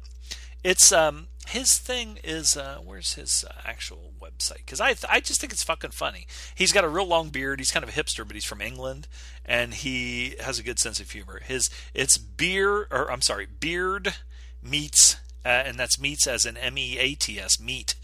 [0.63, 4.57] It's um his thing is uh, where's his uh, actual website?
[4.57, 6.27] Because I I just think it's fucking funny.
[6.55, 7.59] He's got a real long beard.
[7.59, 9.07] He's kind of a hipster, but he's from England,
[9.45, 11.39] and he has a good sense of humor.
[11.45, 14.15] His it's beer or I'm sorry, beard
[14.61, 17.95] meets, uh, and that's meats as an M E A T S meat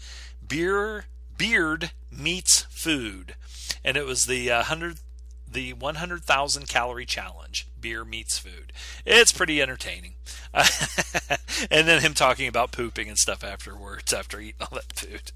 [0.46, 1.06] beer
[1.36, 3.34] Beard Meats Food,
[3.84, 4.98] and it was the uh, hundred
[5.50, 8.72] the 100,000 calorie challenge beer meets food.
[9.06, 10.14] It's pretty entertaining.
[11.70, 15.32] And then him talking about pooping and stuff afterwards after eating all that food.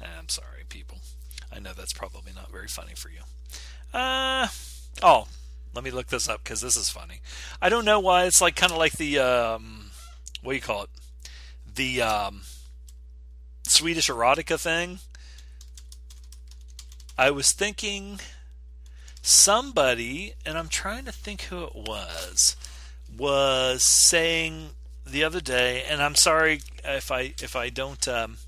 [0.18, 0.98] I'm sorry, people.
[1.52, 3.20] I know that's probably not very funny for you.
[3.92, 4.48] Uh,
[5.02, 5.28] oh,
[5.74, 7.20] let me look this up because this is funny.
[7.60, 9.90] I don't know why it's like kind of like the um,
[10.42, 10.90] what do you call it?
[11.74, 12.42] The um,
[13.66, 14.98] Swedish erotica thing.
[17.16, 18.20] I was thinking
[19.22, 22.56] somebody, and I'm trying to think who it was,
[23.16, 24.70] was saying
[25.06, 28.38] the other day, and I'm sorry if I if I don't um,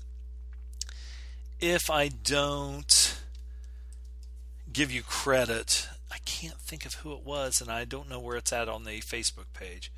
[1.59, 3.19] if I don't
[4.71, 5.87] give you credit.
[6.11, 8.83] I can't think of who it was, and I don't know where it's at on
[8.83, 9.91] the Facebook page.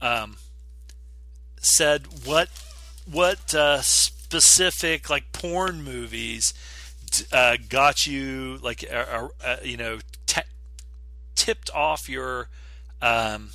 [0.00, 0.36] Um,
[1.60, 2.48] said what
[3.10, 6.54] what uh, specific like porn movies
[7.32, 9.28] uh, got you like uh,
[9.62, 10.40] you know t-
[11.34, 12.48] tipped off your
[13.02, 13.50] um,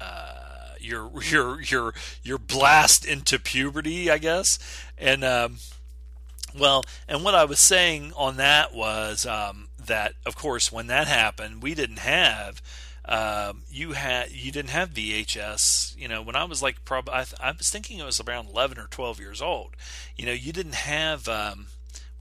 [0.00, 4.58] uh, your your your your blast into puberty, I guess,
[4.98, 5.58] and um,
[6.58, 11.06] well, and what I was saying on that was um, that, of course, when that
[11.08, 12.60] happened, we didn't have.
[13.04, 15.96] Um, you had you didn't have VHS.
[15.96, 18.78] You know, when I was like probably I, I, was thinking it was around 11
[18.78, 19.76] or 12 years old.
[20.16, 21.66] You know, you didn't have um,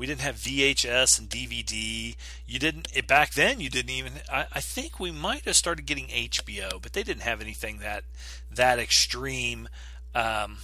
[0.02, 2.16] we didn't have VHS and DVD.
[2.48, 3.60] You didn't it, back then.
[3.60, 4.14] You didn't even.
[4.32, 8.03] I, I, think we might have started getting HBO, but they didn't have anything that
[8.49, 9.70] that extreme
[10.16, 10.58] um,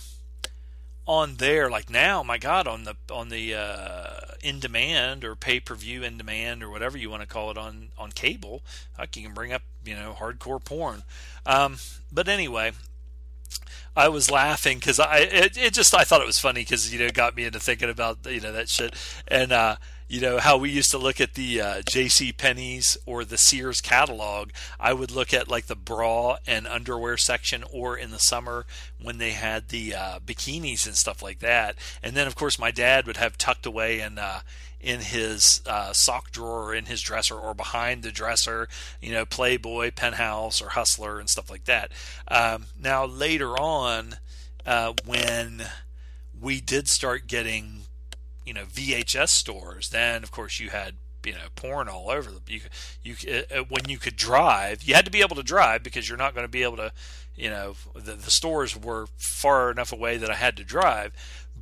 [1.07, 1.69] on there.
[1.69, 6.03] Like now, my God, on the on the uh, in demand or pay per view
[6.03, 8.61] in demand or whatever you want to call it on on cable,
[8.99, 11.03] you can bring up you know hardcore porn.
[11.45, 11.77] Um,
[12.11, 12.73] but anyway,
[13.95, 16.99] I was laughing because I it, it just I thought it was funny because you
[16.99, 18.93] know it got me into thinking about you know that shit
[19.27, 19.77] and uh,
[20.07, 22.31] you know how we used to look at the uh, J.C.
[22.31, 24.51] Penney's or the Sears catalog.
[24.79, 28.65] I would look at like the bra and underwear section, or in the summer
[29.01, 31.75] when they had the uh, bikinis and stuff like that.
[32.01, 34.41] And then of course my dad would have tucked away in uh,
[34.79, 38.67] in his uh, sock drawer or in his dresser or behind the dresser,
[39.01, 41.91] you know, Playboy, Penthouse, or Hustler and stuff like that.
[42.27, 44.17] Um, now, later on,
[44.65, 45.63] uh, when
[46.39, 47.83] we did start getting,
[48.47, 50.95] you know, VHS stores, then of course you had
[51.25, 52.61] you know porn all over the you
[53.03, 56.07] you uh, uh, when you could drive you had to be able to drive because
[56.07, 56.93] you're not going to be able to
[57.35, 61.11] you know the, the stores were far enough away that I had to drive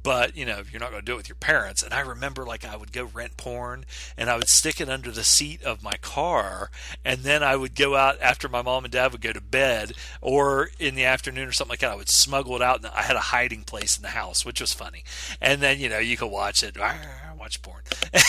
[0.06, 2.46] but you know you're not going to do it with your parents and i remember
[2.46, 3.84] like i would go rent porn
[4.16, 6.70] and i would stick it under the seat of my car
[7.04, 9.92] and then i would go out after my mom and dad would go to bed
[10.22, 13.02] or in the afternoon or something like that i would smuggle it out and i
[13.02, 15.04] had a hiding place in the house which was funny.
[15.42, 16.78] And then you know you could watch it
[17.38, 17.82] watch porn.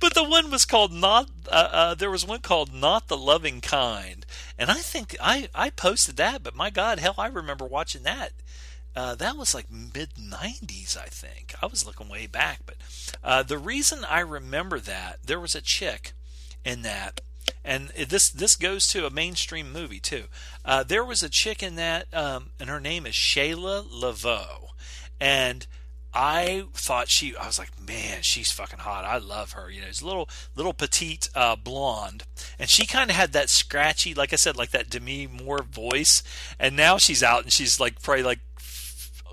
[0.00, 3.60] But the one was called not uh, uh, there was one called not the loving
[3.60, 4.24] kind
[4.58, 8.32] and i think i i posted that but my god hell i remember watching that
[8.96, 11.54] uh, that was like mid 90s, I think.
[11.62, 12.76] I was looking way back, but
[13.22, 16.12] uh, the reason I remember that there was a chick
[16.64, 17.20] in that,
[17.62, 20.24] and this this goes to a mainstream movie too.
[20.64, 24.68] Uh, there was a chick in that, um, and her name is Shayla LaVeaux,
[25.20, 25.66] and
[26.18, 29.04] I thought she, I was like, man, she's fucking hot.
[29.04, 29.70] I love her.
[29.70, 32.24] You know, she's a little, little petite uh, blonde,
[32.58, 36.22] and she kind of had that scratchy, like I said, like that Demi Moore voice.
[36.58, 38.40] And now she's out, and she's like probably like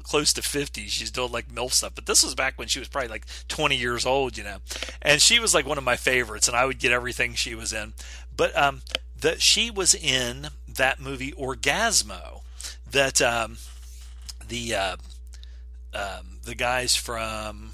[0.04, 0.88] close to 50.
[0.88, 1.96] She's doing like MILF stuff.
[1.96, 4.58] But this was back when she was probably like 20 years old, you know.
[5.02, 7.74] And she was like one of my favorites, and I would get everything she was
[7.74, 7.94] in.
[8.36, 8.82] But um,
[9.20, 12.42] that she was in that movie Orgazmo
[12.90, 13.58] that um,
[14.48, 14.96] the uh,
[15.94, 17.72] um, the guys from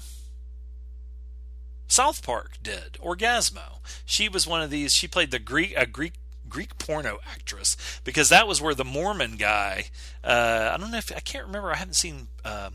[1.88, 3.80] South Park did Orgazmo.
[4.04, 4.92] She was one of these.
[4.92, 6.14] She played the Greek a Greek
[6.50, 9.86] Greek porno actress because that was where the Mormon guy.
[10.22, 11.72] Uh, I don't know if I can't remember.
[11.72, 12.70] I haven't seen uh,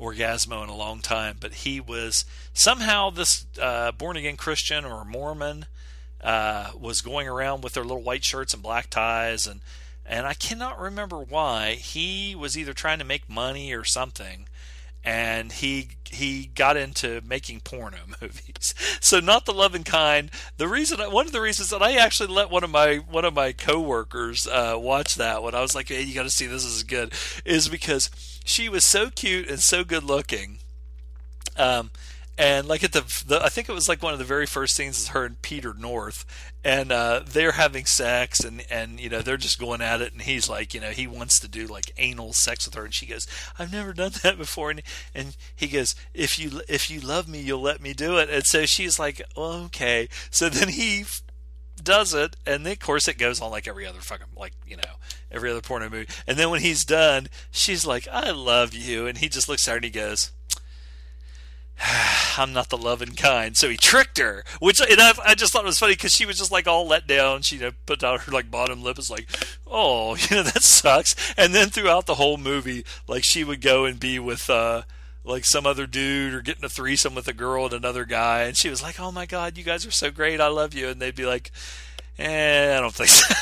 [0.00, 5.04] Orgazmo in a long time, but he was somehow this uh, born again Christian or
[5.04, 5.66] Mormon
[6.22, 9.60] uh, was going around with their little white shirts and black ties and.
[10.06, 14.46] And I cannot remember why he was either trying to make money or something,
[15.02, 18.74] and he he got into making porno movies.
[19.00, 20.30] So not the loving kind.
[20.56, 23.34] The reason, one of the reasons that I actually let one of my one of
[23.34, 26.64] my coworkers uh, watch that when I was like, "Hey, you got to see this.
[26.64, 27.12] this is good,"
[27.44, 28.10] is because
[28.44, 30.58] she was so cute and so good looking.
[31.56, 31.90] Um,
[32.36, 34.74] and like at the, the I think it was like one of the very first
[34.74, 36.24] scenes is her and Peter North,
[36.64, 40.22] and uh, they're having sex, and and you know they're just going at it, and
[40.22, 43.06] he's like, you know, he wants to do like anal sex with her, and she
[43.06, 43.26] goes,
[43.58, 44.82] I've never done that before, and
[45.14, 48.44] and he goes, if you if you love me, you'll let me do it, and
[48.44, 51.04] so she's like, okay, so then he
[51.82, 54.76] does it, and then of course it goes on like every other fucking like you
[54.76, 54.82] know
[55.30, 59.18] every other porno movie, and then when he's done, she's like, I love you, and
[59.18, 60.32] he just looks at her and he goes.
[62.38, 63.56] I'm not the loving kind.
[63.56, 66.26] So he tricked her, which and I, I just thought it was funny because she
[66.26, 67.42] was just like all let down.
[67.42, 68.98] She you know, put out her like bottom lip.
[68.98, 69.28] Is like,
[69.66, 71.14] oh, you know that sucks.
[71.36, 74.82] And then throughout the whole movie, like she would go and be with uh
[75.24, 78.56] like some other dude or getting a threesome with a girl and another guy, and
[78.56, 80.40] she was like, oh my god, you guys are so great.
[80.40, 80.88] I love you.
[80.88, 81.50] And they'd be like,
[82.18, 83.34] eh, I don't think so.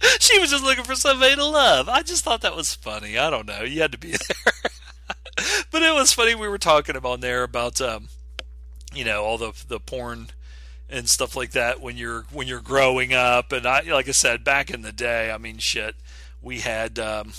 [0.20, 1.88] she was just looking for somebody to love.
[1.88, 3.16] I just thought that was funny.
[3.18, 3.62] I don't know.
[3.62, 4.62] You had to be there.
[5.70, 6.34] but it was funny.
[6.34, 8.08] We were talking about there about, um,
[8.94, 10.28] you know, all the the porn
[10.88, 13.52] and stuff like that when you're when you're growing up.
[13.52, 15.96] And I, like I said, back in the day, I mean, shit,
[16.40, 16.98] we had.
[16.98, 17.32] Um,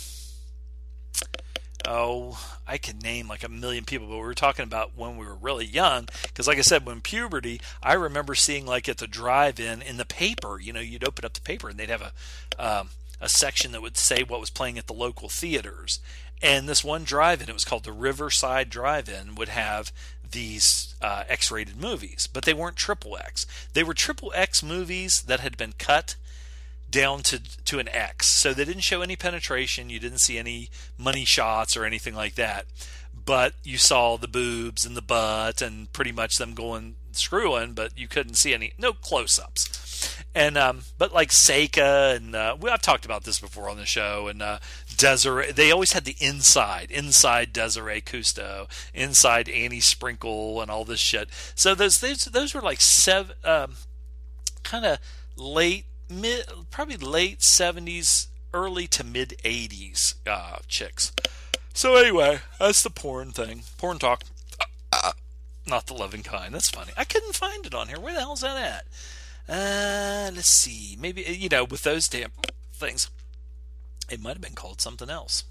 [1.85, 5.25] oh, I can name like a million people, but we were talking about when we
[5.25, 6.07] were really young.
[6.23, 10.05] Because, like I said, when puberty, I remember seeing like at the drive-in in the
[10.05, 10.59] paper.
[10.59, 12.11] You know, you'd open up the paper and they'd have a
[12.57, 12.89] um,
[13.23, 15.99] a section that would say what was playing at the local theaters.
[16.41, 19.93] And this one drive-in, it was called the Riverside Drive-In, would have
[20.29, 23.45] these uh, X-rated movies, but they weren't triple X.
[23.73, 26.17] They were triple X movies that had been cut
[26.89, 29.89] down to to an X, so they didn't show any penetration.
[29.89, 32.65] You didn't see any money shots or anything like that,
[33.13, 37.97] but you saw the boobs and the butt and pretty much them going screwing, but
[37.97, 39.82] you couldn't see any no close-ups
[40.35, 43.85] and um, but like Seka and uh, we, I've talked about this before on the
[43.85, 44.59] show and uh,
[44.95, 50.99] Desiree they always had the inside inside Desiree Cousteau inside Annie Sprinkle and all this
[50.99, 51.29] shit.
[51.55, 53.75] So those those, those were like seven um,
[54.63, 54.99] kind of
[55.35, 61.11] late mid probably late 70s early to mid 80s uh, chicks.
[61.73, 64.23] So anyway that's the porn thing porn talk.
[65.65, 66.53] Not the loving kind.
[66.53, 66.91] That's funny.
[66.97, 67.99] I couldn't find it on here.
[67.99, 68.85] Where the hell's that at
[69.49, 70.97] uh, let's see.
[70.99, 72.31] Maybe you know, with those damn
[72.73, 73.09] things,
[74.09, 75.43] it might have been called something else.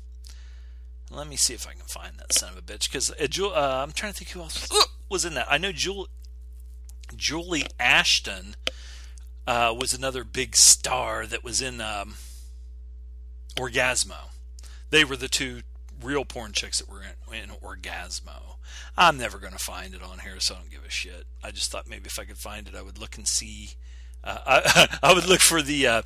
[1.10, 2.90] Let me see if I can find that son of a bitch.
[2.90, 4.68] Because uh, uh, I'm trying to think who else
[5.10, 5.46] was in that.
[5.50, 6.08] I know Jewel,
[7.14, 8.56] Juli Ashton
[9.46, 12.14] uh, was another big star that was in um,
[13.56, 14.30] Orgazmo.
[14.90, 15.62] They were the two
[16.02, 18.56] real porn chicks that were in, in Orgazmo.
[18.96, 21.24] I'm never going to find it on here, so I don't give a shit.
[21.42, 23.72] I just thought maybe if I could find it, I would look and see.
[24.22, 26.02] Uh, I, I would look for the uh,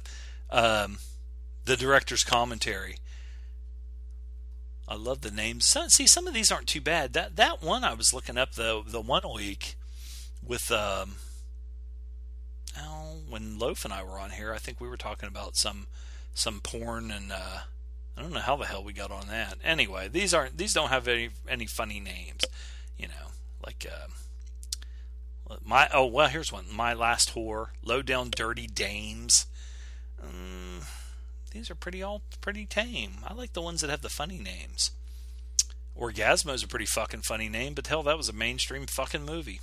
[0.51, 0.99] um,
[1.65, 2.97] the director's commentary.
[4.89, 5.77] I love the names.
[5.89, 7.13] See, some of these aren't too bad.
[7.13, 9.75] That that one I was looking up the the one week
[10.47, 11.17] with um,
[12.79, 15.89] oh, when Loaf and I were on here, I think we were talking about some
[16.35, 17.61] some porn and uh,
[18.17, 19.59] I don't know how the hell we got on that.
[19.63, 22.43] Anyway, these aren't these don't have any any funny names,
[22.97, 23.33] you know,
[23.65, 29.47] like uh, my oh well here's one my last whore, low down dirty dames.
[30.23, 30.81] Um,
[31.51, 33.19] these are pretty all pretty tame.
[33.27, 34.93] I like the ones that have the funny names.
[35.99, 39.61] Orgazmo is a pretty fucking funny name, but hell, that was a mainstream fucking movie.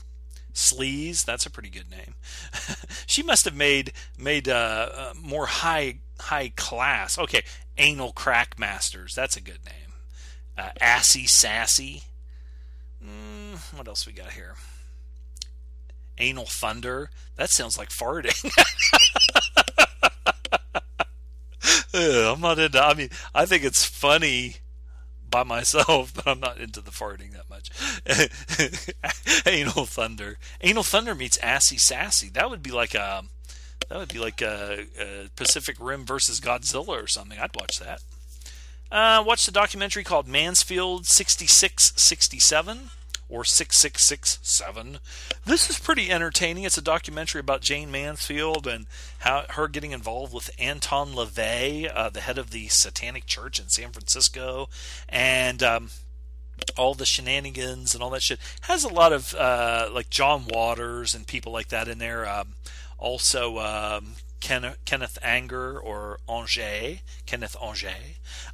[0.54, 2.16] Sleaze, that's a pretty good name.
[3.08, 7.18] she must have made made uh, uh, more high high class.
[7.18, 7.44] Okay,
[7.78, 9.94] Anal Crack Masters, that's a good name.
[10.58, 12.04] Uh, Assy Sassy.
[13.04, 14.56] Mm, what else we got here?
[16.18, 17.10] Anal Thunder.
[17.36, 18.34] That sounds like farting.
[21.94, 22.84] I'm not into.
[22.84, 24.58] I mean, I think it's funny
[25.30, 27.70] by myself, but I'm not into the farting that much.
[29.46, 30.38] Anal Thunder.
[30.62, 32.30] Anal Thunder meets Assy Sassy.
[32.30, 33.24] That would be like a
[33.90, 37.40] that would be like a, a Pacific Rim versus Godzilla or something.
[37.40, 38.02] I'd watch that.
[38.92, 42.92] Uh, watch the documentary called Mansfield 6667
[43.28, 45.00] or 6667.
[45.46, 46.64] This is pretty entertaining.
[46.64, 48.86] It's a documentary about Jayne Mansfield and
[49.20, 53.70] how her getting involved with Anton LaVey, uh, the head of the Satanic Church in
[53.70, 54.70] San Francisco,
[55.10, 55.90] and um,
[56.78, 58.40] all the shenanigans and all that shit.
[58.62, 62.30] Has a lot of uh, like John Waters and people like that in there.
[62.30, 62.50] Um,
[63.04, 67.94] also um, Ken, Kenneth Anger or Anger, Kenneth Anger,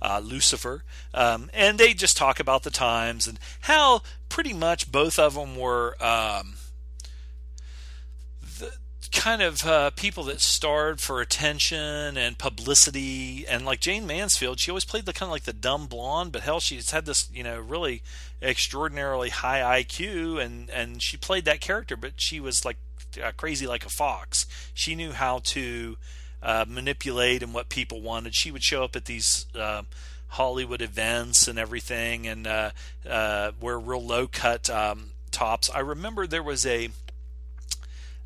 [0.01, 5.17] uh, Lucifer, um, and they just talk about the times and how pretty much both
[5.17, 6.55] of them were um,
[8.59, 8.71] the,
[9.11, 13.47] kind of uh, people that starved for attention and publicity.
[13.47, 16.41] And like Jayne Mansfield, she always played the kind of like the dumb blonde, but
[16.41, 18.03] hell, she's had this you know really
[18.41, 22.77] extraordinarily high IQ, and and she played that character, but she was like
[23.23, 24.45] uh, crazy like a fox.
[24.73, 25.97] She knew how to
[26.41, 28.35] uh, manipulate and what people wanted.
[28.35, 29.45] She would show up at these.
[29.55, 29.83] Uh,
[30.33, 32.69] Hollywood events and everything, and uh,
[33.09, 35.71] uh, wear real low cut um, tops.
[35.73, 36.89] I remember there was a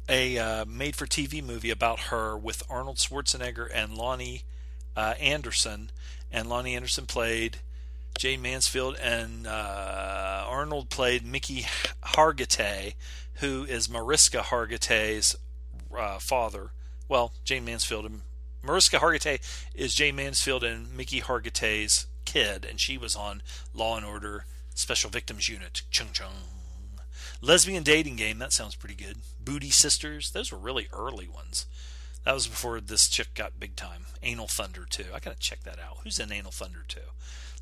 [0.10, 4.44] a uh, made for TV movie about her with Arnold Schwarzenegger and Loni
[4.96, 5.92] uh, Anderson.
[6.32, 7.58] And Loni Anderson played
[8.18, 11.66] Jayne Mansfield, and uh, Arnold played Mickey
[12.04, 12.96] Hargitay,
[13.44, 15.36] who is Mariska Hargitay's
[15.94, 16.72] uh, father.
[17.10, 18.22] Well, Jayne Mansfield and
[18.64, 19.42] Mariska Hargitay
[19.76, 23.42] is Jayne Mansfield and Mickey Hargitay's kid, and she was on
[23.74, 24.46] Law and Order
[24.76, 25.82] Special Victims Unit.
[25.92, 26.32] Chung chung.
[27.42, 29.18] Lesbian dating game, that sounds pretty good.
[29.44, 31.66] Booty Sisters, those were really early ones.
[32.24, 34.06] That was before this chick got big time.
[34.24, 35.08] Anal Thunder 2.
[35.14, 35.98] I gotta check that out.
[36.06, 37.02] Who's in Anal Thunder 2?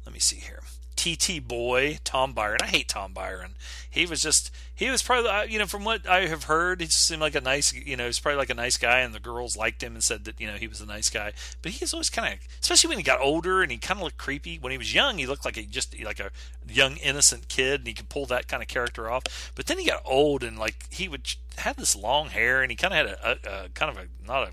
[0.06, 0.62] Let me see here.
[0.96, 2.60] TT boy, Tom Byron.
[2.62, 3.56] I hate Tom Byron.
[3.90, 7.08] He was just, he was probably, you know, from what I have heard, he just
[7.08, 9.58] seemed like a nice, you know, he's probably like a nice guy, and the girls
[9.58, 11.34] liked him and said that, you know, he was a nice guy.
[11.64, 14.04] But he was always kind of, especially when he got older and he kind of
[14.04, 14.60] looked creepy.
[14.60, 16.30] When he was young, he looked like a just like a
[16.68, 19.52] young innocent kid, and he could pull that kind of character off.
[19.56, 22.76] But then he got old, and like he would have this long hair, and he
[22.76, 24.52] kind of had a, a, a kind of a not a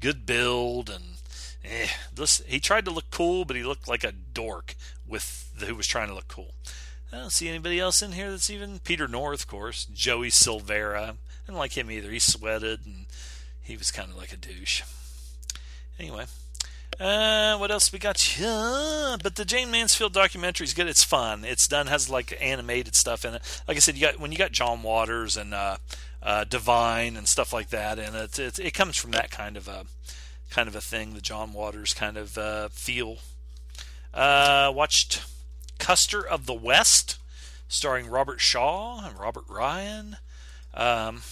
[0.00, 1.04] good build and
[1.64, 4.74] eh, this he tried to look cool, but he looked like a dork
[5.08, 6.54] with the, who was trying to look cool.
[7.12, 9.86] I don't see anybody else in here that's even Peter North, of course.
[9.86, 11.10] Joey Silvera.
[11.10, 11.14] I
[11.46, 12.10] didn't like him either.
[12.10, 13.06] He sweated and
[13.62, 14.82] he was kind of like a douche.
[15.98, 16.26] Anyway,
[17.00, 18.38] uh, what else we got?
[18.38, 20.88] Yeah, but the Jayne Mansfield documentary is good.
[20.88, 21.44] It's fun.
[21.44, 23.62] It's done has like animated stuff in it.
[23.68, 25.76] Like I said, you got when you got John Waters and uh,
[26.22, 29.68] uh, Divine and stuff like that, and it, it, it comes from that kind of
[29.68, 29.86] a
[30.50, 31.14] kind of a thing.
[31.14, 33.18] The John Waters kind of uh, feel
[34.14, 35.22] uh, watched
[35.78, 37.18] Custer of the West,
[37.68, 40.16] starring Robert Shaw and Robert Ryan.
[40.74, 41.22] Um,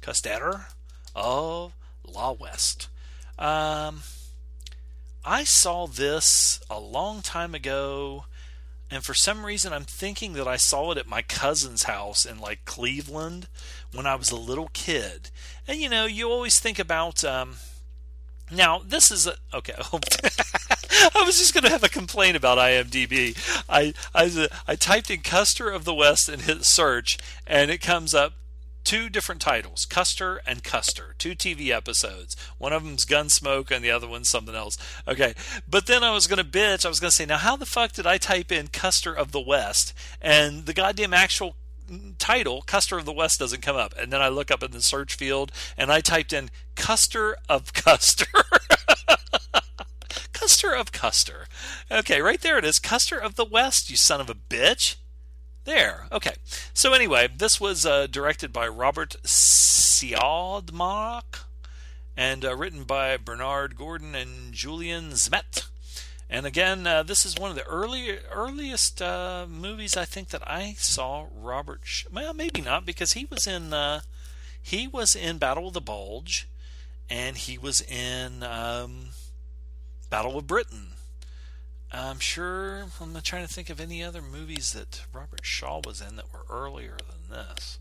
[0.00, 0.66] Custer
[1.14, 1.72] of
[2.06, 2.88] La West.
[3.38, 4.02] Um,
[5.24, 8.26] I saw this a long time ago,
[8.90, 12.38] and for some reason, I'm thinking that I saw it at my cousin's house in
[12.38, 13.48] like Cleveland
[13.92, 15.30] when I was a little kid.
[15.66, 17.24] And you know, you always think about.
[17.24, 17.56] Um,
[18.50, 19.74] now, this is a, okay.
[21.14, 23.36] I was just going to have a complaint about IMDb.
[23.68, 28.14] I, I I typed in Custer of the West and hit search, and it comes
[28.14, 28.34] up
[28.84, 32.36] two different titles Custer and Custer, two TV episodes.
[32.58, 34.76] One of them's Gunsmoke and the other one's something else.
[35.08, 35.34] Okay,
[35.66, 36.84] but then I was going to bitch.
[36.84, 39.32] I was going to say, now how the fuck did I type in Custer of
[39.32, 41.56] the West and the goddamn actual
[42.18, 43.94] title, Custer of the West, doesn't come up.
[43.98, 47.72] And then I look up in the search field and I typed in Custer of
[47.72, 48.26] Custer.
[50.32, 51.46] Custer of Custer.
[51.90, 52.78] Okay, right there it is.
[52.78, 54.96] Custer of the West, you son of a bitch.
[55.64, 56.06] There.
[56.12, 56.34] Okay.
[56.74, 60.12] So anyway, this was uh, directed by Robert Siodmak
[62.16, 65.64] and uh, written by Bernard Gordon and Julian Zimet.
[66.28, 70.42] And again, uh, this is one of the early earliest uh, movies I think that
[70.48, 71.80] I saw Robert.
[71.84, 74.00] Sh- well, maybe not because he was in uh,
[74.60, 76.48] he was in Battle of the Bulge,
[77.10, 79.10] and he was in um,
[80.08, 80.88] Battle of Britain.
[81.92, 86.00] I'm sure I'm not trying to think of any other movies that Robert Shaw was
[86.00, 87.78] in that were earlier than this.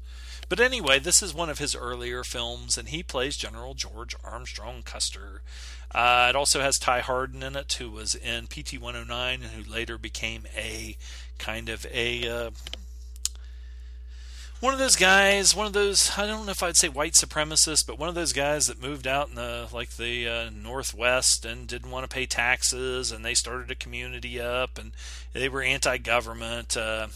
[0.49, 4.83] But anyway, this is one of his earlier films, and he plays General George Armstrong
[4.83, 5.41] Custer.
[5.93, 9.71] Uh, it also has Ty Hardin in it, who was in PT 109 and who
[9.71, 10.97] later became a
[11.37, 12.49] kind of a uh,
[14.63, 17.85] one of those guys, one of those I don't know if I'd say white supremacists,
[17.85, 21.67] but one of those guys that moved out in the like the uh, northwest and
[21.67, 24.93] didn't want to pay taxes, and they started a community up, and
[25.33, 26.77] they were anti-government.
[26.77, 27.07] Uh,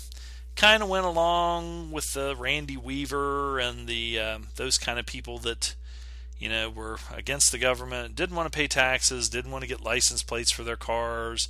[0.57, 5.37] kind of went along with the Randy Weaver and the um, those kind of people
[5.39, 5.75] that
[6.39, 9.81] you know were against the government, didn't want to pay taxes, didn't want to get
[9.81, 11.49] license plates for their cars,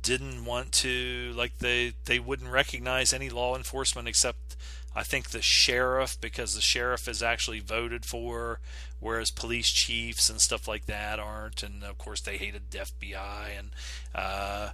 [0.00, 4.56] didn't want to like they they wouldn't recognize any law enforcement except
[4.98, 8.58] I think the sheriff, because the sheriff is actually voted for,
[8.98, 11.62] whereas police chiefs and stuff like that aren't.
[11.62, 13.70] And of course, they hated the FBI and
[14.12, 14.70] uh,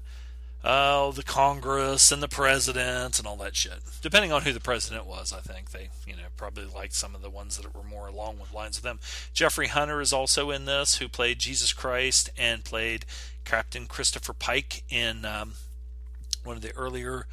[0.64, 3.80] uh, the Congress and the president and all that shit.
[4.00, 7.20] Depending on who the president was, I think they, you know, probably liked some of
[7.20, 8.98] the ones that were more along with lines of them.
[9.34, 13.04] Jeffrey Hunter is also in this, who played Jesus Christ and played
[13.44, 15.52] Captain Christopher Pike in um,
[16.44, 17.26] one of the earlier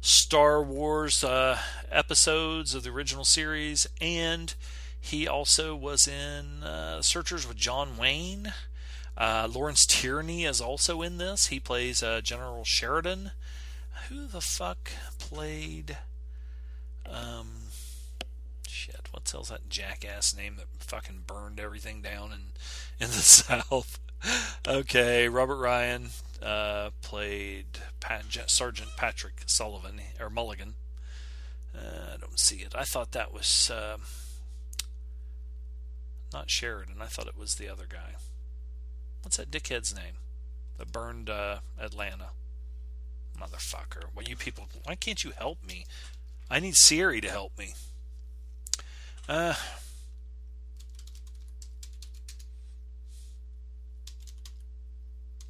[0.00, 4.54] Star Wars uh, episodes of the original series, and
[5.00, 8.52] He also was in uh, Searchers with John Wayne.
[9.16, 11.46] Uh, Lawrence Tierney is also in this.
[11.46, 13.32] He plays uh, General Sheridan.
[14.08, 15.98] Who the fuck played?
[17.06, 17.68] Um,
[18.66, 22.40] shit, what tells that jackass name that fucking burned everything down in
[22.98, 23.98] in the South?
[24.66, 26.10] okay, Robert Ryan
[26.42, 27.66] uh, played
[28.00, 30.74] Pat, Sergeant Patrick Sullivan or Mulligan.
[31.74, 32.74] Uh, I don't see it.
[32.74, 33.96] I thought that was uh,
[36.32, 36.96] not Sheridan.
[37.00, 38.14] I thought it was the other guy.
[39.22, 40.14] What's that dickhead's name
[40.78, 42.30] that burned uh, Atlanta?
[43.38, 44.04] Motherfucker.
[44.14, 45.86] Well, you people, why can't you help me?
[46.50, 47.74] I need Siri to help me.
[49.28, 49.54] Uh,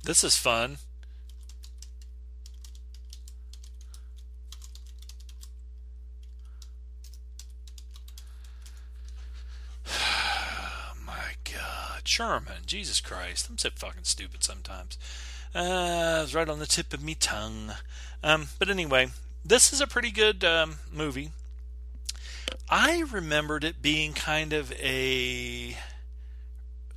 [0.04, 0.78] this is fun.
[12.12, 12.64] Sherman.
[12.66, 13.48] Jesus Christ.
[13.48, 14.98] I'm so fucking stupid sometimes.
[15.54, 17.72] Uh, it's right on the tip of me tongue.
[18.22, 19.08] Um, but anyway,
[19.42, 21.30] this is a pretty good um, movie.
[22.68, 25.78] I remembered it being kind of a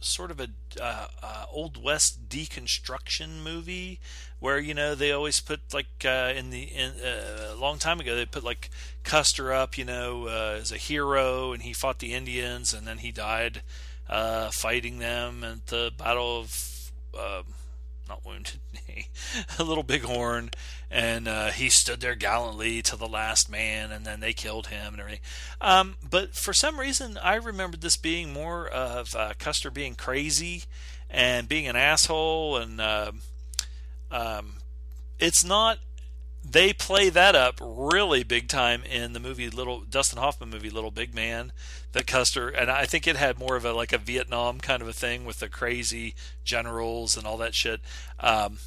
[0.01, 0.49] sort of a
[0.81, 4.01] uh, uh, old west deconstruction movie
[4.39, 8.01] where you know they always put like uh, in the in, uh, a long time
[8.01, 8.69] ago they put like
[9.03, 12.97] Custer up you know uh, as a hero and he fought the Indians and then
[12.97, 13.61] he died
[14.09, 17.43] uh, fighting them at the Battle of uh,
[18.07, 19.07] not Wounded Knee,
[19.57, 20.51] a Little Bighorn,
[20.91, 24.93] and uh, he stood there gallantly to the last man, and then they killed him
[24.93, 25.21] and everything.
[25.59, 30.63] Um, but for some reason, I remembered this being more of uh, Custer being crazy
[31.09, 33.11] and being an asshole, and uh,
[34.11, 34.55] um,
[35.19, 35.79] it's not
[36.47, 40.91] they play that up really big time in the movie little Dustin Hoffman movie Little
[40.91, 41.51] Big Man
[41.93, 44.87] that Custer and I think it had more of a like a Vietnam kind of
[44.87, 46.13] a thing with the crazy
[46.43, 47.81] generals and all that shit.
[48.19, 48.59] Um,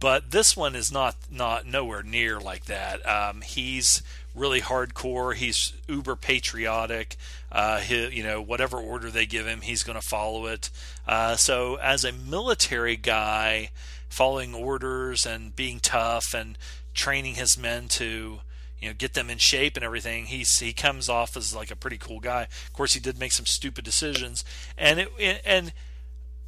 [0.00, 3.06] but this one is not not nowhere near like that.
[3.08, 4.02] Um, he's
[4.34, 5.34] really hardcore.
[5.34, 7.16] He's uber patriotic.
[7.52, 10.70] Uh, he, you know whatever order they give him he's going to follow it.
[11.06, 13.70] Uh, so as a military guy
[14.08, 16.58] following orders and being tough and
[16.94, 18.40] training his men to
[18.78, 21.76] you know get them in shape and everything he's he comes off as like a
[21.76, 22.42] pretty cool guy.
[22.42, 24.44] Of course he did make some stupid decisions.
[24.76, 25.72] And it and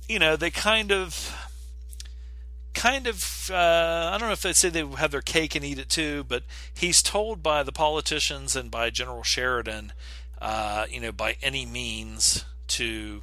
[0.08, 1.32] you know they kind of
[2.74, 5.78] kind of uh, I don't know if they say they have their cake and eat
[5.78, 6.42] it too, but
[6.74, 9.92] he's told by the politicians and by General Sheridan,
[10.42, 13.22] uh, you know, by any means to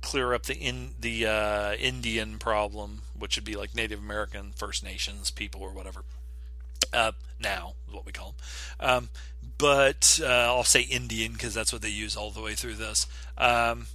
[0.00, 4.84] clear up the in the uh, Indian problem, which would be like Native American, First
[4.84, 6.02] Nations people or whatever.
[6.92, 8.34] Uh, now is what we call
[8.80, 8.88] them.
[8.88, 9.08] Um,
[9.58, 13.06] but uh, I'll say Indian because that's what they use all the way through this.
[13.36, 13.86] Um,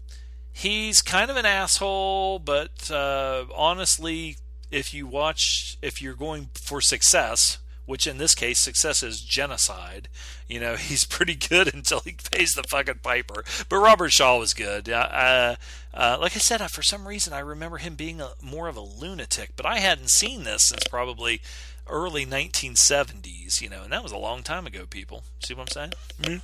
[0.52, 4.38] he's kind of an asshole, but uh, honestly,
[4.70, 10.08] if you watch, if you're going for success, which in this case success is genocide.
[10.48, 13.44] You know, he's pretty good until he pays the fucking piper.
[13.70, 14.90] But Robert Shaw was good.
[14.90, 15.56] Uh,
[15.94, 18.82] uh, like I said, for some reason I remember him being a, more of a
[18.82, 21.42] lunatic, but I hadn't seen this since probably
[21.88, 23.62] early 1970s.
[23.62, 24.86] You know, and that was a long time ago.
[24.90, 25.94] People, see what I'm saying?
[26.22, 26.38] Mm-hmm.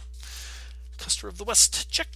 [0.97, 2.07] Custer of the West, check.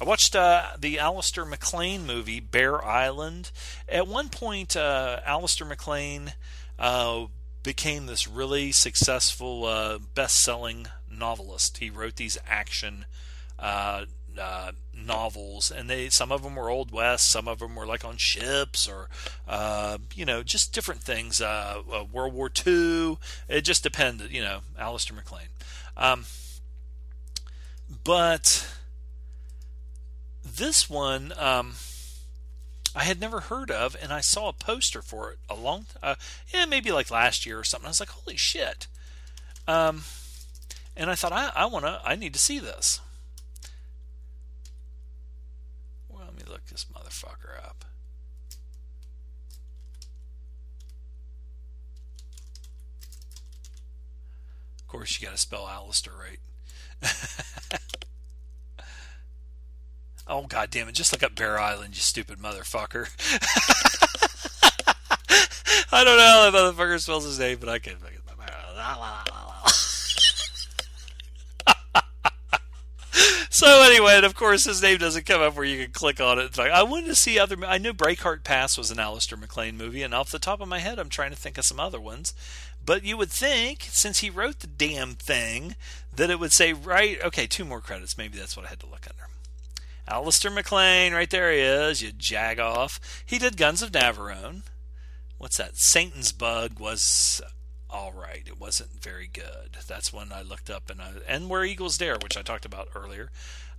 [0.00, 3.50] I watched uh, the Alistair MacLean movie Bear Island.
[3.88, 6.34] At one point, uh, Alistair MacLean
[6.78, 7.26] uh,
[7.62, 11.78] became this really successful, uh, best-selling novelist.
[11.78, 13.06] He wrote these action
[14.38, 18.04] uh, novels, and they some of them were old west, some of them were like
[18.04, 19.08] on ships or
[19.48, 21.40] uh, you know just different things.
[21.40, 23.18] Uh, uh, World War II.
[23.48, 24.60] It just depended, you know.
[24.78, 25.48] Alistair MacLean,
[25.96, 26.24] um,
[28.04, 28.68] but
[30.44, 31.32] this one.
[31.38, 31.74] Um,
[32.96, 36.14] I had never heard of, and I saw a poster for it a long, uh,
[36.52, 37.86] yeah, maybe like last year or something.
[37.86, 38.86] I was like, holy shit!
[39.66, 40.04] Um,
[40.96, 43.00] and I thought, I, I want to, I need to see this.
[46.08, 47.84] Well, let me look this motherfucker up.
[54.80, 56.40] Of course, you got to spell Alistair right.
[60.26, 60.94] Oh god damn it!
[60.94, 63.10] Just look up Bear Island, you stupid motherfucker.
[65.92, 68.23] I don't know how that motherfucker spells his name, but I can't fucking.
[73.54, 76.40] So anyway, and of course his name doesn't come up where you can click on
[76.40, 76.58] it.
[76.58, 77.56] Like, I wanted to see other.
[77.64, 80.80] I knew Breakheart Pass was an Alistair MacLean movie, and off the top of my
[80.80, 82.34] head, I'm trying to think of some other ones.
[82.84, 85.76] But you would think, since he wrote the damn thing,
[86.12, 87.22] that it would say right.
[87.22, 88.18] Okay, two more credits.
[88.18, 89.28] Maybe that's what I had to look under.
[90.08, 92.02] Alistair MacLean, right there he is.
[92.02, 92.98] You jag off.
[93.24, 94.62] He did Guns of Navarone.
[95.38, 95.76] What's that?
[95.76, 97.40] Satan's Bug was
[97.94, 98.42] all right.
[98.44, 99.78] It wasn't very good.
[99.86, 102.88] That's one I looked up and I, and Where Eagles Dare, which I talked about
[102.92, 103.30] earlier.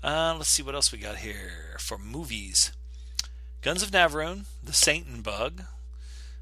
[0.02, 2.72] Uh, let's see what else we got here for movies.
[3.62, 5.64] Guns of Navarone, The Satan Bug,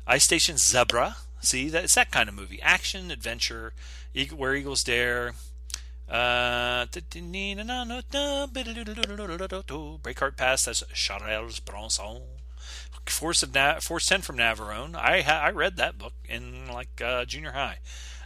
[0.06, 1.18] Ice Station Zebra.
[1.42, 2.62] See, that it's that kind of movie.
[2.62, 3.74] Action, adventure,
[4.36, 5.34] Where Eagles Dare.
[6.08, 6.86] Uh,
[10.04, 10.66] Breakheart Pass.
[10.66, 12.22] That's Charles Bronson.
[13.10, 14.96] Force of Na- Force Ten from Navarone.
[14.96, 17.80] I ha- I read that book in like uh, junior high.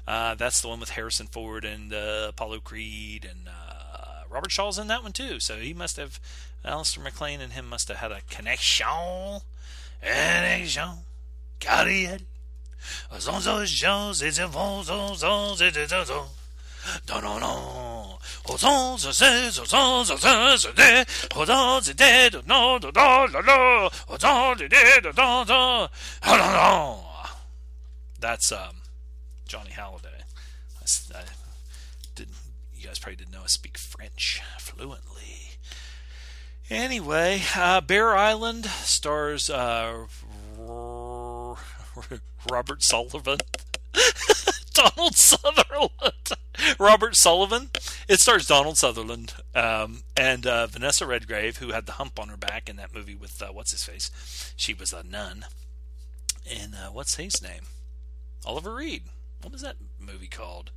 [0.08, 4.78] Uh, that's the one with Harrison Ford and uh, Apollo Creed and uh, Robert Shaw's
[4.80, 5.40] in that one too.
[5.40, 6.20] So he must have
[6.64, 8.88] Alistair MacLean and him must have had a connection.
[10.02, 11.06] Connection.
[28.20, 28.82] That's um,
[29.48, 30.24] Johnny Hallyday.
[30.80, 31.24] I, I
[32.16, 32.36] didn't.
[32.76, 35.58] You guys probably didn't know I speak French fluently.
[36.70, 40.06] Anyway, uh, Bear Island stars uh,
[42.50, 43.40] Robert Sullivan.
[44.74, 46.38] Donald Sutherland.
[46.80, 47.70] Robert Sullivan.
[48.08, 52.38] It stars Donald Sutherland um, and uh, Vanessa Redgrave, who had the hump on her
[52.38, 54.54] back in that movie with uh, what's his face.
[54.56, 55.46] She was a nun.
[56.50, 57.64] And uh, what's his name?
[58.46, 59.04] Oliver Reed.
[59.42, 60.72] What was that movie called?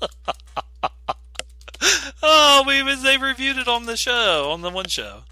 [2.22, 5.22] oh, we they reviewed it on the show, on the one show.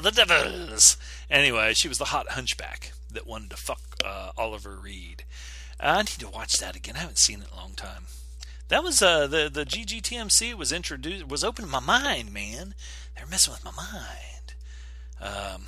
[0.00, 0.96] The Devils.
[1.30, 5.24] Anyway, she was the hot hunchback that wanted to fuck uh, Oliver Reed.
[5.78, 6.96] I need to watch that again.
[6.96, 8.04] I haven't seen it in a long time.
[8.68, 12.74] That was uh, the the GGTMC was introduced was opening my mind, man.
[13.16, 14.54] They're messing with my mind.
[15.20, 15.66] Um,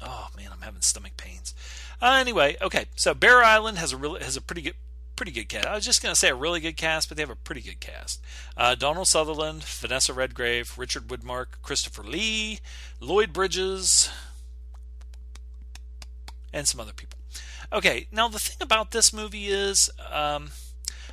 [0.00, 1.54] oh man, I'm having stomach pains.
[2.00, 2.86] Uh, anyway, okay.
[2.96, 4.74] So Bear Island has a really has a pretty good
[5.16, 5.66] pretty good cast.
[5.66, 7.60] I was just going to say a really good cast, but they have a pretty
[7.60, 8.20] good cast.
[8.56, 12.60] Uh, Donald Sutherland, Vanessa Redgrave, Richard Widmark, Christopher Lee,
[13.00, 14.10] Lloyd Bridges,
[16.52, 17.18] and some other people.
[17.72, 20.50] Okay, now the thing about this movie is, um,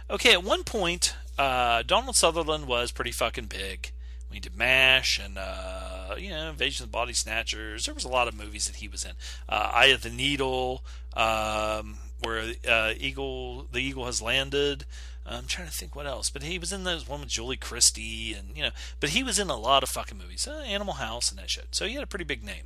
[0.09, 3.91] okay, at one point, uh, Donald Sutherland was pretty fucking big.
[4.29, 7.85] We did MASH and, uh, you know, Invasion of the Body Snatchers.
[7.85, 9.11] There was a lot of movies that he was in.
[9.49, 10.85] Uh, Eye of the Needle.
[11.13, 14.85] Um, where uh, Eagle the Eagle has landed.
[15.25, 18.33] I'm trying to think what else, but he was in those one with Julie Christie,
[18.33, 21.29] and you know, but he was in a lot of fucking movies, uh, Animal House
[21.29, 21.67] and that shit.
[21.71, 22.65] So he had a pretty big name.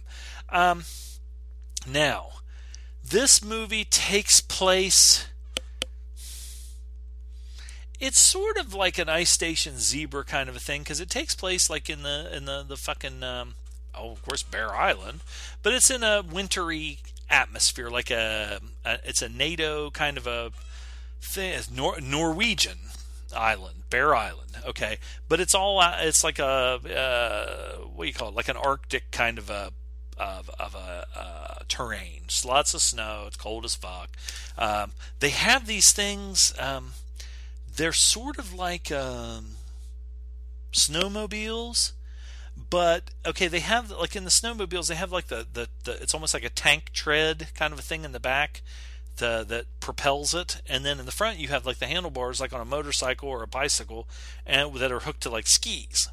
[0.50, 0.84] Um,
[1.88, 2.30] now,
[3.04, 5.28] this movie takes place.
[8.00, 11.36] It's sort of like an ice station zebra kind of a thing because it takes
[11.36, 13.56] place like in the in the the fucking um,
[13.94, 15.22] oh of course Bear Island,
[15.62, 17.00] but it's in a wintry
[17.30, 20.52] atmosphere, like a, a it's a NATO kind of a
[21.22, 22.78] thing, Nor- Norwegian
[23.36, 24.58] island, Bear Island.
[24.66, 24.98] Okay,
[25.28, 28.36] but it's all it's like a uh, what do you call it?
[28.36, 29.72] Like an Arctic kind of a
[30.18, 32.24] of, of a uh, terrain.
[32.28, 33.26] Just lots of snow.
[33.28, 34.10] It's cold as fuck.
[34.58, 36.54] Um, they have these things.
[36.60, 36.94] Um,
[37.76, 39.56] they're sort of like um,
[40.72, 41.92] snowmobiles,
[42.58, 46.14] but okay, they have like in the snowmobiles, they have like the, the, the it's
[46.14, 48.62] almost like a tank tread kind of a thing in the back.
[49.18, 52.52] The, that propels it, and then in the front you have like the handlebars, like
[52.52, 54.10] on a motorcycle or a bicycle,
[54.46, 56.10] and that are hooked to like skis,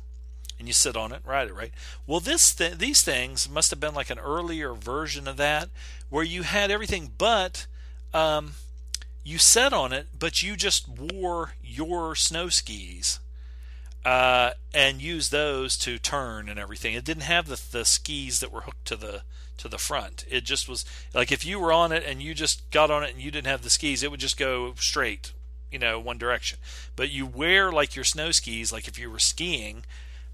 [0.56, 1.72] and you sit on it, ride it, right?
[2.06, 5.70] Well, this th- these things must have been like an earlier version of that,
[6.10, 7.66] where you had everything, but
[8.14, 8.52] um,
[9.24, 13.18] you sat on it, but you just wore your snow skis
[14.04, 16.94] uh, and use those to turn and everything.
[16.94, 19.22] It didn't have the, the skis that were hooked to the
[19.58, 20.24] to the front.
[20.28, 20.84] It just was
[21.14, 23.46] like if you were on it and you just got on it and you didn't
[23.46, 25.32] have the skis, it would just go straight,
[25.70, 26.58] you know, one direction.
[26.96, 29.84] But you wear like your snow skis, like if you were skiing,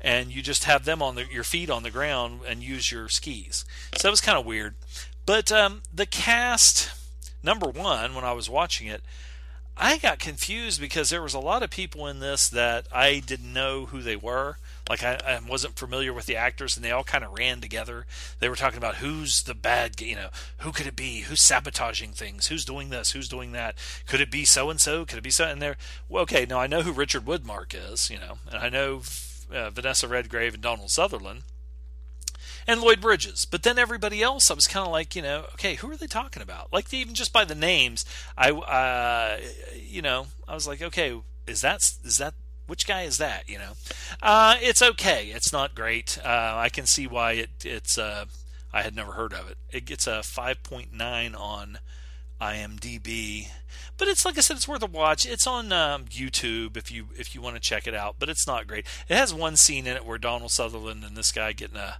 [0.00, 3.08] and you just have them on the, your feet on the ground and use your
[3.08, 3.64] skis.
[3.96, 4.76] So that was kind of weird.
[5.26, 6.90] But um, the cast,
[7.42, 9.02] number one, when I was watching it,
[9.80, 13.52] I got confused because there was a lot of people in this that I didn't
[13.52, 14.56] know who they were.
[14.88, 18.04] Like I, I wasn't familiar with the actors, and they all kind of ran together.
[18.40, 21.20] They were talking about who's the bad, you know, who could it be?
[21.20, 22.48] Who's sabotaging things?
[22.48, 23.12] Who's doing this?
[23.12, 23.76] Who's doing that?
[24.06, 25.04] Could it be so and so?
[25.04, 25.44] Could it be so?
[25.46, 25.76] And they're
[26.08, 26.44] well, okay.
[26.44, 29.02] Now I know who Richard Woodmark is, you know, and I know
[29.52, 31.42] uh, Vanessa Redgrave and Donald Sutherland
[32.68, 33.46] and Lloyd Bridges.
[33.46, 36.06] But then everybody else, I was kind of like, you know, okay, who are they
[36.06, 36.72] talking about?
[36.72, 38.04] Like even just by the names,
[38.36, 39.38] I, uh,
[39.74, 42.34] you know, I was like, okay, is that is that
[42.66, 43.48] which guy is that?
[43.48, 43.72] You know,
[44.22, 45.28] uh, it's okay.
[45.34, 46.18] It's not great.
[46.22, 47.96] Uh, I can see why it it's.
[47.96, 48.26] Uh,
[48.70, 49.56] I had never heard of it.
[49.72, 51.78] It gets a 5.9 on
[52.38, 53.48] IMDb,
[53.96, 55.24] but it's like I said, it's worth a watch.
[55.24, 58.16] It's on um, YouTube if you if you want to check it out.
[58.18, 58.86] But it's not great.
[59.08, 61.96] It has one scene in it where Donald Sutherland and this guy getting a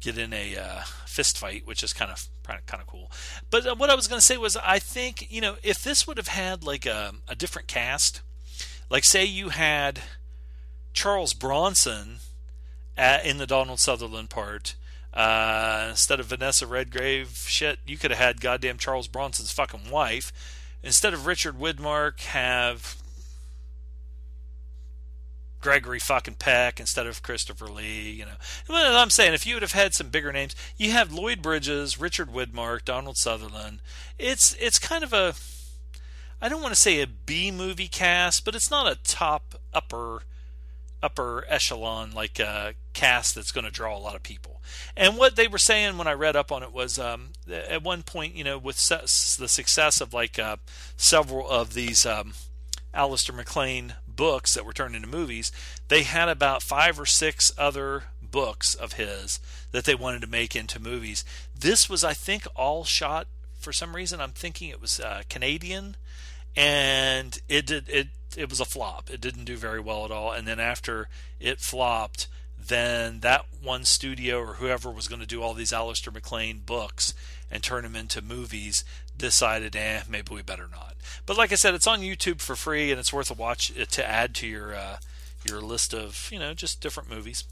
[0.00, 3.10] get in a uh, fist fight, which is kind of kind of cool.
[3.50, 6.06] But uh, what I was going to say was, I think you know if this
[6.06, 8.22] would have had like a, a different cast,
[8.90, 10.00] like say you had
[10.92, 12.18] Charles Bronson
[12.96, 14.76] at, in the Donald Sutherland part.
[15.12, 20.30] Uh, instead of Vanessa Redgrave, shit, you could have had goddamn Charles Bronson's fucking wife.
[20.82, 22.96] Instead of Richard Widmark, have
[25.66, 28.12] Gregory fucking Peck instead of Christopher Lee.
[28.12, 28.36] You know,
[28.68, 31.98] well, I'm saying if you would have had some bigger names, you have Lloyd Bridges,
[31.98, 33.82] Richard Widmark, Donald Sutherland.
[34.16, 35.34] It's it's kind of a
[36.40, 40.22] I don't want to say a B movie cast, but it's not a top upper
[41.02, 44.62] upper echelon like a cast that's going to draw a lot of people.
[44.96, 48.04] And what they were saying when I read up on it was um, at one
[48.04, 50.58] point, you know, with the success of like uh,
[50.96, 52.34] several of these um,
[52.94, 55.52] Alistair MacLean books that were turned into movies,
[55.88, 59.38] they had about five or six other books of his
[59.72, 61.24] that they wanted to make into movies.
[61.58, 63.26] This was, I think, all shot
[63.58, 64.20] for some reason.
[64.20, 65.96] I'm thinking it was uh, Canadian,
[66.56, 68.08] and it did it.
[68.36, 69.10] It was a flop.
[69.10, 70.32] It didn't do very well at all.
[70.32, 71.08] And then after
[71.40, 72.28] it flopped,
[72.58, 77.14] then that one studio or whoever was going to do all these Alistair MacLean books
[77.50, 78.84] and turn them into movies
[79.18, 80.94] decided, eh, maybe we better not.
[81.24, 83.84] But like I said, it's on YouTube for free, and it's worth a watch uh,
[83.84, 84.98] to add to your uh,
[85.44, 87.44] your list of you know just different movies.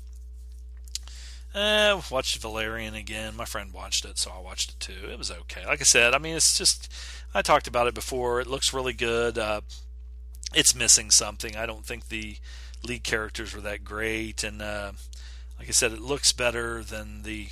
[1.55, 3.37] Uh, watched Valerian again.
[3.37, 5.09] My friend watched it, so I watched it too.
[5.09, 5.65] It was okay.
[5.65, 6.93] Like I said, I mean, it's just
[7.33, 8.41] I talked about it before.
[8.41, 9.39] It looks really good.
[9.39, 9.61] Uh,
[10.53, 11.57] it's missing something.
[11.57, 12.39] I don't think the
[12.83, 14.93] lead characters were that great, and uh,
[15.59, 17.49] like I said, it looks better than the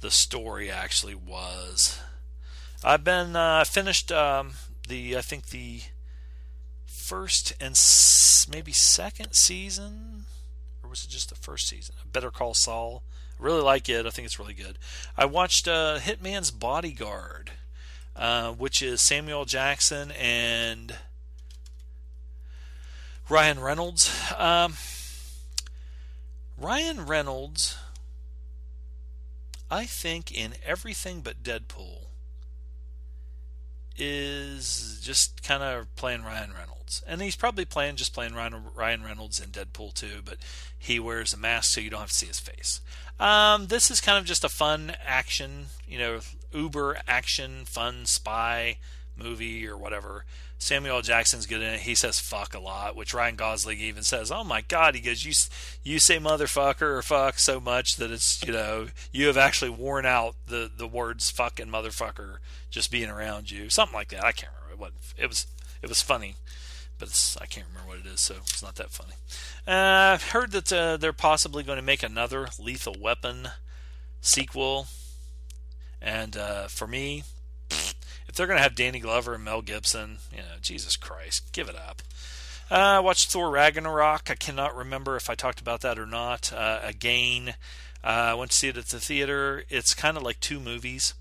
[0.00, 1.98] the story actually was.
[2.84, 4.52] I've been uh, finished um,
[4.88, 5.82] the I think the
[6.86, 10.24] first and s- maybe second season,
[10.82, 11.94] or was it just the first season?
[12.10, 13.02] Better Call Saul.
[13.38, 14.06] I really like it.
[14.06, 14.78] I think it's really good.
[15.16, 17.52] I watched uh, Hitman's Bodyguard,
[18.16, 20.96] uh, which is Samuel Jackson and
[23.28, 24.10] Ryan Reynolds.
[24.36, 24.74] Um,
[26.58, 27.76] Ryan Reynolds,
[29.70, 32.06] I think, in everything but Deadpool,
[33.96, 37.02] is just kind of playing Ryan Reynolds.
[37.06, 40.38] And he's probably playing just playing Ryan Ryan Reynolds in Deadpool too, but
[40.78, 42.80] he wears a mask so you don't have to see his face.
[43.18, 46.20] Um, this is kind of just a fun action, you know,
[46.52, 48.78] uber action, fun spy
[49.16, 50.24] movie or whatever.
[50.62, 51.80] Samuel Jackson's good in it.
[51.80, 55.24] He says fuck a lot, which Ryan Gosling even says, "Oh my god," he goes,
[55.24, 55.32] "You
[55.82, 60.06] you say motherfucker or fuck so much that it's you know you have actually worn
[60.06, 62.36] out the the words fucking motherfucker
[62.70, 65.48] just being around you, something like that." I can't remember what it was.
[65.82, 66.36] It was funny,
[66.96, 69.14] but I can't remember what it is, so it's not that funny.
[69.66, 73.48] Uh, I've heard that uh, they're possibly going to make another Lethal Weapon
[74.20, 74.86] sequel,
[76.00, 77.24] and uh, for me,
[78.32, 81.68] if they're going to have Danny Glover and Mel Gibson, you know, Jesus Christ, give
[81.68, 82.00] it up.
[82.70, 84.30] Uh, I watched Thor Ragnarok.
[84.30, 86.50] I cannot remember if I talked about that or not.
[86.50, 87.56] Uh, again,
[88.02, 89.64] uh, I went to see it at the theater.
[89.68, 91.12] It's kind of like two movies.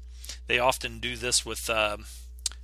[0.47, 2.05] They often do this with um,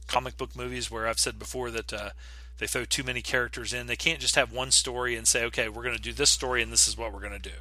[0.07, 2.09] comic book movies, where I've said before that uh,
[2.57, 3.87] they throw too many characters in.
[3.87, 6.63] They can't just have one story and say, okay, we're going to do this story
[6.63, 7.57] and this is what we're going to do.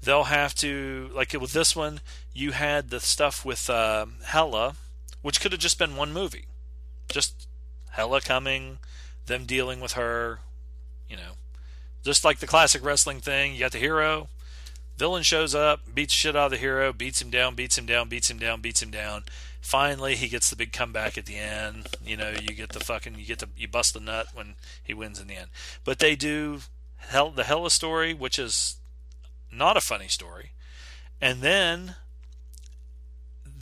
[0.00, 4.76] They'll have to, like with this one, you had the stuff with uh, Hela,
[5.24, 6.44] which could have just been one movie.
[7.08, 7.48] Just
[7.92, 8.78] Hela coming,
[9.24, 10.40] them dealing with her,
[11.08, 11.32] you know.
[12.04, 14.28] Just like the classic wrestling thing, you got the hero,
[14.98, 18.10] villain shows up, beats shit out of the hero, beats him down, beats him down,
[18.10, 19.24] beats him down, beats him down.
[19.62, 21.88] Finally, he gets the big comeback at the end.
[22.04, 24.92] You know, you get the fucking, you get the, you bust the nut when he
[24.92, 25.48] wins in the end.
[25.84, 26.58] But they do
[26.98, 28.76] hell, the Hela story, which is
[29.50, 30.50] not a funny story,
[31.18, 31.94] and then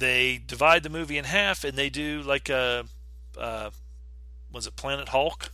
[0.03, 2.85] they divide the movie in half and they do like a
[3.39, 3.70] uh,
[4.53, 5.51] was it Planet Hulk,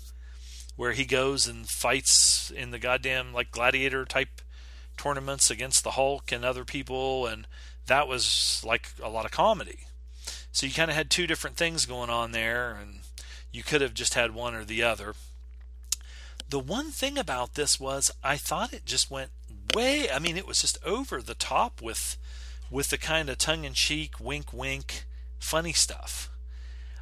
[0.76, 4.40] where he goes and fights in the goddamn like gladiator type
[4.96, 7.46] tournaments against the Hulk and other people, and
[7.86, 9.86] that was like a lot of comedy.
[10.50, 13.00] So you kind of had two different things going on there, and
[13.52, 15.14] you could have just had one or the other.
[16.48, 19.30] The one thing about this was I thought it just went
[19.74, 20.10] way.
[20.10, 22.16] I mean, it was just over the top with
[22.70, 25.04] with the kind of tongue in cheek, wink, wink,
[25.38, 26.30] funny stuff.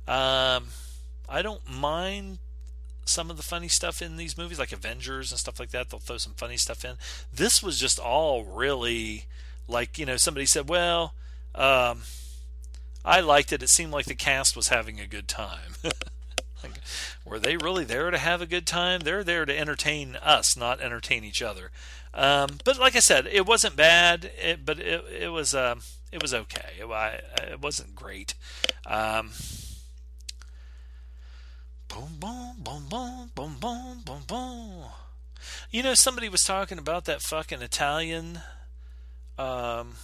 [0.06, 0.68] Um,
[1.28, 2.38] I don't mind
[3.05, 5.90] some of the funny stuff in these movies, like Avengers and stuff like that.
[5.90, 6.97] They'll throw some funny stuff in.
[7.32, 9.26] This was just all really
[9.68, 11.14] like you know somebody said, well.
[11.55, 12.02] Um,
[13.06, 13.62] I liked it.
[13.62, 15.74] It seemed like the cast was having a good time.
[16.62, 16.72] like,
[17.24, 19.01] were they really there to have a good time?
[19.01, 21.70] They're there to entertain us, not entertain each other.
[22.16, 25.74] Um, but like I said, it wasn't bad, it, but it, it was uh,
[26.10, 26.72] it was okay.
[26.80, 28.34] It, it wasn't great.
[28.86, 29.30] Um,
[31.88, 34.84] boom, boom, boom, boom, boom, boom, boom, boom.
[35.70, 38.40] You know, somebody was talking about that fucking Italian.
[39.38, 39.97] Um,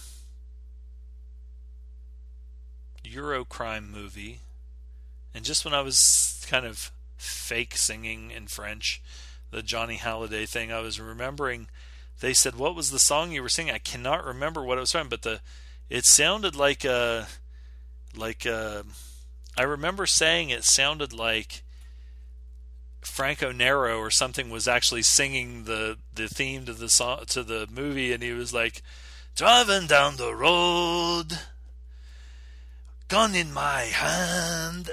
[3.03, 4.39] Eurocrime movie,
[5.33, 9.01] and just when I was kind of fake singing in French,
[9.49, 11.67] the Johnny Hallyday thing, I was remembering.
[12.23, 14.93] They said, "What was the song you were singing?" I cannot remember what it was
[14.93, 15.41] from, but the
[15.89, 17.27] it sounded like a
[18.15, 18.85] like a,
[19.57, 21.63] I remember saying it sounded like
[23.01, 27.67] Franco Nero or something was actually singing the the theme to the song to the
[27.69, 28.83] movie, and he was like,
[29.35, 31.39] "Driving down the road."
[33.09, 34.89] gun in my hand.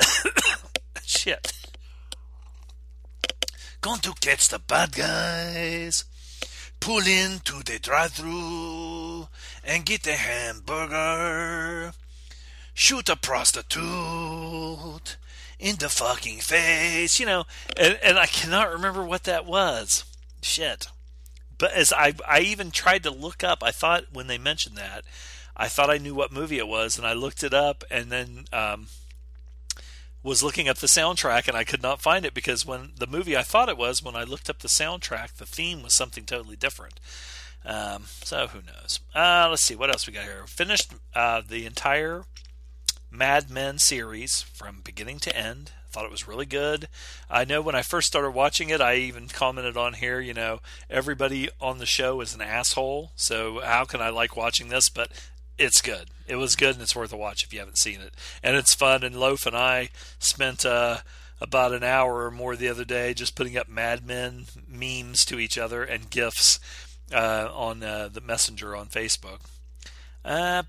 [1.04, 1.52] Shit.
[3.80, 6.09] Going to catch the bad guys.
[6.80, 9.28] Pull into the drive through
[9.62, 11.92] and get a hamburger.
[12.74, 15.16] Shoot a prostitute
[15.58, 17.20] in the fucking face.
[17.20, 17.44] You know,
[17.76, 20.04] and, and I cannot remember what that was.
[20.42, 20.88] Shit.
[21.58, 25.04] But as I, I even tried to look up, I thought when they mentioned that,
[25.54, 28.46] I thought I knew what movie it was, and I looked it up, and then
[28.50, 28.86] um,
[30.22, 33.36] was looking up the soundtrack, and I could not find it because when the movie
[33.36, 36.56] I thought it was, when I looked up the soundtrack, the theme was something totally
[36.56, 37.00] different.
[37.64, 39.00] Um, so who knows?
[39.14, 40.44] Uh, let's see what else we got here.
[40.46, 42.24] Finished uh, the entire
[43.10, 45.72] Mad Men series from beginning to end.
[45.90, 46.86] Thought it was really good.
[47.28, 50.60] I know when I first started watching it, I even commented on here, you know,
[50.88, 53.10] everybody on the show is an asshole.
[53.16, 54.88] So how can I like watching this?
[54.88, 55.10] But
[55.60, 56.08] it's good.
[56.26, 58.14] It was good, and it's worth a watch if you haven't seen it.
[58.42, 59.04] And it's fun.
[59.04, 60.98] And Loaf and I spent uh,
[61.40, 65.38] about an hour or more the other day just putting up Mad Men memes to
[65.38, 66.58] each other and gifs
[67.12, 69.40] uh, on uh, the Messenger on Facebook.
[70.24, 70.62] Uh,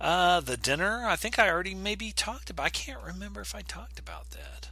[0.00, 2.66] uh, the dinner, I think I already maybe talked about.
[2.66, 4.68] I can't remember if I talked about that.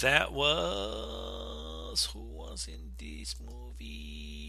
[0.00, 4.43] That was who was in this movie?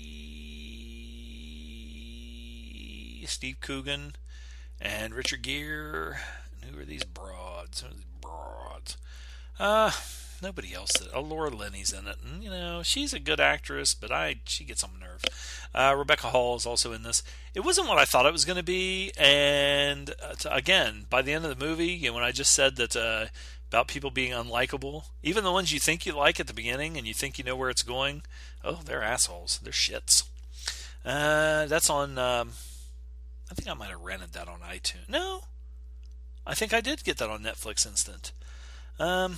[3.26, 4.16] Steve Coogan
[4.82, 6.18] and Richard Gere.
[6.62, 7.82] And who are these broads?
[7.82, 8.98] Who are these broads?
[9.60, 9.92] Uh,
[10.42, 10.92] nobody else.
[11.14, 14.64] Oh, Laura Linney's in it, and you know she's a good actress, but I she
[14.64, 15.24] gets on my nerve.
[15.74, 17.24] Uh, Rebecca Hall is also in this.
[17.54, 21.22] It wasn't what I thought it was going to be, and uh, to, again, by
[21.22, 23.28] the end of the movie, you know, when I just said that uh,
[23.70, 27.08] about people being unlikable, even the ones you think you like at the beginning and
[27.08, 28.24] you think you know where it's going,
[28.64, 29.60] oh, they're assholes.
[29.62, 30.24] They're shits.
[31.06, 32.18] Uh, that's on.
[32.18, 32.52] Um,
[33.50, 35.08] I think I might have rented that on iTunes.
[35.08, 35.42] No,
[36.46, 38.32] I think I did get that on Netflix Instant.
[39.00, 39.38] Um,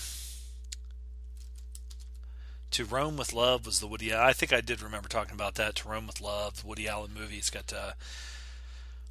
[2.72, 4.14] to Rome with Love was the Woody.
[4.14, 5.76] I think I did remember talking about that.
[5.76, 7.38] To Rome with Love, Woody Allen movie.
[7.38, 7.94] It's got uh,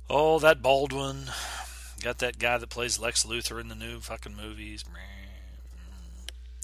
[0.08, 1.26] oh that Baldwin,
[2.02, 4.84] got that guy that plays Lex Luthor in the new fucking movies.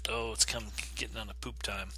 [0.08, 0.64] Oh, it's come
[0.96, 1.90] getting on a poop time.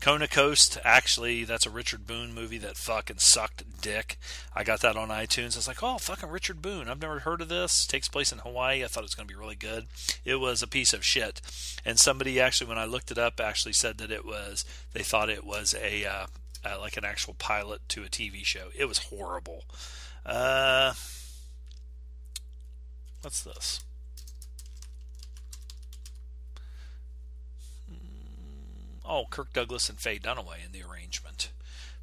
[0.00, 4.16] Kona Coast, actually, that's a Richard Boone movie that fucking sucked dick.
[4.54, 5.54] I got that on iTunes.
[5.54, 6.88] I was like, oh, fucking Richard Boone.
[6.88, 7.84] I've never heard of this.
[7.84, 8.84] It takes place in Hawaii.
[8.84, 9.86] I thought it was going to be really good.
[10.24, 11.40] It was a piece of shit.
[11.84, 15.28] And somebody actually, when I looked it up, actually said that it was, they thought
[15.28, 16.26] it was a, uh,
[16.64, 18.68] uh, like an actual pilot to a TV show.
[18.76, 19.64] It was horrible.
[20.24, 20.94] Uh,
[23.22, 23.80] what's this?
[29.08, 31.50] Oh, Kirk Douglas and Faye Dunaway in the arrangement.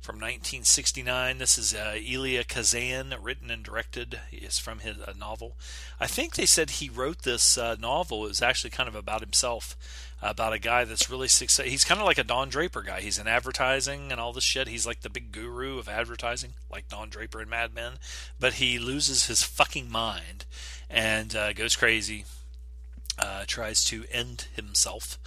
[0.02, 4.20] From 1969, this is uh, Elia Kazan, written and directed.
[4.32, 5.56] It's from his uh, novel.
[6.00, 8.26] I think they said he wrote this uh, novel.
[8.26, 9.76] It was actually kind of about himself,
[10.22, 11.72] about a guy that's really successful.
[11.72, 13.02] He's kind of like a Don Draper guy.
[13.02, 14.68] He's in advertising and all this shit.
[14.68, 17.94] He's like the big guru of advertising, like Don Draper in Mad Men.
[18.40, 20.46] But he loses his fucking mind
[20.88, 22.26] and uh, goes crazy,
[23.18, 25.18] uh, tries to end himself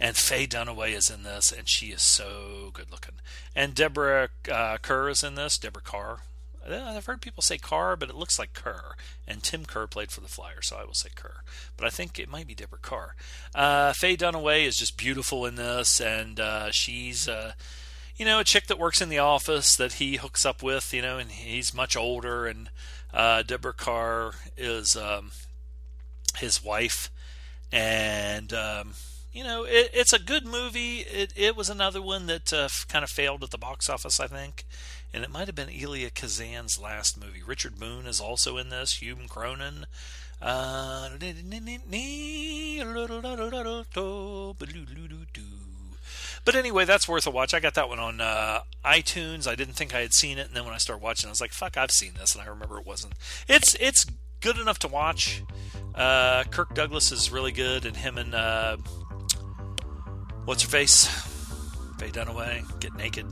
[0.00, 3.14] And Faye Dunaway is in this, and she is so good looking.
[3.54, 5.58] And Deborah uh, Kerr is in this.
[5.58, 6.20] Deborah Carr.
[6.66, 8.94] I've heard people say Carr, but it looks like Kerr.
[9.28, 11.42] And Tim Kerr played for the Flyers, so I will say Kerr.
[11.76, 13.14] But I think it might be Deborah Carr.
[13.54, 17.52] Uh, Faye Dunaway is just beautiful in this, and uh, she's, uh,
[18.16, 21.02] you know, a chick that works in the office that he hooks up with, you
[21.02, 22.46] know, and he's much older.
[22.46, 22.70] And
[23.12, 25.32] uh, Deborah Carr is um,
[26.36, 27.10] his wife.
[27.70, 28.52] And.
[28.52, 28.94] Um,
[29.34, 31.00] you know, it, it's a good movie.
[31.00, 34.26] It, it was another one that uh, kind of failed at the box office, I
[34.26, 34.64] think
[35.14, 37.42] and it might have been Elia Kazan's last movie.
[37.46, 38.94] Richard Boone is also in this.
[38.94, 39.84] Hume Cronyn.
[40.42, 41.10] Uh,
[46.44, 47.54] but anyway, that's worth a watch.
[47.54, 49.46] I got that one on uh, iTunes.
[49.46, 51.40] I didn't think I had seen it, and then when I started watching, I was
[51.40, 53.14] like, "Fuck, I've seen this," and I remember it wasn't.
[53.48, 54.04] It's it's
[54.40, 55.42] good enough to watch.
[55.94, 58.76] Uh, Kirk Douglas is really good, and him and uh,
[60.44, 61.06] what's her face,
[61.98, 63.26] Faye Dunaway, get naked.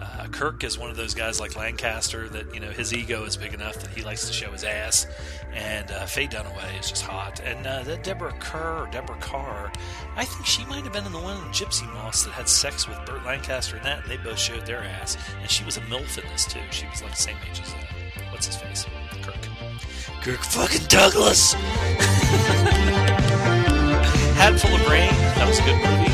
[0.00, 3.36] Uh, Kirk is one of those guys like Lancaster that you know his ego is
[3.36, 5.06] big enough that he likes to show his ass,
[5.52, 7.40] and uh, Faye Dunaway is just hot.
[7.40, 9.72] And uh, that Deborah Kerr or Deborah Carr,
[10.16, 12.88] I think she might have been in the one in Gypsy Moths that had sex
[12.88, 15.16] with Burt Lancaster and that, and they both showed their ass.
[15.40, 16.60] And she was a milf in this too.
[16.70, 17.76] She was like the same age as uh,
[18.30, 18.86] what's his face,
[19.22, 19.36] Kirk.
[20.22, 21.52] Kirk fucking Douglas.
[24.34, 25.12] Hat full of rain.
[25.36, 26.13] That was a good movie.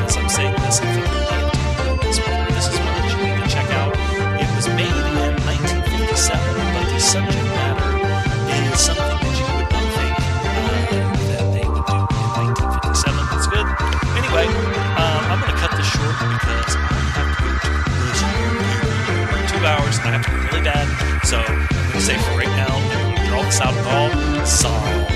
[23.59, 25.10] I'm going to